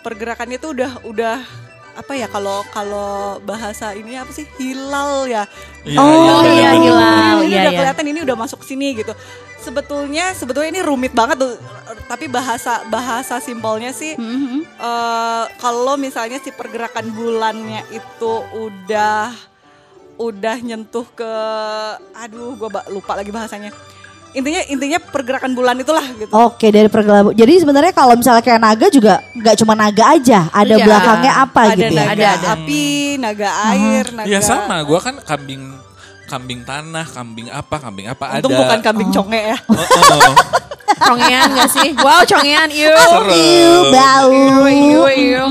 pergerakannya 0.00 0.56
tuh 0.56 0.72
udah 0.72 0.92
udah 1.04 1.36
apa 1.96 2.12
ya 2.12 2.26
kalau 2.26 2.60
kalau 2.68 3.10
bahasa 3.40 3.90
ini 3.92 4.14
apa 4.14 4.28
sih 4.28 4.44
hilal 4.54 5.24
ya 5.24 5.48
Iya, 5.82 5.96
Oh, 5.96 6.42
iya, 6.42 6.52
iya, 6.52 6.70
bener. 6.70 6.82
hilal. 6.82 7.36
ini 7.38 7.48
iya, 7.48 7.58
udah 7.58 7.72
iya. 7.72 7.78
kelihatan 7.80 8.06
ini 8.06 8.20
udah 8.22 8.36
masuk 8.36 8.60
sini 8.60 8.92
gitu 8.94 9.12
sebetulnya 9.58 10.30
sebetulnya 10.30 10.70
ini 10.70 10.80
rumit 10.80 11.10
banget 11.10 11.38
tuh 11.38 11.56
tapi 12.04 12.28
bahasa 12.28 12.84
bahasa 12.86 13.38
simpelnya 13.38 13.90
sih 13.90 14.14
Mhm. 14.14 14.60
eh, 14.62 15.44
kalau 15.56 15.96
misalnya 15.96 16.36
si 16.36 16.50
pergerakan 16.50 17.10
bulannya 17.10 17.82
itu 17.90 18.32
udah 18.52 19.32
udah 20.16 20.56
nyentuh 20.58 21.04
ke 21.10 21.32
aduh 22.14 22.54
gue 22.54 22.68
lupa 22.88 23.12
lagi 23.14 23.28
bahasanya 23.28 23.72
intinya 24.36 24.60
intinya 24.68 24.98
pergerakan 25.00 25.56
bulan 25.56 25.80
itulah 25.80 26.04
gitu 26.12 26.28
Oke 26.30 26.68
dari 26.68 26.86
pergelabu. 26.86 27.32
Jadi 27.32 27.56
sebenarnya 27.56 27.90
kalau 27.90 28.12
misalnya 28.12 28.44
kayak 28.44 28.60
naga 28.60 28.86
juga 28.88 29.24
nggak 29.32 29.56
cuma 29.56 29.72
naga 29.72 30.04
aja, 30.12 30.52
ada 30.52 30.74
Iya. 30.76 30.84
belakangnya 30.84 31.32
apa 31.34 31.60
ada 31.64 31.74
gitu 31.74 31.92
ya? 31.92 32.04
naga 32.04 32.12
Ada, 32.12 32.28
ada. 32.28 32.48
api 32.54 32.84
naga 33.16 33.48
air 33.66 34.04
naga 34.12 34.28
Iya 34.28 34.40
sama, 34.40 34.76
gua 34.84 35.00
kan 35.00 35.16
kambing 35.18 35.62
kambing 36.26 36.60
tanah, 36.62 37.06
kambing 37.06 37.48
apa, 37.48 37.76
kambing 37.80 38.06
apa 38.06 38.24
untung 38.36 38.52
ada. 38.52 38.60
bukan 38.60 38.78
kambing 38.82 39.10
conge 39.10 39.40
ya 39.46 39.58
Oh, 39.66 39.78
oh. 40.20 40.34
Congean 40.96 41.52
gak 41.52 41.70
sih? 41.70 41.92
Wow, 41.98 42.24
congean. 42.24 42.72
Iu. 42.72 42.88
Iu, 43.28 43.74
bau. 43.92 44.32
Iu, 44.64 45.02
iu. 45.06 45.44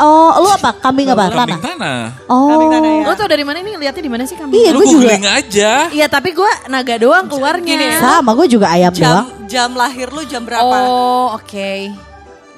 Oh, 0.00 0.32
lu 0.34 0.48
apa? 0.48 0.72
Kambing 0.74 1.06
apa? 1.06 1.28
Kambing 1.28 1.60
Tanah. 1.60 1.76
tanah. 1.76 2.00
Oh. 2.24 2.48
Kambing 2.48 2.70
tanah 2.70 2.90
ya 2.90 3.04
Lu 3.04 3.12
tau 3.14 3.28
dari 3.28 3.44
mana 3.44 3.58
ini? 3.58 3.76
Lihatnya 3.76 4.00
di 4.00 4.08
mana 4.08 4.24
sih 4.24 4.32
kambing? 4.32 4.56
Iya, 4.56 4.70
Lu 4.72 4.80
gue 4.80 4.88
juga. 4.90 5.12
aja. 5.30 5.70
Iya, 5.88 6.06
tapi 6.08 6.32
gue 6.32 6.50
naga 6.66 6.96
doang 6.96 7.28
keluarnya. 7.28 7.68
Gini 7.68 7.84
ya. 7.86 8.00
Sama, 8.00 8.32
gue 8.32 8.46
juga 8.48 8.66
ayam 8.68 8.88
jam 8.90 9.04
doang. 9.04 9.28
jam 9.44 9.70
lahir 9.72 10.08
lu 10.08 10.22
jam 10.24 10.40
berapa 10.40 10.64
Oh, 10.64 11.34
oke. 11.34 11.72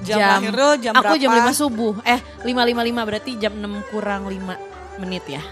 Jam 0.01 0.19
lahir 0.19 0.51
lu 0.51 0.71
jam 0.79 0.93
Aku 0.95 1.15
jam 1.15 1.31
berapa? 1.31 1.51
5 1.51 1.57
subuh. 1.57 1.95
Eh, 2.05 2.21
5.55 2.43 2.55
berarti 3.03 3.31
jam 3.37 3.53
6 3.53 3.67
kurang 3.89 4.23
5 4.25 4.55
menit 4.99 5.27
ya. 5.29 5.43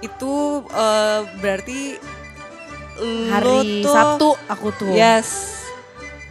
itu 0.00 0.32
eh, 0.66 1.20
berarti 1.36 1.80
Hari 3.00 3.80
tuh- 3.80 3.92
Sabtu 3.92 4.28
aku 4.46 4.68
tuh. 4.74 4.92
Yes. 4.92 5.56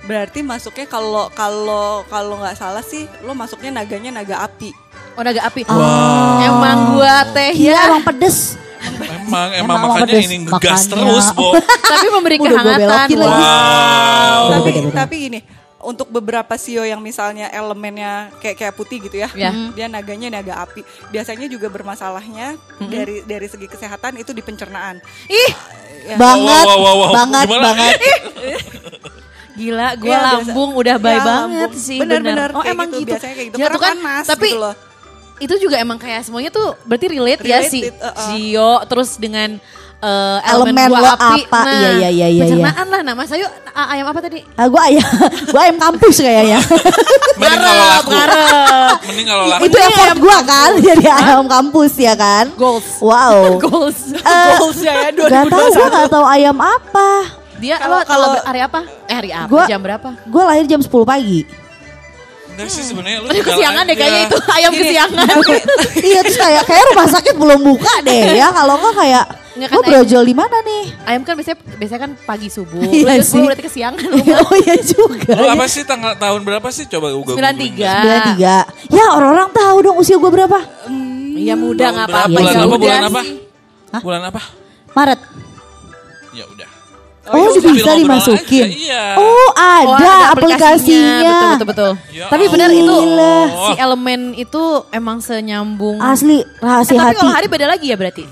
Berarti 0.02 0.42
masuknya 0.42 0.86
kalau 0.86 1.30
kalau 1.32 2.02
kalau 2.06 2.38
nggak 2.38 2.54
salah 2.56 2.82
sih 2.82 3.06
lo 3.22 3.34
masuknya 3.34 3.70
naganya 3.72 4.10
naga 4.12 4.42
api. 4.42 4.74
Oh, 5.20 5.24
naga 5.26 5.42
api. 5.44 5.68
Wow. 5.68 6.40
Emang 6.42 6.78
gua 6.96 7.28
teh 7.30 7.52
Iya, 7.52 7.76
ya. 7.76 7.80
emang 7.92 8.04
pedes. 8.06 8.56
Emang, 8.80 9.52
emang, 9.52 9.76
Emang 9.76 9.80
makanya 9.92 10.08
pedes. 10.08 10.26
ini 10.26 10.36
ngegas 10.42 10.82
Makanya. 10.82 10.92
terus, 10.96 11.26
Bo. 11.36 11.48
tapi 11.92 12.08
memberi 12.08 12.38
kehangatan. 12.40 12.88
lagi. 12.88 13.14
Wow. 13.14 14.44
tapi 14.50 14.70
tapi 14.90 15.16
gini, 15.20 15.40
untuk 15.78 16.08
beberapa 16.08 16.56
sio 16.56 16.82
yang 16.82 16.98
misalnya 17.00 17.48
elemennya 17.50 18.32
kayak 18.40 18.56
kayak 18.58 18.74
putih 18.74 18.98
gitu 19.02 19.16
ya. 19.18 19.28
Ya. 19.36 19.52
Dia 19.76 19.86
naganya 19.86 20.32
naga 20.32 20.64
api. 20.64 20.82
Biasanya 21.10 21.46
juga 21.46 21.68
bermasalahnya 21.68 22.56
dari 22.82 23.20
dari 23.22 23.46
segi 23.46 23.68
kesehatan 23.68 24.16
itu 24.16 24.32
di 24.32 24.40
pencernaan. 24.40 25.04
Ih, 25.28 25.52
Ya. 26.00 26.16
Banget, 26.16 26.64
Wow, 26.64 26.80
wow, 26.80 26.80
wow, 26.80 26.96
wow. 26.98 27.12
banget, 27.14 27.46
Gimana? 27.46 27.64
banget. 27.68 27.96
gila 29.60 29.88
gua 29.94 30.08
Iya, 30.08 30.16
biasa. 30.18 30.32
lambung 30.48 30.72
udah 30.74 30.96
baik 30.98 31.12
Ya, 31.14 31.28
banget 31.28 31.60
lambung. 31.68 31.84
sih 31.84 31.98
Bener-bener 32.00 32.50
Oh, 32.50 32.62
kayak 32.62 32.72
emang 32.72 32.88
gitu, 32.88 32.98
gitu. 32.98 33.10
biasanya 33.12 33.34
kayak 33.36 33.48
gitu. 33.48 33.58
Ya, 33.58 33.66
Karena 33.68 33.78
kan, 33.78 33.96
panas 34.00 34.26
tapi 34.26 34.48
gitu 34.48 34.58
loh. 34.58 34.74
Itu 35.40 35.56
juga 35.58 35.76
emang 35.76 35.96
kayak 35.96 36.22
semuanya 36.22 36.50
tuh 36.50 36.76
berarti 36.84 37.08
relate, 37.10 37.42
ya 37.42 37.58
Related, 37.58 37.72
sih. 37.72 37.82
uh-uh. 37.90 38.28
Sio 38.30 38.72
terus 38.86 39.16
dengan 39.16 39.56
eh, 40.00 40.38
Elemen 40.46 40.72
elemen, 40.72 40.88
gua 40.88 41.00
lo 41.02 41.10
api. 41.10 41.42
apa? 41.44 41.60
Nah, 41.60 41.74
Iya, 41.74 41.90
iya, 41.94 42.10
iya, 42.10 42.28
iya, 42.30 42.42
Pencernaan 42.46 42.88
lah 42.88 43.02
nama 43.02 43.24
saya 43.24 43.44
a- 43.70 43.90
ayam 43.92 44.06
apa 44.06 44.20
tadi? 44.22 44.40
Ah, 44.54 44.66
gue 44.66 44.82
ayam, 44.82 45.04
gue 45.52 45.60
ayam 45.62 45.78
kampus 45.78 46.16
kayaknya. 46.18 46.60
Mending 47.40 47.60
kalau 47.62 47.84
laku. 47.86 48.10
ngarep. 48.10 48.96
Mending 49.02 49.28
kalau 49.28 49.46
laku. 49.46 49.62
Itu 49.66 49.78
effort 49.78 50.18
gue 50.18 50.38
kan, 50.46 50.72
jadi 50.78 51.06
ayam 51.10 51.46
kampus 51.46 51.92
ya 51.98 52.14
kan. 52.16 52.46
Goals. 52.56 52.88
Wow. 53.00 53.40
Goals. 53.64 54.00
Eh, 54.14 54.52
Goalsnya 54.56 54.94
ya 54.94 55.10
Gak 55.12 55.46
tau, 55.48 55.68
gue 55.68 55.88
gak 55.90 56.08
tau 56.10 56.26
ayam 56.26 56.56
apa. 56.56 57.10
Dia 57.60 57.76
Kalau- 57.76 58.00
kalau 58.00 58.08
kalau 58.08 58.28
kalau- 58.34 58.46
hari 58.46 58.60
apa? 58.62 58.80
Eh 59.04 59.16
hari 59.16 59.30
apa? 59.32 59.48
Gua- 59.48 59.68
Jam 59.68 59.80
berapa? 59.80 60.10
Gue 60.26 60.44
lahir 60.44 60.64
jam 60.64 60.80
10 60.80 60.88
pagi. 61.04 61.44
Enggak 62.60 62.70
sih 62.70 62.84
sebenarnya 62.84 63.18
lu 63.20 63.28
kesiangan 63.32 63.84
deh 63.84 63.90
aja. 63.90 64.02
kayaknya 64.02 64.22
itu 64.22 64.38
ayam 64.52 64.72
Gini, 64.72 64.82
kesiangan. 64.84 65.28
iya 66.02 66.20
terus 66.20 66.38
kayak 66.38 66.64
kayak 66.66 66.84
rumah 66.92 67.08
sakit 67.08 67.34
belum 67.34 67.60
buka 67.64 67.94
deh 68.04 68.36
ya 68.36 68.48
kalau 68.52 68.76
nggak 68.76 68.96
kayak 68.98 69.26
Nggak 69.50 69.70
kan 69.70 69.78
ayam, 69.78 69.90
brojol 69.92 70.24
di 70.24 70.36
mana 70.38 70.58
nih? 70.62 70.84
ayam 71.04 71.22
kan 71.22 71.34
biasanya 71.34 71.58
biasanya 71.74 72.02
kan 72.02 72.12
pagi 72.22 72.48
subuh. 72.48 72.80
Iya 72.82 73.16
Terus 73.18 73.28
sih. 73.30 73.42
berarti 73.42 73.64
kesiangan. 73.66 74.08
oh 74.44 74.56
iya 74.58 74.76
juga. 74.78 75.34
Lu 75.36 75.48
apa 75.50 75.66
sih 75.66 75.84
tanggal 75.84 76.16
tahun 76.16 76.42
berapa 76.44 76.68
sih? 76.70 76.84
Coba 76.86 77.12
gue 77.12 77.24
93. 77.34 78.40
93. 78.40 78.92
Ya 78.92 79.06
orang-orang 79.10 79.50
tahu 79.52 79.78
dong 79.82 79.96
usia 79.96 80.16
gue 80.16 80.32
berapa? 80.32 80.60
Iya 81.34 81.56
muda 81.56 81.86
nggak 81.88 82.08
Berapa? 82.08 82.20
apa-apa. 82.24 82.38
Bulan 82.38 82.54
Ya 82.54 82.62
apa? 82.62 82.78
Bulan 82.78 83.02
apa? 83.04 83.22
Bulan 84.00 84.22
apa? 84.26 84.42
Maret. 84.90 85.20
Oh, 87.30 87.46
ya 87.48 87.62
bisa 87.64 87.92
dimasukin. 87.94 88.66
aja, 88.66 88.76
Iya. 88.76 89.04
Oh 89.16 89.50
ada, 89.52 89.86
Oh, 89.86 89.96
ada 89.96 90.26
aplikasinya. 90.34 91.22
Betul 91.22 91.50
betul 91.52 91.68
betul. 91.68 91.92
Ya 92.10 92.26
Tapi 92.26 92.44
benar 92.48 92.70
itu 92.70 92.96
si 93.60 93.72
elemen 93.76 94.22
itu 94.34 94.64
emang 94.90 95.18
senyambung. 95.20 95.98
Asli 96.00 96.40
Eh, 96.40 96.46
rahasia 96.58 96.96
tapi 96.96 97.06
hati. 97.06 97.18
kalau 97.18 97.32
hari 97.32 97.48
beda 97.48 97.66
lagi 97.66 97.86
ya 97.86 97.96
berarti. 97.96 98.26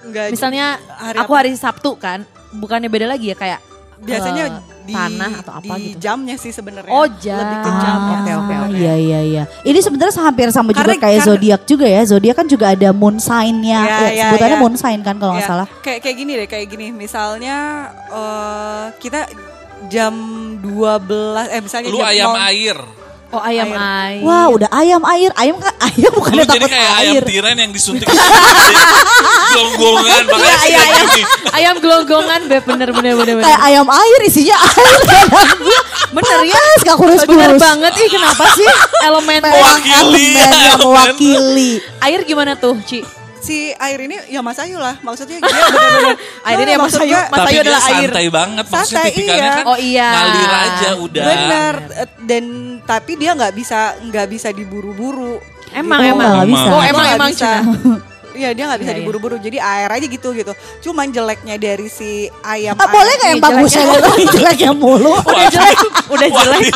Enggak, 0.00 0.32
Misalnya 0.32 0.66
hari 0.88 1.16
aku 1.18 1.32
apa? 1.32 1.38
hari 1.38 1.50
Sabtu 1.52 1.90
kan, 1.94 2.24
bukannya 2.50 2.88
beda 2.88 3.04
lagi 3.06 3.28
ya 3.28 3.36
kayak 3.36 3.60
biasanya 3.98 4.44
eh, 4.48 4.77
di 4.88 4.94
tanah 4.94 5.30
atau 5.38 5.52
apa 5.54 5.74
di 5.76 5.92
gitu. 5.92 5.98
jamnya 6.00 6.34
sih 6.34 6.48
sebenarnya. 6.48 6.88
Oh, 6.90 7.04
jam. 7.14 7.36
Lebih 7.38 7.58
ke 7.60 7.70
jam. 7.76 7.98
Ah, 7.98 8.14
oke, 8.16 8.32
oke, 8.34 8.54
oke. 8.64 8.74
Iya 8.74 8.94
iya 8.96 9.20
iya. 9.22 9.42
Ini 9.62 9.78
sebenarnya 9.78 10.14
hampir 10.18 10.48
sama 10.48 10.70
juga 10.70 10.80
Karena- 10.82 10.96
kayak 10.98 11.20
karena- 11.20 11.28
zodiak 11.28 11.62
juga 11.62 11.86
ya. 11.86 12.00
Zodiak 12.02 12.34
kan 12.34 12.46
juga 12.46 12.66
ada 12.72 12.88
moon 12.90 13.16
sign-nya. 13.18 13.80
Ya, 13.80 13.96
Eh, 14.00 14.10
ya, 14.14 14.24
sebutannya 14.26 14.56
ya. 14.56 14.62
moon 14.62 14.74
sign 14.74 15.00
kan 15.00 15.14
kalau 15.16 15.32
nggak 15.32 15.44
Ya, 15.44 15.50
salah. 15.50 15.66
Kayak 15.78 16.00
kayak 16.00 16.16
gini 16.16 16.32
deh, 16.34 16.48
kayak 16.48 16.66
gini. 16.66 16.86
Misalnya 16.90 17.56
eh 18.08 18.84
kita 18.96 19.28
jam 19.86 20.14
12 20.58 21.46
eh 21.48 21.60
misalnya 21.60 21.88
Lu 21.88 21.98
jam 21.98 22.08
ayam 22.08 22.30
nol- 22.30 22.42
air. 22.44 22.78
Oh 23.28 23.36
ayam 23.38 23.68
Air. 23.68 23.76
air. 23.76 24.24
Wah 24.24 24.48
udah 24.48 24.68
ayam 24.72 25.04
air, 25.04 25.28
ayam 25.34 25.56
kan 25.56 25.68
ayam 25.86 26.08
bukan 26.10 26.32
Lu 26.32 26.42
jadi 26.42 26.64
takut 26.64 26.70
kayak 26.70 26.90
air. 26.94 27.12
ayam 27.12 27.22
tiran 27.22 27.56
yang 27.58 27.70
disuntik 27.70 28.08
gonggongan 29.54 30.22
makanya 30.24 30.48
Iya, 30.48 30.64
iya, 30.64 30.80
kayak 30.80 30.96
gini. 31.06 31.22
ayam 31.52 31.74
gelonggongan 31.76 32.40
beb 32.46 32.64
bener 32.64 32.88
bener 32.90 33.12
bener 33.14 33.34
bener. 33.36 33.44
Kayak 33.44 33.60
ayam 33.62 33.86
air 33.86 34.20
isinya 34.22 34.56
air. 34.58 34.96
Bener 36.08 36.40
ya? 36.42 36.56
Gak 36.82 36.96
kurus 36.96 37.20
Bener 37.22 37.52
kurus. 37.52 37.60
banget 37.60 37.92
ih 37.94 38.08
kenapa 38.08 38.44
sih 38.50 38.64
elemen 39.02 39.44
Mewakili, 39.44 39.92
Elemen 40.32 40.48
yang 40.48 40.48
elemen. 40.48 40.80
mewakili. 40.80 41.70
air 42.00 42.20
gimana 42.24 42.56
tuh 42.56 42.80
Ci? 42.82 43.04
Si 43.40 43.56
air 43.72 43.98
ini 44.00 44.16
ya 44.26 44.40
Mas 44.40 44.58
Ayu 44.58 44.76
lah. 44.76 44.98
Maksudnya 44.98 45.38
dia 45.38 45.48
benar-benar 45.48 46.16
Air 46.48 46.58
ini 46.58 46.70
ya 46.70 46.76
Mas 46.76 46.84
maksud 46.88 47.00
Ayu, 47.00 47.14
Mas 47.14 47.28
Tapi 47.32 47.44
Ayu 47.44 47.52
dia 47.52 47.62
adalah 47.62 47.80
air. 47.80 47.94
santai 48.04 48.26
banget 48.28 48.64
maksudnya 48.64 48.84
Santai, 48.98 49.10
tipikalnya 49.10 49.38
iya. 49.40 49.52
kan 49.52 49.64
Oh, 49.64 49.78
iya. 49.78 50.08
ngalir 50.10 50.50
aja 50.52 50.88
udah. 50.96 51.24
Bener 51.24 51.74
eh, 51.94 52.08
dan 52.20 52.44
tapi 52.82 53.12
dia 53.14 53.30
nggak 53.32 53.52
bisa 53.52 53.78
nggak 54.00 54.26
bisa 54.28 54.48
diburu-buru. 54.50 55.38
Emang 55.70 55.98
Oh, 55.98 56.10
emang. 56.10 56.28
nggak 56.34 56.48
bisa. 56.48 56.68
Oh 56.68 56.82
emang 56.82 57.06
emang 57.08 57.28
bisa. 57.30 57.50
Iya 58.30 58.54
dia 58.54 58.70
nggak 58.70 58.78
bisa 58.78 58.86
Iya, 58.86 58.94
iya. 58.94 59.02
diburu-buru 59.02 59.34
jadi 59.36 59.58
air 59.58 59.90
aja 59.90 60.06
gitu 60.06 60.30
gitu. 60.30 60.52
Cuman 60.80 61.10
jeleknya 61.10 61.58
dari 61.58 61.90
si 61.90 62.30
ayam. 62.40 62.70
Ah, 62.72 62.86
boleh 62.86 63.10
nggak 63.12 63.30
yang 63.34 63.42
bagus 63.42 63.74
ya? 63.74 63.82
Jeleknya 64.30 64.70
mulu. 64.78 65.10
Udah 65.18 65.46
jelek, 65.50 65.78
Udah 66.06 66.28
jelek. 66.28 66.70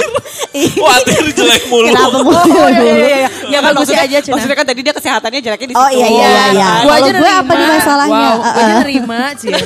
Watir 0.74 1.24
jelek 1.30 1.62
mulu. 1.66 1.86
Kenapa 1.86 2.18
Oh, 2.18 2.24
mulu? 2.24 2.66
iya, 2.66 2.82
iya, 2.82 3.16
iya. 3.16 3.30
Ya, 3.53 3.61
kan 3.61 3.72
maksudnya, 3.76 4.05
aja, 4.09 4.18
Cina. 4.24 4.32
maksudnya 4.34 4.57
kan 4.57 4.66
tadi 4.66 4.80
dia 4.80 4.94
kesehatannya 4.96 5.40
jeleknya 5.44 5.68
di 5.68 5.74
situ. 5.76 5.84
Oh 5.84 5.90
iya 5.92 6.07
iya 6.09 6.26
iya. 6.26 6.44
iya. 6.57 6.70
Gua 6.82 6.94
aja 6.96 7.11
Kalau 7.12 7.20
gue 7.20 7.30
apa 7.30 7.53
nih 7.53 7.66
nerima. 7.66 7.76
masalahnya? 7.76 8.28
Wow, 8.32 8.36
gua 8.40 8.53
aja 8.57 8.74
nerima 8.80 9.18
Ci. 9.36 9.48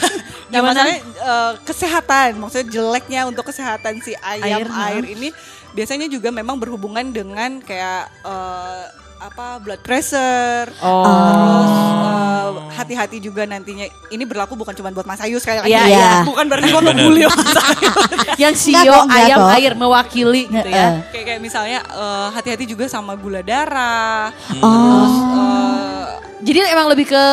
Nah, 0.47 0.63
masalahnya 0.63 0.99
eh, 1.03 1.53
kesehatan, 1.67 2.29
maksudnya 2.39 2.67
jeleknya 2.71 3.21
untuk 3.27 3.51
kesehatan 3.51 3.99
si 3.99 4.15
ayam 4.23 4.63
Air, 4.63 4.71
air, 4.71 5.05
ini 5.05 5.29
biasanya 5.75 6.07
juga 6.07 6.31
memang 6.31 6.55
berhubungan 6.55 7.03
dengan 7.11 7.59
kayak 7.59 8.07
eh, 8.23 8.85
apa 9.19 9.59
blood 9.59 9.81
pressure, 9.81 10.69
Oh. 10.79 11.03
terus 11.03 11.73
eh, 11.73 12.49
hati-hati 12.71 13.17
juga 13.19 13.43
nantinya. 13.43 13.83
Ini 14.07 14.23
berlaku 14.23 14.55
bukan 14.55 14.73
cuma 14.73 14.91
buat 14.91 15.05
Mas 15.05 15.19
Ayu 15.19 15.37
sekali 15.37 15.59
lagi, 15.59 15.73
Iya, 15.73 15.85
ya. 15.89 16.13
bukan 16.23 16.45
berarti 16.45 16.69
gue 16.69 16.83
ngebully 16.83 17.23
Mas 17.27 17.57
Ayu. 17.57 17.91
Yang 18.39 18.55
sio 18.63 18.95
ayam 19.09 19.39
kok. 19.43 19.55
air 19.55 19.73
mewakili 19.75 20.43
gitu 20.47 20.69
ya. 20.69 21.01
kayak 21.09 21.25
kayak 21.27 21.41
misalnya 21.41 21.81
eh, 21.83 22.29
hati-hati 22.31 22.65
juga 22.67 22.85
sama 22.87 23.15
gula 23.15 23.41
darah, 23.41 24.31
Oh. 24.57 24.61
eh, 24.63 26.05
Jadi 26.39 26.69
emang 26.69 26.87
lebih 26.87 27.09
ke 27.09 27.25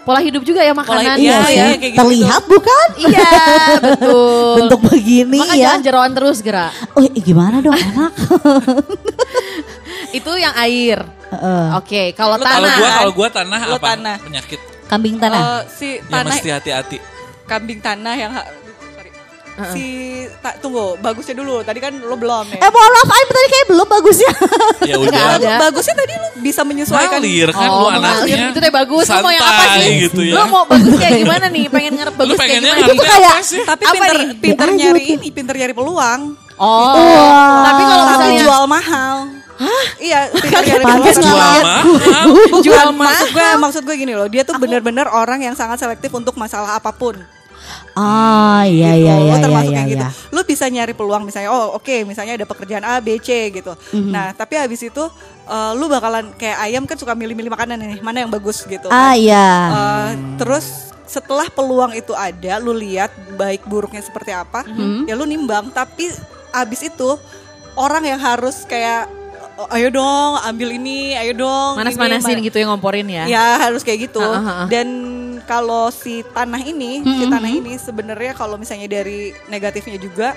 pola 0.00 0.20
hidup 0.20 0.42
juga 0.42 0.60
ya 0.60 0.72
makanan. 0.72 1.16
hidup, 1.16 1.24
Iya 1.24 1.38
sih. 1.42 1.54
iya, 1.54 1.64
kayak 1.72 1.90
gitu. 1.90 1.98
Terlihat 1.98 2.42
bukan? 2.46 2.88
Iya, 3.00 3.30
betul. 3.82 4.54
Bentuk 4.58 4.80
begini 4.86 5.38
Maka 5.38 5.54
ya. 5.54 5.62
jangan 5.66 5.80
jeroan 5.82 6.12
terus 6.12 6.38
gerak. 6.40 6.72
Oh 6.92 7.00
gimana 7.10 7.58
dong 7.58 7.72
enak? 7.72 8.12
Itu 10.12 10.32
yang 10.34 10.54
air. 10.56 10.98
Heeh. 11.30 11.64
Oke, 11.74 12.02
kalau 12.12 12.34
Lu 12.34 12.42
Kalau 12.42 12.58
tanah. 12.60 12.76
gua 12.76 12.90
kalau 12.92 13.12
gua 13.12 13.28
tanah 13.28 13.60
Lu 13.64 13.76
apa? 13.76 13.88
tanah. 13.90 14.16
Penyakit 14.20 14.60
Kambing 14.84 15.16
tanah. 15.16 15.40
eh, 15.40 15.60
si 15.68 15.88
yang 15.96 16.10
tanah 16.10 16.30
mesti 16.32 16.48
hati-hati. 16.50 16.98
kambing 17.44 17.78
tanah 17.78 18.14
yang 18.14 18.30
ha- 18.32 18.46
sorry. 18.46 19.10
si 19.70 19.84
ta- 20.38 20.54
tunggu 20.56 20.94
bagusnya 20.96 21.30
dulu 21.32 21.60
tadi 21.60 21.78
kan 21.78 21.90
lo 21.92 22.14
belum 22.14 22.46
ya 22.48 22.58
Eh 22.58 22.70
mohon 22.70 22.90
maaf, 22.92 23.06
Aim 23.08 23.28
tadi 23.28 23.48
kayak 23.48 23.66
belum 23.68 23.86
bagusnya. 23.88 24.30
Ya 24.82 24.94
udah. 24.96 25.10
Nggak 25.10 25.38
ada. 25.40 25.50
bagusnya 25.60 25.94
tadi 25.96 26.12
lo 26.12 26.28
bisa 26.40 26.62
menyesuaikan 26.62 27.18
Ngalir 27.18 27.48
kan 27.50 27.66
lu 27.68 27.74
Oh, 27.76 27.90
mengalir. 27.92 28.34
anaknya. 28.34 28.50
Itu 28.50 28.58
teh 28.60 28.72
bagus. 28.72 29.04
Lu 29.04 29.16
mau 29.16 29.30
yang 29.30 29.42
apa 29.44 29.62
Santai 29.64 29.78
sih? 29.80 29.94
gitu 30.00 30.20
ya. 30.24 30.32
Lu 30.32 30.42
mau 30.48 30.62
bagus 30.64 30.94
kayak 30.96 31.12
gimana 31.20 31.46
nih? 31.48 31.64
Pengen 31.68 31.92
ngarep 31.92 32.12
Lu 32.12 32.20
bagus 32.20 32.30
kayak 32.32 32.40
pengennya 32.40 32.70
gimana? 32.72 32.86
ngalir 32.88 33.02
kayak- 33.04 33.38
tapi 33.64 33.82
Apa 33.82 33.92
pinter 33.92 34.14
nih? 34.16 34.28
pinter 34.40 34.68
nyari 34.72 35.02
ini 35.12 35.28
pinter 35.28 35.54
nyari 35.56 35.72
peluang 35.72 36.20
Oh. 36.56 37.62
Tapi 37.62 37.82
kalau 37.84 38.04
misalnya 38.06 38.36
jual 38.42 38.64
mahal 38.66 39.16
iya 40.00 40.32
pinter 40.32 40.62
nyari 40.64 40.84
Pantes 40.84 41.16
Jual 41.16 41.36
mahal. 41.36 41.84
jual 42.64 42.88
maksud 42.92 43.28
gue 43.30 43.48
maksud 43.58 43.82
gue 43.84 43.96
gini 43.96 44.12
loh 44.12 44.26
dia 44.26 44.42
tuh 44.42 44.56
bener-bener 44.56 45.06
orang 45.06 45.40
yang 45.40 45.54
sangat 45.54 45.78
selektif 45.78 46.08
untuk 46.10 46.34
masalah 46.34 46.76
apa 46.76 46.90
pun 46.90 47.16
Ah 47.94 48.66
iya 48.66 48.94
gitu. 48.94 49.04
iya 49.06 49.14
iya 49.14 49.14
iya 49.20 49.34
termasuk 49.38 49.70
iya. 49.70 49.78
kayak 49.78 49.90
gitu. 49.94 50.06
iya. 50.06 50.34
Lu 50.34 50.40
bisa 50.42 50.64
nyari 50.66 50.90
peluang 50.90 51.22
misalnya 51.22 51.50
oh 51.50 51.76
oke 51.76 52.02
misalnya 52.02 52.34
ada 52.34 52.46
pekerjaan 52.46 52.82
A 52.82 52.98
B 52.98 53.18
C 53.18 53.50
gitu. 53.50 53.72
Mhm. 53.94 54.10
Nah, 54.10 54.26
tapi 54.34 54.58
habis 54.58 54.80
itu 54.80 55.04
eh, 55.46 55.72
lu 55.74 55.86
bakalan 55.86 56.34
kayak 56.34 56.58
ayam 56.60 56.82
kan 56.82 56.98
suka 56.98 57.14
milih-milih 57.14 57.50
makanan 57.50 57.78
nih, 57.78 58.02
mana 58.02 58.26
yang 58.26 58.30
bagus 58.32 58.62
gitu. 58.64 58.90
Ah 58.90 59.14
kan. 59.14 59.18
iya. 59.18 59.46
Eh, 59.70 60.08
terus 60.38 60.90
setelah 61.06 61.46
peluang 61.46 61.94
itu 61.94 62.14
ada, 62.14 62.58
lu 62.58 62.70
lihat 62.70 63.10
baik 63.34 63.66
buruknya 63.66 63.98
seperti 64.00 64.30
apa, 64.30 64.62
Mhm. 64.62 65.06
ya 65.06 65.14
lu 65.14 65.26
nimbang. 65.26 65.70
Tapi 65.70 66.10
abis 66.50 66.86
itu 66.86 67.18
orang 67.74 68.02
yang 68.02 68.18
harus 68.18 68.62
kayak, 68.64 69.10
"Oh, 69.60 69.68
ayo 69.68 69.92
dong 69.92 70.40
ambil 70.40 70.72
ini, 70.72 71.12
ayo 71.12 71.36
dong. 71.36 71.76
manas-manasin 71.76 72.40
mana-" 72.40 72.46
gitu 72.48 72.56
ya 72.56 72.66
ngomporin 72.66 73.04
ya. 73.06 73.24
Ya 73.28 73.44
harus 73.60 73.84
kayak 73.84 74.08
gitu. 74.08 74.24
Ah, 74.24 74.64
ah. 74.64 74.66
Dan 74.66 74.88
kalau 75.44 75.92
si 75.92 76.24
tanah 76.26 76.60
ini, 76.60 77.04
si 77.04 77.24
Mhm. 77.24 77.30
tanah 77.30 77.50
ini 77.50 77.72
sebenarnya 77.76 78.32
kalau 78.32 78.56
misalnya 78.56 78.88
dari 78.88 79.36
negatifnya 79.46 80.00
juga 80.00 80.32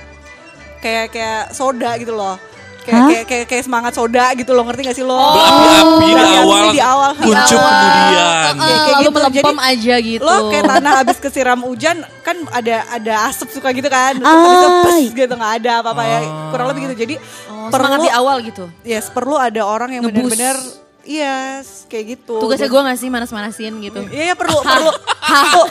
kayak 0.83 1.15
kayak 1.15 1.43
soda 1.55 1.95
gitu 1.95 2.11
loh. 2.11 2.35
Kayak, 2.83 3.03
kayak 3.07 3.23
kayak 3.25 3.45
kayak 3.47 3.63
semangat 3.63 3.93
soda 3.95 4.25
gitu 4.35 4.51
loh, 4.51 4.67
ngerti 4.67 4.81
gak 4.83 4.97
sih 4.97 5.05
lo? 5.05 5.15
Berapi-api 5.15 6.05
di 6.05 6.13
awal, 6.35 6.63
di 6.69 6.81
awal. 6.83 7.11
kuncup 7.15 7.57
awal. 7.57 7.71
kemudian. 7.73 8.53
Eh, 8.53 8.59
kayak 8.59 8.83
lalu 8.83 9.01
gitu. 9.01 9.15
melempem 9.15 9.55
Jadi, 9.55 9.69
aja 9.71 9.95
gitu. 9.97 10.23
Lo 10.23 10.35
kayak 10.51 10.63
tanah 10.67 10.91
habis 10.99 11.17
kesiram 11.17 11.59
hujan 11.63 11.97
kan 12.21 12.37
ada 12.51 12.75
ada 12.91 13.13
asap 13.31 13.47
suka 13.55 13.71
gitu 13.71 13.87
kan. 13.87 14.13
Terus 14.15 14.27
Ah. 14.27 14.35
habis 14.35 14.59
itu 14.59 14.69
pes 14.83 14.97
gitu 15.15 15.33
nggak 15.33 15.53
ada 15.63 15.71
apa-apa 15.79 16.03
ya. 16.03 16.19
Kurang 16.51 16.67
lebih 16.69 16.81
gitu. 16.85 16.95
Jadi 17.07 17.15
Oh, 17.47 17.71
perlu 17.71 17.87
semangat 17.87 17.99
di 18.03 18.11
awal 18.11 18.35
gitu. 18.43 18.65
yes, 18.83 19.07
perlu 19.07 19.39
ada 19.39 19.61
orang 19.63 19.89
yang 19.95 20.03
benar-benar 20.03 20.59
yes, 21.03 21.87
kayak 21.87 22.19
gitu. 22.19 22.39
Tugasnya 22.39 22.67
gue 22.67 22.81
gak 22.83 22.99
sih 22.99 23.07
manas-manasin 23.07 23.73
gitu. 23.79 24.03
Iya 24.07 24.31
ya 24.31 24.35
perlu 24.35 24.59
perlu 24.59 24.91
perlu 25.31 25.63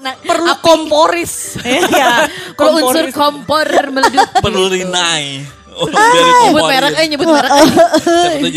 Nah, 0.00 0.16
perlu 0.16 0.56
komporis. 0.64 1.60
Iya, 1.60 2.24
Kalau 2.56 2.80
unsur 2.80 3.04
kompor 3.12 3.68
meledup. 3.68 4.32
Perlu 4.40 4.72
rinai. 4.72 5.44
Oh, 5.80 5.88
Ah, 5.90 6.44
Nyebut 6.44 6.62
merek, 6.62 6.92
eh 6.94 7.06
nyebut 7.08 7.28
merek. 7.28 7.50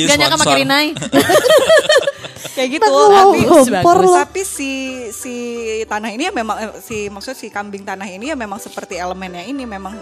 Gak 0.04 0.18
nyangka 0.20 0.38
pakai 0.38 0.58
Rinai. 0.60 0.88
kayak 2.56 2.70
gitu. 2.70 2.86
Tapi 2.86 3.40
bagus. 3.74 4.14
tapi 4.14 4.42
si 4.46 4.72
si 5.10 5.36
tanah 5.84 6.10
ini 6.12 6.30
ya 6.30 6.32
memang 6.32 6.58
eh, 6.60 6.72
si 6.80 7.10
maksud 7.10 7.34
si 7.34 7.50
kambing 7.50 7.82
tanah 7.82 8.06
ini 8.06 8.30
ya 8.30 8.38
memang 8.38 8.62
seperti 8.62 8.96
elemennya 8.96 9.42
ini 9.42 9.66
memang 9.66 9.98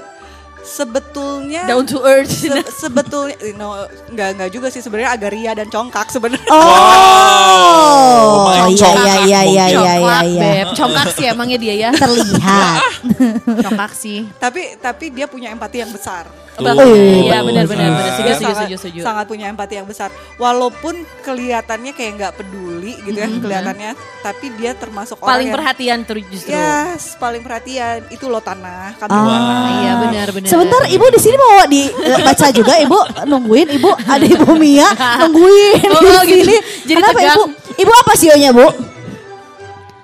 sebetulnya 0.63 1.65
Down 1.65 1.83
to 1.83 1.99
earth. 2.01 2.29
se- 2.29 2.49
sebetulnya 2.77 3.35
no 3.53 3.85
nggak 4.07 4.27
nggak 4.35 4.49
juga 4.49 4.67
sih 4.67 4.79
sebenarnya 4.79 5.11
agak 5.11 5.29
ria 5.29 5.51
dan 5.53 5.67
congkak 5.67 6.07
sebenarnya. 6.07 6.47
Oh, 6.47 8.47
Wow. 8.47 8.67
iya 8.69 8.71
iya 8.71 8.89
iya 8.95 9.15
iya 9.23 9.41
iya 9.43 9.65
iya 9.67 9.93
Congkak, 9.95 10.21
iya. 10.25 10.41
Beb. 10.41 10.65
Congkak 10.73 11.05
sih 11.11 11.23
emangnya 11.27 11.57
dia 11.57 11.73
ya. 11.77 11.89
Terlihat. 11.91 12.79
Congkak 13.63 13.91
sih. 13.93 14.25
tapi 14.37 14.75
tapi 14.77 15.09
dia 15.09 15.25
punya 15.25 15.49
empati 15.49 15.77
yang 15.79 15.89
besar. 15.89 16.25
Tuh. 16.51 16.67
Iya 16.67 17.41
benar 17.41 17.63
benar 17.65 17.87
benar. 17.89 18.09
Setuju 18.11 18.31
setuju 18.35 18.53
sangat, 18.53 18.77
setuju 18.77 18.99
sangat 19.01 19.25
punya 19.25 19.45
empati 19.47 19.73
yang 19.73 19.85
besar. 19.85 20.09
Walaupun 20.35 20.93
kelihatannya 21.21 21.91
kayak 21.91 22.11
nggak 22.13 22.31
peduli 22.35 22.93
gitu 23.01 23.15
ya 23.15 23.27
kelihatannya, 23.33 23.89
tapi 24.21 24.45
dia 24.55 24.71
termasuk 24.73 25.17
orang 25.17 25.29
Paling 25.31 25.47
yang 25.47 25.55
perhatian 25.55 25.97
tuh 26.03 26.15
justru. 26.21 26.51
Yes, 26.51 27.15
paling 27.15 27.41
perhatian 27.41 28.03
itu 28.09 28.25
lo 28.27 28.39
tanah. 28.39 28.93
Kami 28.95 29.09
Ah. 29.09 29.67
Iya 29.79 29.91
benar 30.01 30.27
benar. 30.29 30.49
Sebentar 30.51 30.83
Ibu 30.83 31.05
di 31.07 31.19
sini 31.23 31.35
mau 31.39 31.63
dibaca 31.63 32.47
juga 32.51 32.73
Ibu 32.75 32.99
nungguin 33.23 33.67
Ibu 33.79 33.89
ada 34.03 34.25
Ibu 34.27 34.51
Mia 34.59 34.91
nungguin 35.23 35.79
Oh, 35.87 36.01
di 36.03 36.07
oh, 36.11 36.23
gitu. 36.27 36.43
sini. 36.43 36.55
Jadi 36.91 36.99
Kenapa 36.99 37.15
tegang. 37.15 37.37
Ibu? 37.39 37.43
Ibu 37.79 37.91
apa 37.95 38.11
sionya 38.19 38.49
Bu? 38.51 38.67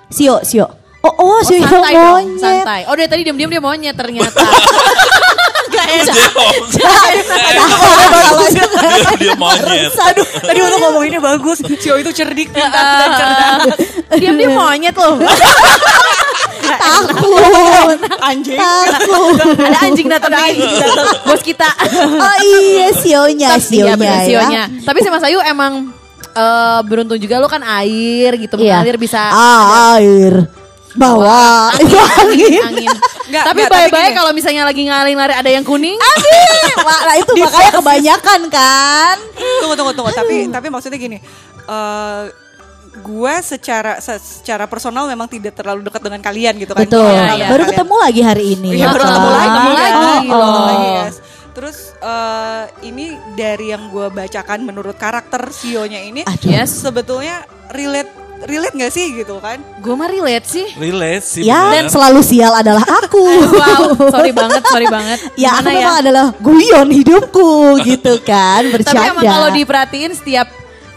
Sio, 0.08 0.40
sio. 0.40 0.66
Oh, 1.04 1.14
oh, 1.14 1.38
si 1.46 1.62
santai 1.62 1.94
dong, 1.94 2.26
monyet. 2.34 2.40
santai. 2.42 2.80
Oh, 2.90 2.96
dari 2.98 3.06
tadi 3.06 3.22
diam-diam 3.22 3.52
dia 3.52 3.62
monyet 3.62 3.94
ternyata. 3.94 4.42
Gak 5.74 5.86
enak. 6.00 6.16
dia, 6.74 6.90
dia 9.20 9.34
monyet. 9.38 9.92
Aduh, 9.94 10.26
tadi 10.26 10.58
untuk 10.58 10.78
ngomonginnya 10.82 11.20
bagus. 11.22 11.62
Sio 11.78 11.94
itu 12.00 12.10
cerdik, 12.10 12.50
pintar, 12.50 12.72
dan 13.04 13.10
cerdas. 13.14 13.78
Diam-diam 14.16 14.56
monyet 14.56 14.96
loh. 14.96 15.20
Takut. 16.76 17.98
Anjing. 18.20 18.58
Takut. 18.60 19.34
Ada 19.56 19.78
anjing 19.88 20.08
datang 20.08 20.32
nih. 20.36 20.56
Bos 21.24 21.42
kita. 21.42 21.68
Oh 22.18 22.36
iya, 22.44 22.88
sionya, 22.92 23.56
Tapi, 23.56 23.64
sionya 23.64 23.94
iya, 23.94 23.94
bener, 23.96 24.18
ya. 24.20 24.26
sionya. 24.26 24.62
Tapi 24.84 24.98
si 25.00 25.08
Mas 25.08 25.24
Ayu 25.24 25.40
emang 25.44 25.88
eh, 26.36 26.80
beruntung 26.84 27.16
juga 27.16 27.40
lu 27.40 27.48
kan 27.48 27.62
air 27.64 28.36
gitu. 28.36 28.60
Iya. 28.60 28.80
Mengalir 28.84 28.96
bisa 29.00 29.20
Air. 29.98 30.34
Bawa. 30.98 31.70
Itu 31.78 31.94
angin. 31.94 32.60
angin. 32.64 32.90
Nggak, 33.28 33.44
tapi 33.44 33.60
gini. 33.92 34.16
kalau 34.16 34.32
misalnya 34.32 34.64
lagi 34.64 34.82
ngaling 34.88 35.14
lari 35.14 35.34
ada 35.36 35.50
yang 35.52 35.62
kuning. 35.62 35.94
Wah, 36.86 37.00
Nah 37.06 37.14
itu 37.20 37.32
makanya 37.36 37.70
kebanyakan 37.76 38.40
kan. 38.48 39.16
Tunggu, 39.62 39.74
tunggu, 39.76 39.92
tunggu. 39.94 40.10
Tapi, 40.16 40.48
tapi 40.48 40.66
maksudnya 40.72 40.98
gini. 40.98 41.18
eh 41.68 42.47
gue 42.98 43.34
secara 43.40 43.98
se- 43.98 44.18
secara 44.18 44.66
personal 44.66 45.06
memang 45.06 45.26
tidak 45.26 45.54
terlalu 45.54 45.86
dekat 45.86 46.02
dengan 46.02 46.20
kalian 46.20 46.54
gitu 46.58 46.72
kan. 46.72 46.84
Betul. 46.84 47.06
Iya, 47.06 47.22
dengan 47.24 47.38
Baru 47.46 47.54
kalian. 47.56 47.70
ketemu 47.72 47.94
lagi 47.96 48.20
hari 48.20 48.44
ini. 48.52 48.68
Iya 48.74 48.86
baru 48.88 49.02
ketemu 49.02 49.28
lagi. 49.30 49.48
Ketemu 49.48 49.70
lagi 49.72 49.88
kan? 49.88 50.02
loh. 50.02 50.20
Ketemu 50.20 50.62
lagi, 50.64 50.88
yes. 50.92 51.14
Terus 51.50 51.78
eh, 51.98 52.62
ini 52.84 53.06
dari 53.34 53.66
yang 53.68 53.82
gue 53.88 54.06
bacakan 54.08 54.58
menurut 54.62 54.94
karakter 54.94 55.42
Sionya 55.48 55.98
ini, 56.00 56.22
Aduh. 56.22 56.46
Yes. 56.46 56.70
sebetulnya 56.76 57.42
relate 57.68 58.06
relate 58.38 58.70
gak 58.72 58.94
sih 58.94 59.18
gitu 59.18 59.42
kan? 59.42 59.58
Gue 59.82 59.98
mah 59.98 60.06
relate 60.06 60.46
sih. 60.46 60.66
Relate 60.72 61.26
sih. 61.26 61.42
Ya, 61.42 61.74
bener. 61.74 61.90
selalu 61.90 62.22
sial 62.22 62.54
adalah 62.54 62.86
aku. 62.86 63.18
Wow, 63.50 63.98
sorry 64.06 64.30
banget, 64.30 64.62
sorry 64.62 64.86
banget. 64.86 65.18
Ya 65.34 65.58
aku 65.58 65.66
Gimana 65.66 65.74
memang 65.74 65.96
adalah 65.98 66.24
guyon 66.38 66.88
hidupku 66.88 67.50
gitu 67.82 68.22
kan 68.22 68.62
bercanda. 68.70 68.94
Tapi 68.96 69.10
emang 69.10 69.24
kalau 69.26 69.48
diperhatiin 69.50 70.14
setiap 70.14 70.46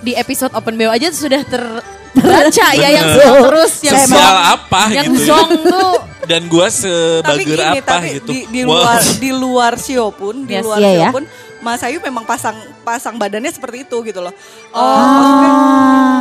di 0.01 0.11
episode 0.13 0.51
Open 0.51 0.73
BO 0.73 0.87
aja 0.87 1.07
sudah 1.09 1.41
terbaca 1.41 2.67
ya 2.73 2.89
yang 2.91 3.07
zong 3.13 3.35
terus 3.47 3.73
yang 3.81 4.01
zong, 4.03 4.37
apa 4.49 4.81
yang 4.89 5.05
gitu 5.07 5.21
ya. 5.21 5.27
zong 5.27 5.49
tuh 5.63 5.93
Dan 6.21 6.45
gua 6.47 6.69
Tapi 6.69 7.41
gini, 7.43 7.57
apa 7.57 7.81
tapi 7.97 8.07
gitu. 8.15 8.29
di, 8.29 8.39
di 8.47 8.61
Wow. 8.61 8.77
luar 8.77 8.99
di 9.17 9.31
luar 9.33 9.73
Sio 9.75 10.09
pun, 10.11 10.45
di 10.45 10.53
Yes. 10.53 10.63
luar 10.63 10.77
Iya, 10.77 10.85
Sio 10.87 11.01
ya. 11.01 11.09
pun, 11.09 11.23
Mas 11.59 11.81
Ayu 11.81 11.97
memang 11.99 12.23
pasang 12.23 12.53
pasang 12.81 13.15
badannya 13.15 13.49
seperti 13.49 13.83
itu 13.83 13.97
gitu 14.01 14.19
loh. 14.19 14.29
Oh. 14.69 14.79
Eh, 14.79 15.05
maksudnya 15.11 15.51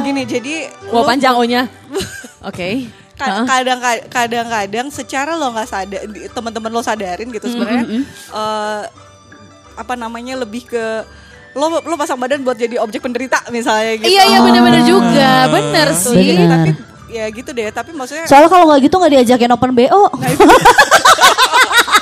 gini, 0.03 0.23
jadi 0.25 0.55
lu- 0.89 1.05
panjang 1.05 1.37
O-nya. 1.37 1.63
Oke. 2.49 2.89
Ka- 3.13 3.29
Heeh. 3.29 3.45
kadang 3.45 3.79
kadang-kadang 4.09 4.87
secara 4.89 5.37
lo 5.37 5.53
nggak 5.53 5.69
sadar 5.69 6.01
teman-teman 6.31 6.71
lo 6.71 6.81
sadarin 6.81 7.29
gitu 7.29 7.47
sebenarnya 7.47 7.85
eh, 8.09 8.83
apa 9.77 9.95
namanya 9.95 10.37
lebih 10.39 10.65
ke 10.67 10.85
lo 11.53 11.81
lo 11.81 11.95
pasang 11.95 12.15
badan 12.15 12.41
buat 12.41 12.55
jadi 12.55 12.79
objek 12.79 13.01
penderita 13.01 13.43
misalnya 13.49 13.99
gitu. 13.99 14.07
Iya 14.09 14.23
iya 14.27 14.39
bener-bener 14.39 14.83
juga, 14.83 15.31
bener 15.49 15.87
Gitu. 15.91 16.09
sih. 16.09 16.27
Bener. 16.33 16.49
Tapi 16.49 16.71
ya 17.09 17.25
gitu 17.27 17.51
deh, 17.51 17.67
tapi 17.69 17.91
maksudnya 17.91 18.23
Soalnya 18.25 18.49
kalau 18.49 18.65
nggak 18.67 18.81
gitu 18.83 18.95
nggak 18.97 19.13
diajakin 19.13 19.51
open 19.51 19.73
BO. 19.73 20.03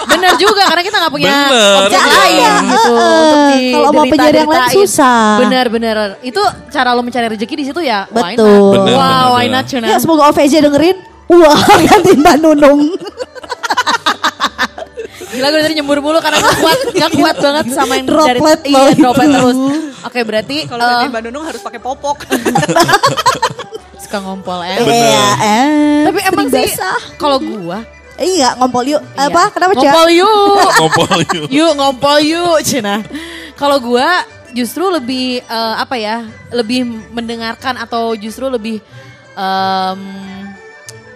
Bener 0.09 0.35
juga 0.35 0.67
karena 0.67 0.83
kita 0.83 0.97
nggak 0.99 1.13
punya 1.13 1.31
Bener, 1.31 1.79
objek 1.79 2.01
iya. 2.01 2.11
lain 2.11 2.43
gitu 2.67 2.91
Eh, 2.91 3.07
untuk 3.15 3.39
di 3.47 3.63
kalau 3.71 3.91
mau 3.93 4.05
penjari 4.05 4.37
yang 4.37 4.51
lain 4.51 4.73
susah. 4.75 5.21
Bener 5.39 5.67
bener. 5.69 5.97
Itu 6.21 6.43
cara 6.69 6.91
lo 6.91 7.01
mencari 7.01 7.27
rezeki 7.29 7.55
di 7.55 7.65
situ 7.65 7.79
ya. 7.79 8.09
why 8.11 8.35
not? 8.35 8.41
Betul. 8.41 8.73
Bener, 8.75 8.97
wow, 8.97 8.99
bener, 8.99 9.31
why 9.31 9.45
bener. 9.47 9.55
not 9.55 9.65
Cuna? 9.65 9.87
Ya 9.87 9.97
semoga 9.97 10.23
OVJ 10.27 10.55
dengerin. 10.61 10.97
Wah, 11.29 11.61
ganti 11.87 12.11
Mbak 12.17 12.37
Nunung. 12.41 12.81
Gila 15.29 15.47
gue 15.53 15.61
tadi 15.61 15.75
nyembur 15.77 15.99
mulu 16.01 16.19
karena 16.25 16.41
gak 16.41 16.57
kuat, 16.57 16.79
gak 16.97 17.11
kuat 17.17 17.37
banget 17.37 17.67
sama 17.77 17.93
yang 18.01 18.07
dari 18.09 18.39
Droplet 18.41 18.61
iya, 18.65 18.73
loh 18.73 18.87
itu. 18.89 19.01
droplet 19.03 19.29
terus. 19.29 19.57
Oke 20.09 20.21
berarti 20.25 20.57
kalau 20.65 20.83
eh, 20.83 20.89
gantiin 20.89 21.11
Mbak 21.13 21.23
Nunung 21.29 21.45
harus 21.45 21.61
pakai 21.61 21.81
popok. 21.83 22.17
suka 24.09 24.25
ngompol 24.25 24.65
em. 24.65 24.79
Iya, 24.89 25.29
eh. 25.37 26.01
Tapi 26.09 26.19
emang 26.33 26.47
sih 26.49 26.73
kalau 27.21 27.37
gua 27.37 27.85
Iya, 28.19 28.59
ngompol 28.59 28.83
yuk. 28.83 28.99
iya. 29.15 29.31
Apa? 29.31 29.43
Kenapa, 29.55 29.73
Cak? 29.79 29.83
Ngompol 29.85 30.09
yuk. 30.11 30.59
Ngompol 30.81 31.19
yuk. 31.23 31.47
yuk 31.55 31.71
ngompol 31.79 32.19
yuk 32.19 32.59
Cina. 32.67 33.05
Kalau 33.55 33.79
gua 33.79 34.27
justru 34.51 34.91
lebih 34.91 35.45
eh, 35.45 35.75
apa 35.79 35.95
ya? 35.95 36.27
Lebih 36.51 36.89
mendengarkan 37.15 37.79
atau 37.79 38.17
justru 38.19 38.51
lebih 38.51 38.83
em, 39.39 40.01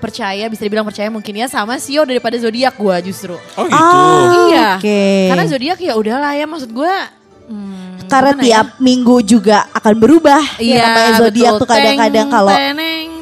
percaya 0.02 0.50
bisa 0.50 0.66
dibilang 0.66 0.82
percaya 0.82 1.06
mungkin 1.06 1.38
ya 1.38 1.46
sama 1.46 1.78
Sio 1.78 2.02
daripada 2.02 2.34
zodiak 2.34 2.74
gua 2.74 2.98
justru. 2.98 3.38
Oh 3.54 3.66
gitu. 3.70 3.78
Ah, 3.78 4.50
iya. 4.50 4.68
Oke. 4.82 5.30
Karena 5.30 5.44
zodiak 5.46 5.78
ya 5.78 5.94
udahlah 5.94 6.34
ya 6.34 6.44
maksud 6.50 6.74
gua 6.74 7.06
hmm, 7.46 8.10
Karena 8.10 8.34
ya? 8.34 8.42
tiap 8.42 8.66
minggu 8.82 9.22
juga 9.22 9.70
akan 9.70 9.94
berubah. 9.94 10.42
Iya, 10.58 10.74
ya, 10.74 10.82
namanya 10.90 11.12
zodiak 11.22 11.52
tuh 11.62 11.68
kadang-kadang 11.70 12.26
kalau 12.26 12.52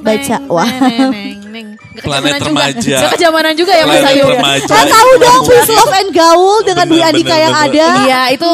baca, 0.00 0.36
wah. 0.48 0.70
Planet 2.00 2.40
kejamanan 2.40 2.40
juga. 2.40 2.48
remaja. 2.48 2.96
Gak 2.96 3.12
kejamanan 3.18 3.54
juga 3.58 3.72
ya 3.76 3.84
Mas 3.84 4.04
Ayu. 4.08 4.24
remaja. 4.24 4.72
Kan 4.72 4.86
tahu 4.88 5.10
dong 5.20 5.40
Please 5.44 5.72
Love 5.74 5.94
and 6.00 6.10
Gaul 6.16 6.56
dengan 6.64 6.86
Dwi 6.88 7.02
bener, 7.02 7.36
yang 7.36 7.54
bener. 7.54 7.66
ada. 7.68 7.86
Iya 8.06 8.20
itu 8.32 8.48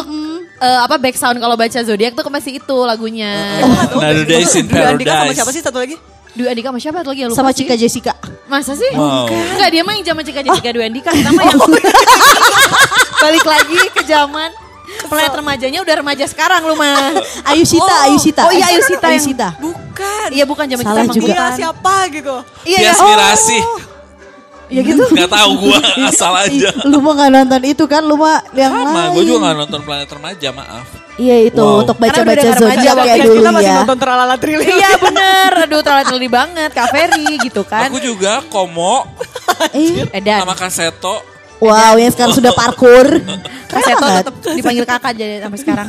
eh, 0.56 0.78
apa 0.82 0.96
back 0.98 1.16
sound 1.20 1.38
kalau 1.38 1.54
baca 1.54 1.78
zodiak 1.84 2.12
tuh 2.16 2.24
masih 2.32 2.58
itu 2.58 2.76
lagunya. 2.82 3.60
Another 3.94 4.26
Days 4.26 4.50
in 4.56 4.66
Dwi 4.66 4.82
Andika 4.82 5.12
sama 5.12 5.20
Paradise. 5.30 5.36
siapa 5.36 5.50
sih 5.54 5.62
satu 5.62 5.78
lagi? 5.78 5.96
Dwi 6.36 6.46
Andika 6.46 6.68
sama 6.68 6.78
siapa 6.78 7.00
lagi 7.00 7.20
ya 7.20 7.26
lupa 7.26 7.38
Sama 7.38 7.50
sih. 7.50 7.64
Cika 7.64 7.74
Jessica. 7.74 8.12
Masa 8.46 8.72
sih? 8.72 8.92
Wow. 8.92 9.26
Enggak 9.26 9.70
dia 9.70 9.82
mah 9.82 9.92
yang 9.92 10.04
zaman 10.06 10.22
Cika 10.22 10.40
Jessica 10.42 10.68
Dwi 10.70 10.84
Andika 10.84 11.10
kita 11.16 11.30
mah 11.30 11.42
yang 11.42 11.58
balik 13.18 13.44
lagi 13.44 13.80
ke 13.90 14.02
zaman 14.04 14.50
Planet 14.86 15.34
remajanya 15.34 15.82
udah 15.82 15.94
remaja 15.96 16.24
sekarang 16.24 16.62
lu 16.62 16.74
mah. 16.74 17.10
Ayu 17.50 17.64
Sita, 17.64 17.84
Oh. 17.84 18.04
Ayu 18.06 18.18
Sita. 18.18 18.42
Oh 18.42 18.52
iya, 18.52 18.70
Ayu 18.70 18.80
Sita 18.80 19.06
Ayu 19.06 19.18
yang- 19.18 19.26
Sita. 19.26 19.48
Bukan. 19.58 20.28
Iya 20.30 20.44
bukan 20.44 20.64
zaman 20.64 20.84
Salah 20.84 21.04
kita 21.04 21.14
juga. 21.16 21.26
Dia 21.26 21.46
siapa 21.52 21.94
gitu? 22.08 22.36
Iya 22.64 22.78
iya. 22.80 22.90
Inspirasi. 22.92 23.58
Ya 24.66 24.82
gitu. 24.82 25.02
Gak 25.18 25.30
tahu 25.30 25.50
gua 25.62 25.78
asal 26.10 26.32
aja. 26.34 26.70
Lu 26.82 26.98
mah 26.98 27.14
gak 27.16 27.30
nonton 27.30 27.62
itu 27.62 27.84
kan, 27.86 28.02
lu 28.02 28.14
mah 28.14 28.42
yang 28.50 28.74
Sama, 28.74 28.90
lain. 28.92 29.14
gue 29.14 29.22
juga 29.24 29.38
gak 29.44 29.56
nonton 29.62 29.80
Planet 29.82 30.10
Remaja, 30.10 30.48
maaf. 30.50 30.86
Iya 31.16 31.48
itu 31.48 31.62
Wow. 31.62 31.80
untuk 31.80 31.96
baca-baca 31.96 32.50
zodiak 32.52 32.92
waktu 32.92 33.08
kayak 33.08 33.24
dulu 33.24 33.40
kita 33.40 33.50
masih 33.50 33.72
ya. 33.72 33.78
nonton 33.80 33.96
teralala 33.96 34.34
triliun. 34.36 34.68
Iya 34.68 34.90
bener, 35.00 35.50
aduh 35.64 35.80
terlalu 35.80 36.28
banget 36.28 36.70
Kak 36.70 36.88
Ferry 36.90 37.26
gitu 37.40 37.62
kan. 37.62 37.88
Aku 37.88 37.96
juga 37.98 38.44
komo 38.46 39.08
Eh, 39.72 40.04
Edan, 40.12 40.44
sama 40.44 40.52
kaseto. 40.52 41.24
wow, 41.56 41.96
yang 41.96 42.12
sekarang 42.12 42.36
sudah 42.36 42.52
parkur. 42.52 43.16
Kaseto 43.66 44.04
tetap 44.04 44.34
dipanggil 44.52 44.84
kakak 44.84 45.12
jadi 45.16 45.40
sampai 45.40 45.56
sekarang. 45.56 45.86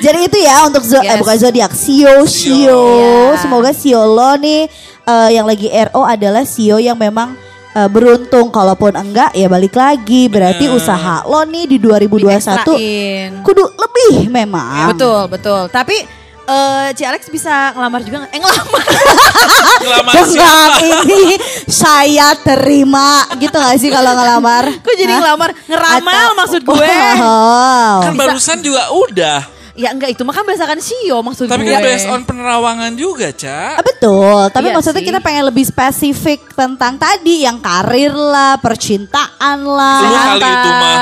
Jadi 0.00 0.18
itu 0.22 0.38
ya 0.40 0.64
untuk 0.64 0.80
zo 0.80 0.96
eh, 0.96 1.04
Yes. 1.04 1.18
bukan 1.18 1.36
zodiak, 1.38 1.72
Sio 1.72 2.24
Sio. 2.24 2.80
Iya. 2.80 3.36
Semoga 3.36 3.70
Sio 3.70 4.00
lo 4.00 4.32
nih 4.34 4.64
eh, 5.04 5.28
yang 5.30 5.44
lagi 5.44 5.68
RO 5.68 6.02
adalah 6.02 6.42
Sio 6.42 6.80
yang 6.80 6.96
memang 6.96 7.36
eh, 7.72 7.88
beruntung 7.88 8.48
kalaupun 8.48 8.92
enggak 8.92 9.32
ya 9.32 9.46
balik 9.46 9.72
lagi 9.72 10.26
berarti 10.26 10.64
Bener. 10.64 10.76
usaha 10.76 11.24
lo 11.24 11.42
nih 11.42 11.64
di 11.66 11.76
2021 11.76 12.22
Diekstrain. 12.22 13.30
kudu 13.40 13.64
lebih 13.72 14.28
memang. 14.28 14.92
Betul, 14.92 15.28
betul. 15.28 15.62
Tapi 15.68 15.96
eh 16.42 16.88
Ci 16.92 17.02
Alex 17.02 17.26
bisa 17.28 17.70
ngelamar 17.72 18.00
juga 18.02 18.16
nggak? 18.20 18.30
Eh 18.30 18.40
ngelamar. 18.40 18.82
Ngelamar 19.82 20.12
Dengan 20.14 20.70
ini 20.78 21.34
saya 21.66 22.34
terima 22.36 23.08
gitu 23.34 23.50
gak 23.52 23.78
sih 23.78 23.90
kalau 23.90 24.12
ngelamar? 24.12 24.70
Kok 24.78 24.94
jadi 24.94 25.10
Hah? 25.10 25.20
ngelamar? 25.20 25.50
Ngeramal 25.64 26.12
Atau- 26.24 26.36
maksud 26.36 26.60
gue. 26.62 26.86
Wow. 27.18 27.98
Kan 28.00 28.12
barusan 28.14 28.58
juga 28.60 28.90
udah. 28.92 29.40
Ya 29.72 29.88
enggak 29.88 30.12
itu 30.12 30.20
mah 30.20 30.30
kan 30.30 30.44
berdasarkan 30.44 30.78
Sio 30.78 31.18
maksud 31.18 31.48
Tapi 31.48 31.64
gue. 31.64 31.72
kan 31.72 31.80
based 31.80 32.04
on 32.06 32.20
penerawangan 32.22 32.92
juga, 32.92 33.32
Cak. 33.32 33.80
Ah, 33.80 33.82
betul, 33.82 34.40
tapi 34.48 34.68
Iya 34.68 34.76
maksudnya 34.76 35.00
sih. 35.00 35.08
kita 35.08 35.18
pengen 35.18 35.48
lebih 35.48 35.64
spesifik 35.64 36.52
tentang 36.52 36.94
tadi 36.94 37.40
yang 37.40 37.56
karir 37.56 38.12
lah, 38.12 38.60
percintaan 38.60 39.58
lah. 39.62 39.98
Lu 39.98 40.12
kali 40.12 40.44
itu 40.44 40.70
mah. 40.70 40.96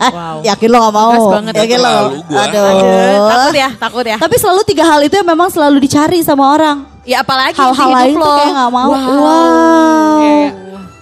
Eh, 0.00 0.08
Wow. 0.10 0.40
yakin 0.42 0.68
lo 0.70 0.78
gak 0.80 0.94
mau? 0.94 1.10
Tegas 1.10 1.28
banget. 1.30 1.52
Yakin 1.56 1.78
lo? 1.78 1.92
Gua. 2.22 2.40
Aduh. 2.40 2.64
Aduh, 2.66 3.20
takut 3.26 3.54
ya, 3.54 3.68
takut 3.74 4.04
ya. 4.06 4.16
Tapi 4.16 4.36
selalu 4.36 4.60
tiga 4.64 4.84
hal 4.86 5.00
itu 5.00 5.14
yang 5.14 5.28
memang 5.28 5.48
selalu 5.48 5.76
dicari 5.78 6.20
sama 6.20 6.44
orang. 6.50 6.76
Ya 7.04 7.20
apalagi 7.20 7.56
Hal-hal 7.56 7.88
lain 7.90 8.14
tuh 8.14 8.32
kayak 8.34 8.52
gak 8.54 8.70
mau. 8.70 8.84
Wow. 8.86 8.96
Wow. 8.96 10.16
Iya, 10.18 10.32
iya. 10.32 10.50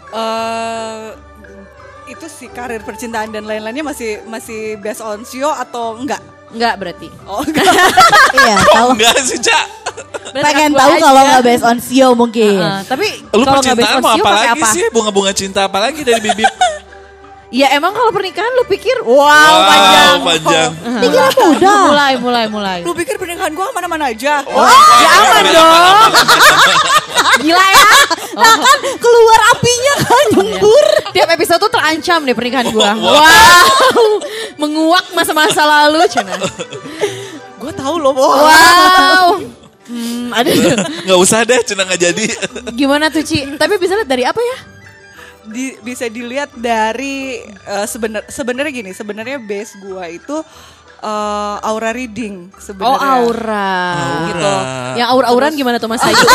Eh, 0.09 1.07
itu 2.09 2.27
sih 2.29 2.47
karir 2.49 2.81
percintaan 2.81 3.29
dan 3.29 3.43
lain-lainnya 3.43 3.83
masih 3.83 4.23
masih 4.25 4.79
based 4.79 4.99
on 5.01 5.23
Sio 5.23 5.47
atau 5.49 5.95
enggak? 5.95 6.23
Enggak 6.49 6.75
berarti. 6.77 7.09
Oh 7.25 7.45
enggak. 7.47 7.67
Iya, 8.33 8.57
kalau 8.69 8.93
Enggak 8.93 9.17
sih, 9.23 9.39
Cak. 9.39 9.65
Pengen 10.29 10.71
aku 10.71 10.79
tahu 10.79 10.93
kalau 11.01 11.23
nggak 11.25 11.43
based 11.43 11.65
on 11.65 11.79
Sio 11.79 12.09
mungkin. 12.13 12.57
Heeh, 12.57 12.81
tapi 12.85 13.07
Lu 13.33 13.43
kalau 13.43 13.61
nggak 13.61 13.77
based 13.77 13.95
on 13.95 14.03
mau 14.03 14.15
Sio 14.15 14.23
apa 14.23 14.31
lagi 14.35 14.49
apa? 14.55 14.67
sih? 14.71 14.85
Bunga-bunga 14.89 15.33
cinta 15.33 15.61
apa 15.65 15.79
lagi 15.81 16.01
dari 16.03 16.21
bibit? 16.21 16.49
Ya 17.49 17.73
emang 17.73 17.97
kalau 17.97 18.13
pernikahan 18.13 18.53
lu 18.53 18.69
pikir 18.69 18.93
wow, 19.01 19.25
Wow, 19.25 19.57
panjang. 19.65 20.17
panjang. 20.21 20.71
Dikira 21.01 21.29
mudah. 21.33 21.81
mulai, 21.89 22.13
mulai, 22.21 22.45
mulai. 22.47 22.79
Lu 22.85 22.93
pikir 22.93 23.17
pernikahan 23.17 23.57
gua 23.57 23.73
mana-mana 23.73 24.13
aja? 24.13 24.45
Oh, 24.45 24.69
ya 25.01 25.11
aman 25.17 25.45
dong. 25.49 26.13
Gila 27.43 27.67
ya. 27.73 27.93
Nah 28.39 28.55
oh. 28.55 28.57
kan 28.63 28.79
keluar 28.99 29.41
apinya 29.55 29.95
kan 29.99 30.27
iya. 30.27 30.37
nyembur. 30.39 30.87
Tiap 31.15 31.29
episode 31.35 31.61
tuh 31.63 31.73
terancam 31.73 32.21
deh 32.23 32.37
pernikahan 32.37 32.67
gue. 32.71 32.91
Wow. 33.03 34.11
Menguak 34.61 35.07
masa-masa 35.15 35.63
lalu 35.67 36.05
Gue 36.07 36.27
Gua 37.59 37.73
tahu 37.75 37.95
loh. 37.99 38.15
Wow. 38.15 39.43
Hmm, 39.89 40.31
ada. 40.37 40.51
Nggak 41.09 41.19
usah 41.19 41.49
deh, 41.49 41.59
Cina 41.65 41.89
nggak 41.89 42.01
jadi. 42.01 42.25
Gimana 42.77 43.09
tuh 43.09 43.25
Ci? 43.25 43.57
Tapi 43.57 43.81
bisa 43.81 43.97
lihat 43.97 44.09
dari 44.09 44.25
apa 44.29 44.39
ya? 44.39 44.59
Di, 45.49 45.81
bisa 45.81 46.05
dilihat 46.13 46.53
dari 46.61 47.41
eh, 47.41 47.73
uh, 47.73 47.89
sebenar 47.89 48.21
sebenarnya 48.29 48.69
gini 48.69 48.93
sebenarnya 48.93 49.41
base 49.41 49.81
gua 49.81 50.05
itu 50.05 50.45
eh, 51.03 51.57
aura 51.67 51.91
reading 51.95 52.51
Oh 52.51 52.61
sebenarnya. 52.61 53.09
aura. 53.23 53.71
Gitu. 54.29 54.53
Yang 54.99 55.09
aura-auran 55.15 55.53
gimana 55.55 55.77
tuh 55.79 55.89
Mas 55.89 56.03
Ayu? 56.03 56.15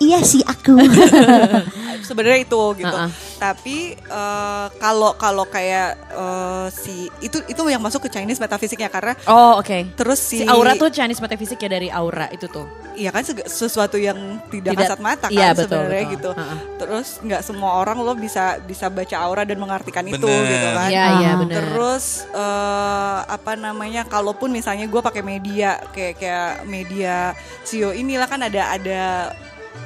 Iya 0.00 0.18
sih 0.22 0.40
aku. 0.42 0.80
sebenarnya 2.00 2.40
itu 2.42 2.62
gitu. 2.74 2.88
Uh-uh. 2.90 3.10
Tapi 3.36 3.92
eh, 3.94 4.66
kalau 4.76 5.12
kalau 5.14 5.44
kayak 5.44 5.96
eh, 6.08 6.66
si 6.70 7.06
itu 7.20 7.40
itu 7.44 7.60
yang 7.64 7.78
masuk 7.78 8.04
ke 8.04 8.10
Chinese 8.10 8.40
metafisiknya 8.40 8.88
karena 8.88 9.12
Oh 9.24 9.60
oke. 9.60 9.92
terus 9.94 10.18
si, 10.18 10.40
Si 10.40 10.48
aura 10.48 10.72
tuh 10.74 10.88
Chinese 10.88 11.20
metafisik 11.20 11.56
ya 11.56 11.68
dari 11.68 11.88
aura 11.88 12.26
itu 12.28 12.48
tuh. 12.48 12.64
Iya 12.96 13.12
kan 13.12 13.22
sesuatu 13.46 13.96
yang 13.96 14.16
tidak, 14.50 14.74
Tidak- 14.74 14.88
kasat 14.88 15.00
mata 15.00 15.26
kan 15.28 15.32
iya, 15.32 15.52
betul, 15.52 15.68
sebenarnya 15.80 16.04
gitu. 16.10 16.30
Uh-uh. 16.32 16.58
Terus 16.76 17.08
nggak 17.20 17.42
semua 17.42 17.70
orang 17.76 17.96
lo 18.00 18.12
bisa 18.12 18.58
bisa 18.60 18.88
baca 18.88 19.16
aura 19.20 19.44
dan 19.44 19.56
mengartikan 19.56 20.04
itu 20.04 20.20
Bener. 20.20 20.48
gitu 20.48 20.68
kan. 20.74 20.88
Iya 20.90 21.04
iya 21.20 21.30
Ah. 21.30 21.36
benar. 21.38 21.54
Terus 21.60 22.04
eh, 22.26 23.18
apa 23.30 23.52
namanya? 23.54 24.02
Kalaupun 24.04 24.48
misalnya 24.48 24.84
gue 24.84 25.00
pakai 25.00 25.22
media 25.22 25.80
kayak 25.92 26.14
kayak 26.16 26.50
media 26.64 27.32
sio 27.62 27.92
inilah 27.92 28.26
kan 28.26 28.40
ada 28.42 28.74
ada 28.74 29.02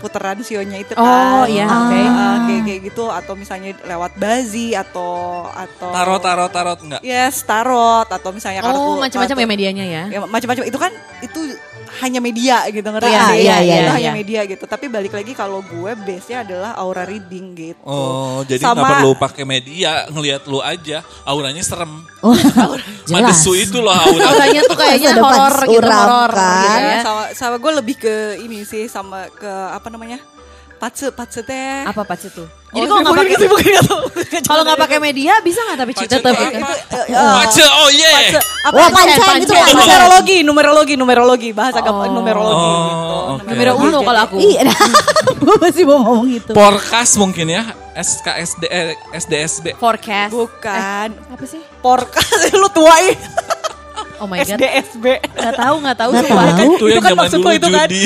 puteran 0.04 0.36
sionya 0.40 0.78
itu 0.78 0.92
kan. 0.92 1.00
Oh, 1.00 1.44
iya, 1.48 1.64
Ah, 1.64 1.80
oke. 1.82 1.96
ah, 1.96 2.36
kayak 2.44 2.62
kayak 2.62 2.80
gitu 2.84 3.04
atau 3.08 3.32
misalnya 3.32 3.72
lewat 3.80 4.12
bazi 4.14 4.76
atau 4.76 5.48
atau 5.48 5.88
Tarot, 5.88 6.20
tarot, 6.20 6.50
tarot 6.50 6.78
nggak? 6.78 7.00
Yes, 7.00 7.40
tarot 7.40 8.04
atau 8.04 8.28
misalnya 8.28 8.60
kartu 8.60 8.76
Oh 8.76 9.00
macam-macam 9.00 9.36
ya 9.36 9.46
medianya 9.48 9.84
ya. 9.84 10.02
ya 10.10 10.18
macam-macam 10.20 10.62
itu 10.62 10.76
kan 10.76 10.92
itu 11.18 11.40
hanya 12.00 12.18
media 12.18 12.64
gitu 12.66 12.84
ngerti 12.84 13.06
Iya, 13.06 13.16
nggak 13.16 13.30
sih? 13.30 13.40
iya, 13.40 13.56
iya, 13.58 13.74
itu 13.74 13.84
iya. 13.84 13.92
hanya 13.92 14.12
media 14.12 14.40
gitu 14.44 14.64
tapi 14.64 14.86
balik 14.86 15.12
lagi 15.12 15.32
kalau 15.32 15.60
gue 15.60 15.92
base 15.96 16.26
nya 16.28 16.42
adalah 16.42 16.70
aura 16.74 17.02
reading 17.02 17.52
gitu 17.52 17.80
Oh, 17.82 18.40
jadi 18.42 18.60
Sama- 18.60 18.80
nggak 18.80 18.90
perlu 18.96 19.10
pakai 19.14 19.44
media, 19.44 20.08
ngelihat 20.08 20.44
lu 20.44 20.58
aja, 20.58 21.00
auranya 21.22 21.60
serem. 21.60 22.02
Oh, 22.20 22.32
jelas. 23.06 23.10
Madesu 23.10 23.52
itu 23.54 23.78
loh 23.78 23.92
aura. 23.92 24.24
Auranya 24.30 24.60
tuh 24.64 24.76
kayaknya 24.76 25.10
horor 25.16 25.56
gitu, 25.64 25.78
suram, 25.78 25.92
horor 26.00 26.30
kan? 26.32 26.62
gitu 26.64 26.78
Ya, 26.80 26.88
ya. 26.88 27.02
sama 27.02 27.22
sama 27.32 27.56
gue 27.58 27.72
lebih 27.74 27.96
ke 27.98 28.14
ini 28.40 28.64
sih 28.64 28.88
sama 28.88 29.28
ke 29.28 29.48
apa 29.70 29.88
namanya 29.88 30.18
patse 30.76 31.12
patse 31.12 31.44
teh 31.44 31.84
Apa 31.84 32.02
pas 32.02 32.18
itu? 32.76 32.82
Oh, 32.84 32.84
Jadi 32.84 32.90
kalau 32.90 33.00
nggak 33.04 33.14
pakai 33.14 33.30
gitu, 33.30 33.46
gitu. 33.56 33.96
kalau 34.44 34.62
nggak 34.62 34.80
pakai 34.80 34.98
media 34.98 35.32
bisa 35.40 35.60
nggak 35.62 35.78
tapi 35.78 35.92
apa? 35.94 36.28
Eh, 36.30 37.06
Pace, 37.08 37.62
oh 37.62 37.88
yeah. 37.88 38.16
Patse, 38.28 38.38
apa 38.64 38.74
Wah, 38.74 38.88
pancen, 38.90 39.20
pancen. 39.20 39.74
numerologi 39.74 40.36
numerologi 40.42 40.94
numerologi 40.94 41.50
bahasa 41.50 41.78
Oh. 41.80 42.02
numerologi 42.06 42.66
Oh, 43.24 43.36
gitu. 43.36 43.46
Numero 43.46 43.72
uno 43.76 43.98
kalau 44.00 44.20
aku. 44.22 44.36
Iya, 44.36 44.68
gue 45.42 45.56
masih 45.58 45.84
mau 45.84 46.00
ngomong 46.00 46.26
gitu. 46.30 46.52
Porkas 46.52 47.14
mungkin 47.14 47.46
ya, 47.46 47.62
SKSD, 47.94 48.62
eh, 48.66 48.94
SDSB. 49.12 49.74
Forecast. 49.76 50.30
bukan 50.30 51.08
Apa 51.28 51.44
sih? 51.44 51.60
porkas 51.78 52.28
lu 52.54 52.68
tua 52.68 52.94
ih 53.02 53.16
Oh 54.16 54.26
my 54.26 54.38
god. 54.38 54.56
SDSB 54.56 55.04
Gak 55.28 55.54
tahu 55.54 55.74
nggak 55.78 55.96
tahu. 55.96 56.10
Nggak 56.10 56.24
sumpah. 56.24 56.46
tahu. 56.46 56.72
Itu 56.80 56.94
kan 56.96 57.10
zaman 57.10 57.18
maksud 57.20 57.36
dulu 57.36 57.44
lo 57.44 57.52
itu 57.52 57.68
kan? 57.68 57.88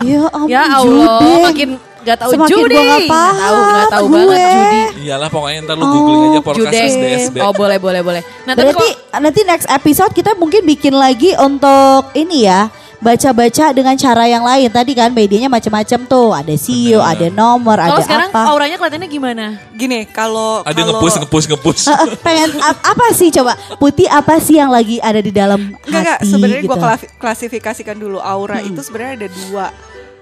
Ya 0.00 0.20
ampun, 0.26 0.48
Ya 0.48 0.62
Allah, 0.64 1.20
judi. 1.20 1.32
makin 1.44 1.68
gak 2.00 2.16
tahu 2.16 2.30
Semakin 2.32 2.48
judi. 2.50 2.72
gua 2.72 2.80
nggak 2.80 3.02
Nggak 3.02 3.12
tahu, 3.36 3.56
nggak 3.60 3.84
tahu 3.86 4.00
paham 4.00 4.10
banget 4.10 4.32
gue. 4.32 4.48
judi. 4.50 4.80
Iyalah 5.00 5.28
pokoknya 5.28 5.58
ntar 5.62 5.76
lu 5.76 5.84
googling 5.86 6.22
aja 6.26 6.40
Porkas 6.40 6.64
Jude. 6.64 6.88
SDSB. 6.88 7.36
Oh 7.38 7.52
boleh 7.52 7.76
boleh 7.76 8.00
boleh. 8.00 8.22
Nah 8.42 8.52
Berarti 8.54 8.88
kok 8.88 9.20
nanti 9.20 9.40
next 9.44 9.68
episode 9.68 10.12
kita 10.12 10.32
mungkin 10.34 10.62
bikin 10.64 10.94
lagi 10.94 11.36
untuk 11.36 12.08
ini 12.14 12.38
ya 12.42 12.72
baca-baca 13.00 13.72
dengan 13.72 13.96
cara 13.96 14.24
yang 14.24 14.44
lain. 14.44 14.68
Tadi 14.68 14.92
kan 14.92 15.08
medianya 15.10 15.48
macam-macam 15.48 16.00
tuh, 16.04 16.30
ada 16.30 16.52
sio, 16.54 17.00
Bener. 17.00 17.10
ada 17.10 17.26
nomor, 17.28 17.76
kalau 17.76 17.96
ada 17.96 18.04
sekarang 18.04 18.28
apa. 18.28 18.40
auranya 18.46 18.76
kelihatannya 18.76 19.08
gimana? 19.08 19.46
gini 19.72 20.04
kalau 20.06 20.60
Ada 20.60 20.76
kalau 20.76 21.00
ngepus, 21.00 21.14
ngepus, 21.18 21.44
ngepus. 21.48 21.80
Eh, 21.82 21.96
eh, 21.96 22.08
pengen 22.26 22.50
ap- 22.60 22.84
apa 22.84 23.06
sih 23.10 23.32
coba 23.32 23.52
putih 23.76 24.04
apa 24.04 24.36
sih 24.36 24.60
yang 24.60 24.68
lagi 24.68 25.00
ada 25.00 25.18
di 25.18 25.32
dalam 25.32 25.72
Enggak, 25.80 25.88
enggak. 25.88 26.18
hati 26.20 26.28
Sebenarnya 26.28 26.62
gitu? 26.62 26.76
gue 26.76 26.94
klasifikasikan 27.16 27.96
dulu 27.96 28.20
aura 28.20 28.60
itu 28.60 28.78
sebenarnya 28.78 29.24
ada 29.24 29.28
dua. 29.32 29.66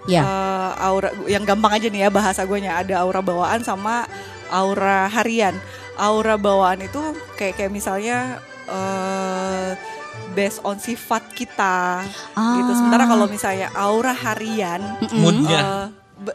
Ya. 0.07 0.23
Eh, 0.23 0.71
aura 0.81 1.11
yang 1.27 1.43
gampang 1.43 1.75
aja 1.75 1.91
nih 1.91 2.07
ya 2.07 2.09
bahasa 2.09 2.47
gue 2.47 2.59
ada 2.63 2.95
aura 3.03 3.19
bawaan 3.19 3.61
sama 3.61 4.07
aura 4.49 5.11
harian. 5.11 5.59
Aura 5.99 6.39
bawaan 6.39 6.79
itu 6.81 7.03
kayak 7.35 7.59
kayak 7.59 7.73
misalnya 7.75 8.39
eh 8.71 9.98
based 10.39 10.63
on 10.63 10.79
sifat 10.79 11.35
kita 11.35 12.07
gitu. 12.31 12.71
Sementara 12.73 13.03
Ah. 13.03 13.11
kalau 13.11 13.27
misalnya 13.27 13.69
aura 13.75 14.15
harian 14.15 14.79
Moodnya. 15.13 15.61
eh, 15.61 15.87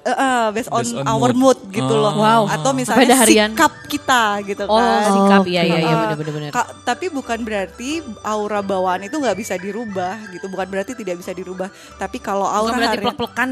eh, 0.01 0.11
eh, 0.13 0.45
based 0.51 0.67
on, 0.69 0.79
Based 0.81 0.95
on 0.95 1.03
our 1.05 1.31
mood. 1.31 1.55
mood, 1.59 1.71
gitu 1.71 1.87
Oh. 1.89 2.03
loh. 2.03 2.13
Wow. 2.17 2.41
Atau 2.45 2.71
misalnya 2.73 3.15
harian? 3.17 3.51
sikap 3.51 3.71
kita 3.85 4.23
gitu 4.41 4.63
Oh 4.65 4.75
kan. 4.75 5.07
sikap 5.09 5.41
Oh, 5.41 5.47
iya 5.47 5.61
iya 5.61 5.77
iya 5.77 5.87
Uh, 5.89 6.01
benar 6.03 6.17
benar 6.17 6.33
benar. 6.33 6.49
Ka- 6.51 6.71
tapi 6.83 7.05
bukan 7.07 7.39
berarti 7.41 7.89
aura 8.21 8.59
bawaan 8.61 9.01
itu 9.01 9.15
nggak 9.15 9.35
bisa 9.35 9.55
dirubah 9.55 10.19
gitu. 10.29 10.45
Bukan 10.45 10.67
berarti 10.67 10.91
tidak 10.93 11.15
bisa 11.17 11.31
dirubah. 11.31 11.67
Tapi 11.95 12.17
kalau 12.17 12.43
Bukan 12.43 12.59
aura 12.59 12.73
berarti 12.73 12.91
harian, 12.93 13.05
plek-plekan 13.05 13.49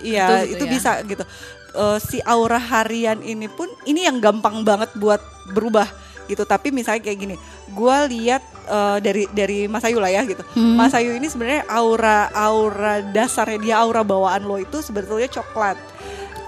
iya 0.00 0.26
gitu, 0.26 0.34
gitu 0.38 0.52
itu 0.52 0.64
ya. 0.64 0.70
bisa 0.70 0.90
gitu. 1.04 1.24
Eh, 1.70 1.98
si 2.00 2.18
aura 2.20 2.58
harian 2.58 3.18
ini 3.20 3.46
pun 3.46 3.70
ini 3.84 4.02
yang 4.02 4.18
gampang 4.18 4.62
banget 4.62 4.90
buat 4.96 5.22
berubah 5.48 5.86
gitu. 6.30 6.46
Tapi 6.46 6.70
misalnya 6.70 7.02
kayak 7.02 7.18
gini, 7.18 7.34
gue 7.68 7.96
lihat 8.14 8.42
eh, 8.70 8.98
dari 9.02 9.26
dari 9.34 9.58
Mas 9.66 9.82
Ayu 9.82 9.98
lah 9.98 10.08
ya 10.08 10.22
gitu. 10.22 10.42
Hmm. 10.54 10.78
Mas 10.78 10.94
Ayu 10.94 11.10
ini 11.12 11.26
sebenarnya 11.26 11.66
aura 11.66 12.30
aura 12.30 13.02
dasarnya 13.02 13.58
dia 13.58 13.74
aura 13.82 14.06
bawaan 14.06 14.46
lo 14.46 14.56
itu 14.56 14.78
sebetulnya 14.78 15.26
coklat. 15.26 15.74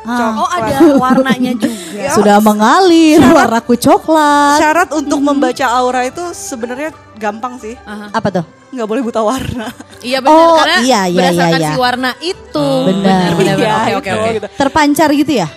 Ah. 0.02 0.34
Oh 0.34 0.50
ada 0.50 0.98
warnanya 0.98 1.54
juga. 1.62 1.94
Ya, 1.94 2.10
Sudah 2.10 2.42
mengalir 2.42 3.22
warnaku 3.22 3.78
coklat. 3.78 4.58
Syarat 4.58 4.90
untuk 4.90 5.22
membaca 5.22 5.66
aura 5.78 6.02
itu 6.06 6.22
sebenarnya 6.34 6.90
gampang 7.14 7.58
sih. 7.62 7.78
Aha. 7.86 8.10
Apa 8.10 8.30
tuh? 8.30 8.46
nggak 8.72 8.88
boleh 8.88 9.02
buta 9.04 9.20
warna. 9.20 9.68
Iya 10.00 10.24
benar 10.24 10.32
Oh, 10.32 10.56
karena 10.64 10.78
iya, 10.80 11.00
iya, 11.04 11.18
berdasarkan 11.20 11.60
iya, 11.60 11.68
si 11.68 11.74
iya. 11.76 11.78
warna 11.78 12.10
itu. 12.24 12.68
Benar. 12.88 13.28
benar 13.36 13.54
benar. 13.54 13.56
Iya, 13.60 13.74
Oke 13.76 13.92
oke 14.00 14.10
oke. 14.16 14.30
gitu. 14.32 14.48
Terpancar 14.56 15.08
gitu 15.12 15.32
ya? 15.44 15.48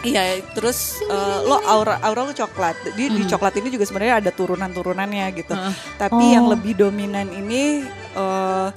Iya, 0.00 0.22
terus 0.52 1.02
eh, 1.02 1.38
lo 1.42 1.58
aura 1.60 1.98
aura 2.00 2.22
lo 2.22 2.32
coklat. 2.32 2.94
Di 2.94 3.10
di 3.10 3.22
coklat 3.24 3.58
ini 3.58 3.68
juga 3.68 3.82
sebenarnya 3.82 4.22
ada 4.22 4.30
turunan-turunannya 4.30 5.26
gitu. 5.34 5.52
Heeh. 5.52 5.74
Tapi 5.96 6.22
Oh. 6.22 6.32
yang 6.32 6.46
lebih 6.46 6.78
dominan 6.78 7.26
ini 7.28 7.82
eh 8.14 8.68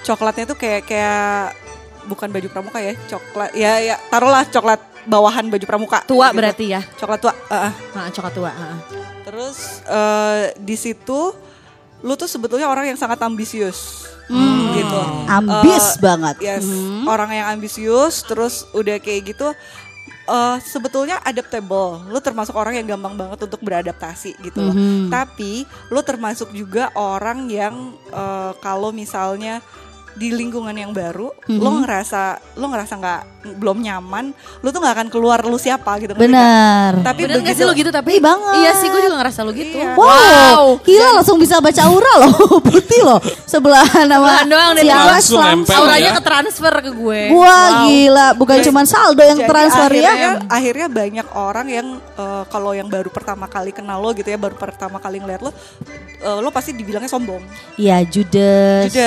coklatnya 0.00 0.44
tuh 0.46 0.56
kayak 0.56 0.82
kayak 0.84 1.52
bukan 2.08 2.32
baju 2.32 2.48
pramuka 2.48 2.80
ya, 2.80 2.96
coklat. 3.06 3.52
Ya 3.52 3.76
ya 3.78 3.96
taruhlah 4.08 4.48
coklat 4.48 4.80
bawahan 5.04 5.48
baju 5.48 5.64
pramuka. 5.64 6.00
Tua 6.04 6.32
gitu. 6.32 6.36
berarti 6.36 6.64
ya. 6.70 6.80
Coklat 6.96 7.20
tua. 7.20 7.34
eh. 7.48 7.72
Nah, 7.92 8.08
coklat 8.08 8.32
tua. 8.32 8.50
heeh. 8.50 8.78
Terus 9.24 9.56
eh, 9.84 10.44
di 10.56 10.76
situ 10.76 11.36
lu 11.98 12.14
tuh 12.14 12.24
sebetulnya 12.24 12.70
orang 12.70 12.86
yang 12.86 12.96
sangat 12.96 13.20
ambisius. 13.20 14.08
Hmm. 14.28 14.72
Gitu. 14.72 15.00
Ambis 15.26 15.84
Eh, 15.88 16.00
banget. 16.00 16.36
Yes, 16.38 16.64
orang 17.04 17.32
yang 17.32 17.46
ambisius 17.50 18.22
terus 18.22 18.64
udah 18.70 18.96
kayak 18.96 19.34
gitu 19.34 19.50
eh 20.28 20.56
sebetulnya 20.60 21.18
adaptable. 21.24 22.04
Lu 22.12 22.20
termasuk 22.20 22.52
orang 22.52 22.76
yang 22.76 22.86
gampang 22.96 23.16
banget 23.16 23.48
untuk 23.48 23.60
beradaptasi 23.64 24.36
gitu 24.44 24.60
loh. 24.60 24.76
Mhm. 24.76 25.08
Tapi 25.08 25.64
lu 25.88 26.00
termasuk 26.04 26.52
juga 26.52 26.92
orang 26.92 27.48
yang 27.48 27.96
eh, 28.12 28.52
kalau 28.60 28.92
misalnya 28.92 29.64
di 30.18 30.28
lingkungan 30.28 30.74
yang 30.74 30.90
baru, 30.90 31.30
lu 31.48 31.62
Mhm. 31.64 31.78
ngerasa 31.80 32.22
lu 32.54 32.66
ngerasa 32.66 32.92
nggak 32.92 33.20
belum 33.54 33.78
nyaman, 33.78 34.34
lu 34.58 34.68
tuh 34.68 34.78
nggak 34.78 34.94
akan 34.94 35.08
keluar 35.08 35.40
lu 35.40 35.54
siapa 35.56 35.94
gitu. 35.96 36.10
nggak? 36.10 36.20
Benar. 36.20 36.90
Tapi 37.00 37.20
Bener 37.22 37.30
gak 37.32 37.40
begitu 37.40 37.54
sih 37.54 37.64
lo 37.64 37.72
gitu 37.72 37.88
tapi? 37.88 38.10
Ih, 38.12 38.20
banget. 38.20 38.54
Iya 38.58 38.70
sih 38.74 38.88
gue 38.88 39.00
juga 39.00 39.16
ngerasa 39.16 39.40
lo 39.40 39.52
gitu. 39.52 39.78
Iya. 39.78 39.94
Wow, 39.94 40.62
gila 40.80 41.08
langsung 41.14 41.38
bisa 41.38 41.56
baca 41.58 41.82
aura 41.84 42.12
loh, 42.18 42.34
putih 42.66 43.00
loh. 43.00 43.20
Sebelahan 43.44 44.04
sama 44.04 44.26
Sebelahan 44.28 44.46
doang 44.46 44.72
si 44.74 44.84
langsung 44.84 45.38
Alex 45.38 45.48
nempel 45.48 45.78
Auranya 45.78 46.02
ya. 46.04 46.12
ke 46.12 46.22
transfer 46.24 46.74
ke 46.74 46.90
gue. 46.92 47.20
Gua 47.30 47.56
gila, 47.84 48.26
bukan 48.34 48.56
cuma 48.60 48.82
saldo 48.82 49.22
yang 49.22 49.38
Jadi 49.38 49.48
transfer 49.48 49.90
ya. 49.92 50.10
akhirnya, 50.10 50.30
akhirnya 50.48 50.86
banyak 50.90 51.26
orang 51.32 51.66
yang 51.68 51.86
eh, 52.12 52.42
kalau 52.48 52.74
yang 52.74 52.88
baru 52.88 53.08
pertama 53.08 53.46
kali 53.46 53.70
kenal 53.70 53.98
lo 53.98 54.10
gitu 54.12 54.26
ya, 54.26 54.36
baru 54.36 54.54
pertama 54.54 54.98
kali 54.98 55.16
ngeliat 55.16 55.40
lo, 55.40 55.54
eh, 56.18 56.38
lo 56.38 56.50
pasti 56.50 56.72
dibilangnya 56.72 57.06
sombong, 57.06 57.40
Iya, 57.76 58.02
Judas. 58.04 58.90
judes, 58.90 58.98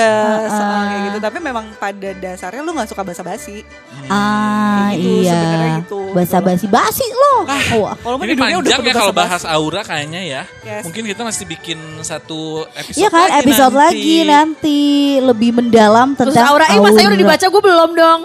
Ah, 0.48 0.48
ah. 0.48 1.01
Kayak 1.02 1.10
gitu. 1.10 1.18
Tapi 1.18 1.38
memang 1.42 1.64
pada 1.76 2.10
dasarnya 2.14 2.62
lo 2.62 2.70
nggak 2.70 2.88
suka 2.88 3.02
basa-basi. 3.02 3.66
Ah, 4.06 4.92
Kayak 4.92 5.02
gitu, 5.02 5.26
sebenarnya 5.26 5.66
iya. 5.66 5.80
gitu. 5.82 6.00
Basa-basi 6.14 6.66
basi 6.70 7.06
loh. 7.10 7.40
Wah. 7.82 7.94
Kalau 7.98 8.16
Ini 8.22 8.32
di 8.32 8.34
dunia 8.38 8.56
udah 8.56 8.70
panjang 8.70 8.80
perlu 8.80 8.88
ya 8.88 8.94
kalau 8.94 9.14
bahas 9.14 9.42
aura 9.42 9.80
kayaknya 9.82 10.20
ya. 10.22 10.42
Yes. 10.62 10.82
Mungkin 10.86 11.02
kita 11.10 11.22
masih 11.26 11.44
bikin 11.48 11.78
satu 12.00 12.64
episode 12.72 13.00
Iya 13.02 13.08
kan, 13.10 13.28
lagi 13.28 13.40
episode 13.42 13.74
nanti. 13.74 13.82
lagi 13.82 14.16
nanti 14.24 14.80
lebih 15.18 15.50
mendalam 15.58 16.08
Terus 16.14 16.34
tentang 16.36 16.52
aura, 16.54 16.64
eh 16.70 16.78
mas 16.78 16.92
saya 16.94 17.06
udah 17.10 17.20
dibaca 17.20 17.46
gue 17.50 17.62
belum 17.62 17.90
dong. 17.96 18.20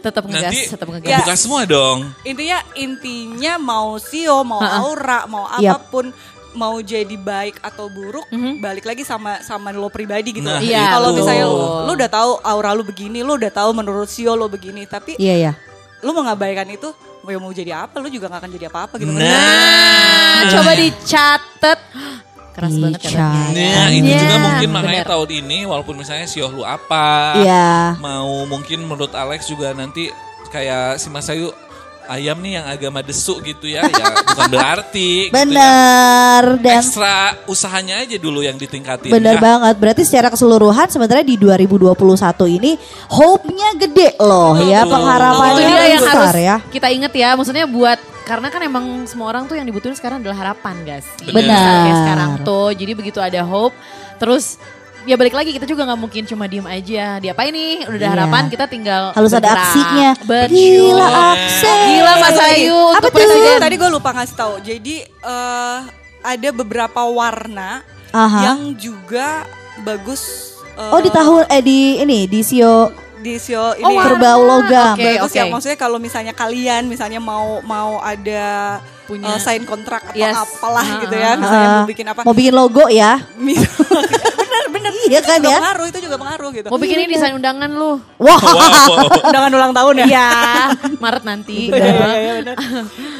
Tetap 0.00 0.22
ngegas, 0.28 0.56
tetap 0.70 0.86
ngegas. 0.88 1.10
Ya. 1.10 1.18
buka 1.24 1.34
semua 1.34 1.62
dong. 1.66 1.98
Intinya 2.22 2.58
intinya 2.78 3.52
mau 3.58 3.98
sio, 3.98 4.46
mau 4.46 4.62
aura, 4.62 5.26
mau 5.26 5.44
apa 5.50 5.76
pun 5.90 6.14
mau 6.56 6.74
jadi 6.78 7.12
baik 7.12 7.60
atau 7.60 7.86
buruk 7.86 8.24
balik 8.58 8.82
lagi 8.82 9.02
sama 9.02 9.38
sama 9.40 9.70
lo 9.70 9.86
pribadi 9.86 10.32
gitu. 10.32 10.42
Nah, 10.42 10.58
Iya, 10.58 10.90
Kalau 10.90 11.12
misalnya 11.12 11.44
lo, 11.44 11.84
lo 11.84 11.92
udah 11.92 12.08
tahu 12.08 12.30
aura 12.40 12.72
lo 12.72 12.82
begini, 12.82 13.20
lo 13.20 13.36
udah 13.36 13.52
tahu 13.52 13.70
menurut 13.72 14.06
sio 14.06 14.32
lo 14.32 14.46
begini, 14.46 14.82
tapi 14.84 15.14
Iya 15.14 15.34
ya. 15.36 15.52
lo 15.98 16.10
mengabaikan 16.10 16.66
itu 16.66 16.90
ya 17.22 17.36
mau 17.36 17.50
jadi 17.50 17.84
apa, 17.84 17.98
lo 17.98 18.06
juga 18.06 18.26
gak 18.28 18.40
akan 18.40 18.50
jadi 18.52 18.66
apa-apa 18.66 18.94
gitu. 18.96 19.10
Nah, 19.10 20.46
coba 20.48 20.72
dicatat. 20.74 21.78
Keras 22.54 22.72
banget 22.72 22.98
Dicatat. 22.98 23.20
katanya. 23.20 23.68
Nah, 23.76 23.88
itu 23.90 24.06
Iya, 24.06 24.18
juga 24.18 24.36
mungkin 24.40 24.68
makanya 24.72 25.02
bener. 25.02 25.12
tahun 25.12 25.28
ini 25.36 25.58
walaupun 25.66 25.94
misalnya 25.94 26.24
sioh 26.24 26.48
lu 26.48 26.62
apa, 26.62 27.36
Iya. 27.36 27.98
mau 27.98 28.46
mungkin 28.46 28.80
menurut 28.80 29.12
Alex 29.12 29.44
juga 29.46 29.70
nanti 29.70 30.08
kayak 30.48 30.96
si 30.96 31.10
Mas 31.10 31.26
Ayu 31.26 31.52
ayam 32.08 32.38
nih 32.40 32.62
yang 32.62 32.66
agama 32.66 33.00
desuk 33.02 33.42
gitu 33.42 33.66
ya, 33.66 33.84
ya 33.86 34.06
bukan 34.32 34.48
berarti. 34.50 35.28
gitu 35.28 35.34
ya. 35.34 35.42
Bener 35.44 36.42
dan 36.62 36.80
Ekstra 36.82 37.16
usahanya 37.46 38.02
aja 38.02 38.16
dulu 38.16 38.40
yang 38.42 38.56
ditingkatin. 38.56 39.10
bener 39.10 39.36
ya. 39.36 39.42
banget. 39.42 39.74
Berarti 39.76 40.02
secara 40.06 40.28
keseluruhan 40.30 40.86
sebenarnya 40.88 41.26
di 41.26 41.36
2021 41.38 41.96
ini 42.58 42.72
hope-nya 43.10 43.70
gede 43.76 44.16
loh 44.18 44.56
ya, 44.62 44.86
pengharapannya 44.86 45.62
itu 45.62 45.72
dia 45.72 45.86
yang 45.92 46.04
besar 46.04 46.16
harus 46.16 46.34
ya. 46.36 46.56
kita 46.72 46.88
inget 46.90 47.12
ya. 47.14 47.34
Maksudnya 47.34 47.66
buat 47.68 47.98
karena 48.26 48.50
kan 48.50 48.58
emang 48.58 49.06
semua 49.06 49.30
orang 49.30 49.46
tuh 49.46 49.54
yang 49.54 49.66
dibutuhin 49.66 49.94
sekarang 49.94 50.18
adalah 50.18 50.50
harapan, 50.50 50.82
guys. 50.82 51.06
Benar. 51.22 51.86
Kayak 51.86 51.98
sekarang 52.02 52.30
tuh. 52.42 52.68
Jadi 52.74 52.92
begitu 52.98 53.22
ada 53.22 53.38
hope, 53.46 53.74
terus 54.18 54.58
ya 55.06 55.14
balik 55.14 55.32
lagi 55.32 55.50
kita 55.50 55.64
juga 55.64 55.82
nggak 55.84 55.96
mungkin 55.96 56.22
cuma 56.22 56.44
diem 56.44 56.64
aja. 56.64 57.16
Diapain 57.16 57.48
nih? 57.48 57.86
Udah 57.86 57.94
ada 57.94 58.02
Iya. 58.02 58.10
harapan 58.12 58.42
kita 58.46 58.64
tinggal 58.66 59.02
Harus 59.10 59.32
ada 59.32 59.48
aksinya. 59.48 60.10
Betul. 60.20 60.50
Gila 60.52 61.08
aksi. 61.32 61.70
Gila 61.88 62.12
Mas 62.18 62.38
Ayu 62.44 62.80
Apa 62.92 63.00
tuh? 63.00 63.10
presiden. 63.10 63.56
Tadi 63.56 63.74
gue 63.76 63.88
lupa 63.88 64.10
ngasih 64.12 64.34
tahu. 64.34 64.54
Jadi 64.60 64.96
eh, 65.06 65.78
ada 66.20 66.48
beberapa 66.52 67.00
warna 67.02 67.86
Aha. 68.10 68.38
yang 68.44 68.74
juga 68.74 69.46
bagus. 69.80 70.52
eh, 70.74 70.90
Oh 70.90 70.98
di 70.98 71.08
tahun 71.08 71.46
eh 71.48 71.62
di 71.62 71.78
ini 71.98 72.26
di 72.26 72.42
Sio 72.42 72.90
di 73.16 73.38
sio 73.38 73.74
ini. 73.74 73.82
Oh. 73.82 73.96
Kerbau 73.96 74.38
Logam. 74.40 74.94
Oke, 74.94 75.02
bagus 75.18 75.32
ya 75.32 75.42
oke. 75.42 75.50
maksudnya 75.50 75.74
kalau 75.76 75.98
misalnya 75.98 76.30
kalian 76.30 76.86
misalnya 76.86 77.18
mau 77.18 77.58
mau 77.60 77.98
ada 77.98 78.78
Punya. 79.02 79.34
eh, 79.34 79.40
sign 79.40 79.64
kontrak 79.64 80.02
atau 80.04 80.20
Yes. 80.20 80.36
apalah 80.36 80.84
Ah, 80.84 81.00
gitu 81.00 81.14
ya 81.16 81.26
ah. 81.26 81.34
misalnya 81.34 81.66
mau 81.68 81.80
Ah. 81.80 81.86
bikin 81.86 82.06
apa 82.06 82.20
Mau 82.22 82.34
bikin 82.34 82.54
logo 82.54 82.84
ya. 82.86 83.18
Iya 85.12 85.20
kan 85.22 85.38
ya? 85.38 85.58
pengaruh 85.58 85.86
itu 85.86 85.98
juga 86.02 86.16
pengaruh 86.18 86.50
gitu 86.50 86.66
Mau 86.68 86.78
bikin 86.78 86.98
ini 87.04 87.14
desain 87.14 87.34
undangan 87.34 87.70
lu. 87.70 88.02
Wah. 88.18 88.40
undangan 89.30 89.52
ulang 89.52 89.72
tahun 89.72 89.94
ya 90.02 90.06
Iya, 90.06 90.28
Maret 90.98 91.24
nanti. 91.24 91.70
Iya, 91.70 91.86
iya, 91.86 92.16
iya, 92.18 92.32
bener. 92.42 92.56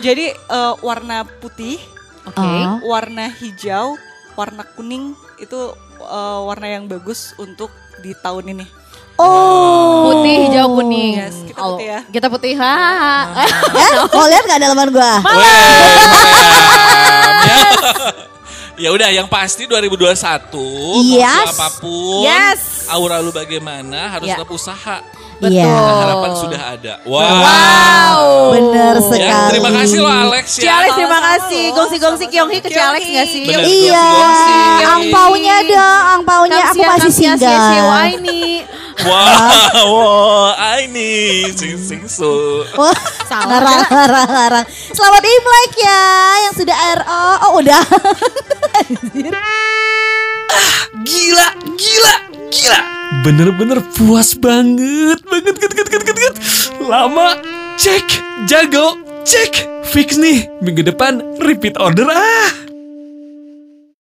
jadi 0.03 0.27
eh, 0.35 0.73
warna 0.83 1.23
putih 1.39 1.79
Oke. 2.27 2.43
Ah. 2.43 2.83
warna 2.83 3.31
hijau 3.31 3.95
warna 4.35 4.67
kuning 4.75 5.15
itu 5.39 5.59
eh, 6.01 6.41
warna 6.43 6.67
yang 6.67 6.85
bagus 6.87 7.33
untuk 7.37 7.71
di 8.01 8.13
tahun 8.17 8.53
ini 8.53 8.67
Oh. 9.17 10.13
Putih, 10.13 10.45
hijau, 10.45 10.77
kuning. 10.77 11.17
Yes, 11.17 11.41
kita 11.49 11.57
putih 11.65 11.87
ya. 11.89 12.01
Kita 12.05 12.27
putih. 12.29 12.53
Ha. 12.61 12.75
Ya, 13.73 14.05
mau 14.13 14.29
lihat 14.29 14.45
nggak 14.45 14.61
dalaman 14.61 14.89
gua? 14.93 15.13
Ya. 15.25 15.57
Ya 18.77 18.93
udah 18.93 19.09
yang 19.09 19.25
pasti 19.27 19.65
2021 19.65 20.53
mau 20.53 21.01
Yes. 21.01 21.49
apa 21.51 21.69
pun 21.81 22.21
Yes. 22.23 22.61
aura 22.87 23.19
lu 23.19 23.33
bagaimana 23.33 24.13
harus 24.13 24.29
Ya. 24.29 24.37
tetap 24.37 24.51
usaha. 24.51 25.01
Iya. 25.37 25.69
Karena 25.69 25.93
harapan 26.01 26.33
sudah 26.35 26.63
ada. 26.73 26.95
Wow. 27.05 27.21
Wow. 27.21 28.21
Bener 28.53 28.95
Ya, 28.95 29.05
sekali. 29.05 29.49
terima 29.53 29.71
kasih 29.71 29.99
loh 30.01 30.09
Alex 30.09 30.47
ya. 30.57 30.73
Alex 30.77 30.91
terima 30.93 31.21
kasih. 31.21 31.65
Gongsi-gongsi. 31.73 32.25
Kyonghi 32.27 32.59
ke 32.59 32.69
Alex 32.73 33.05
gak 33.05 33.27
sih? 33.29 33.41
Bener. 33.45 33.61
Iya, 33.65 34.07
angpaunya 34.87 35.57
dong, 35.63 36.03
angpaunya 36.17 36.57
aku 36.63 36.81
Kamsia, 36.81 36.89
masih 36.89 37.05
kamsia, 37.05 37.37
single. 37.37 37.85
wah 37.85 38.07
ini. 38.09 38.65
Wow, 39.05 39.85
wow, 39.93 40.57
ini 40.81 41.45
sing 41.53 41.77
sing 41.77 42.03
so. 42.09 42.65
Wah, 42.81 42.97
larang, 43.29 43.85
larang, 43.93 44.31
larang. 44.33 44.67
Selamat 44.73 45.21
Imlek 45.21 45.73
ya, 45.77 46.03
yang 46.49 46.55
sudah 46.57 46.77
RO. 47.05 47.25
Oh 47.45 47.53
udah. 47.61 47.83
Gila, 51.05 51.47
gila, 51.77 52.15
gila. 52.49 52.81
Bener-bener 53.21 53.85
puas 53.93 54.33
banget, 54.33 55.21
banget, 55.29 55.55
banget, 55.61 55.73
banget, 55.77 55.89
banget, 55.93 56.17
banget. 56.17 56.35
Lama, 56.81 57.37
cek, 57.77 58.07
jago, 58.49 58.97
cek. 59.29 59.85
Fix 59.87 60.17
nih, 60.17 60.49
minggu 60.65 60.83
depan 60.83 61.21
repeat 61.45 61.77
order 61.77 62.09
ah. 62.09 62.66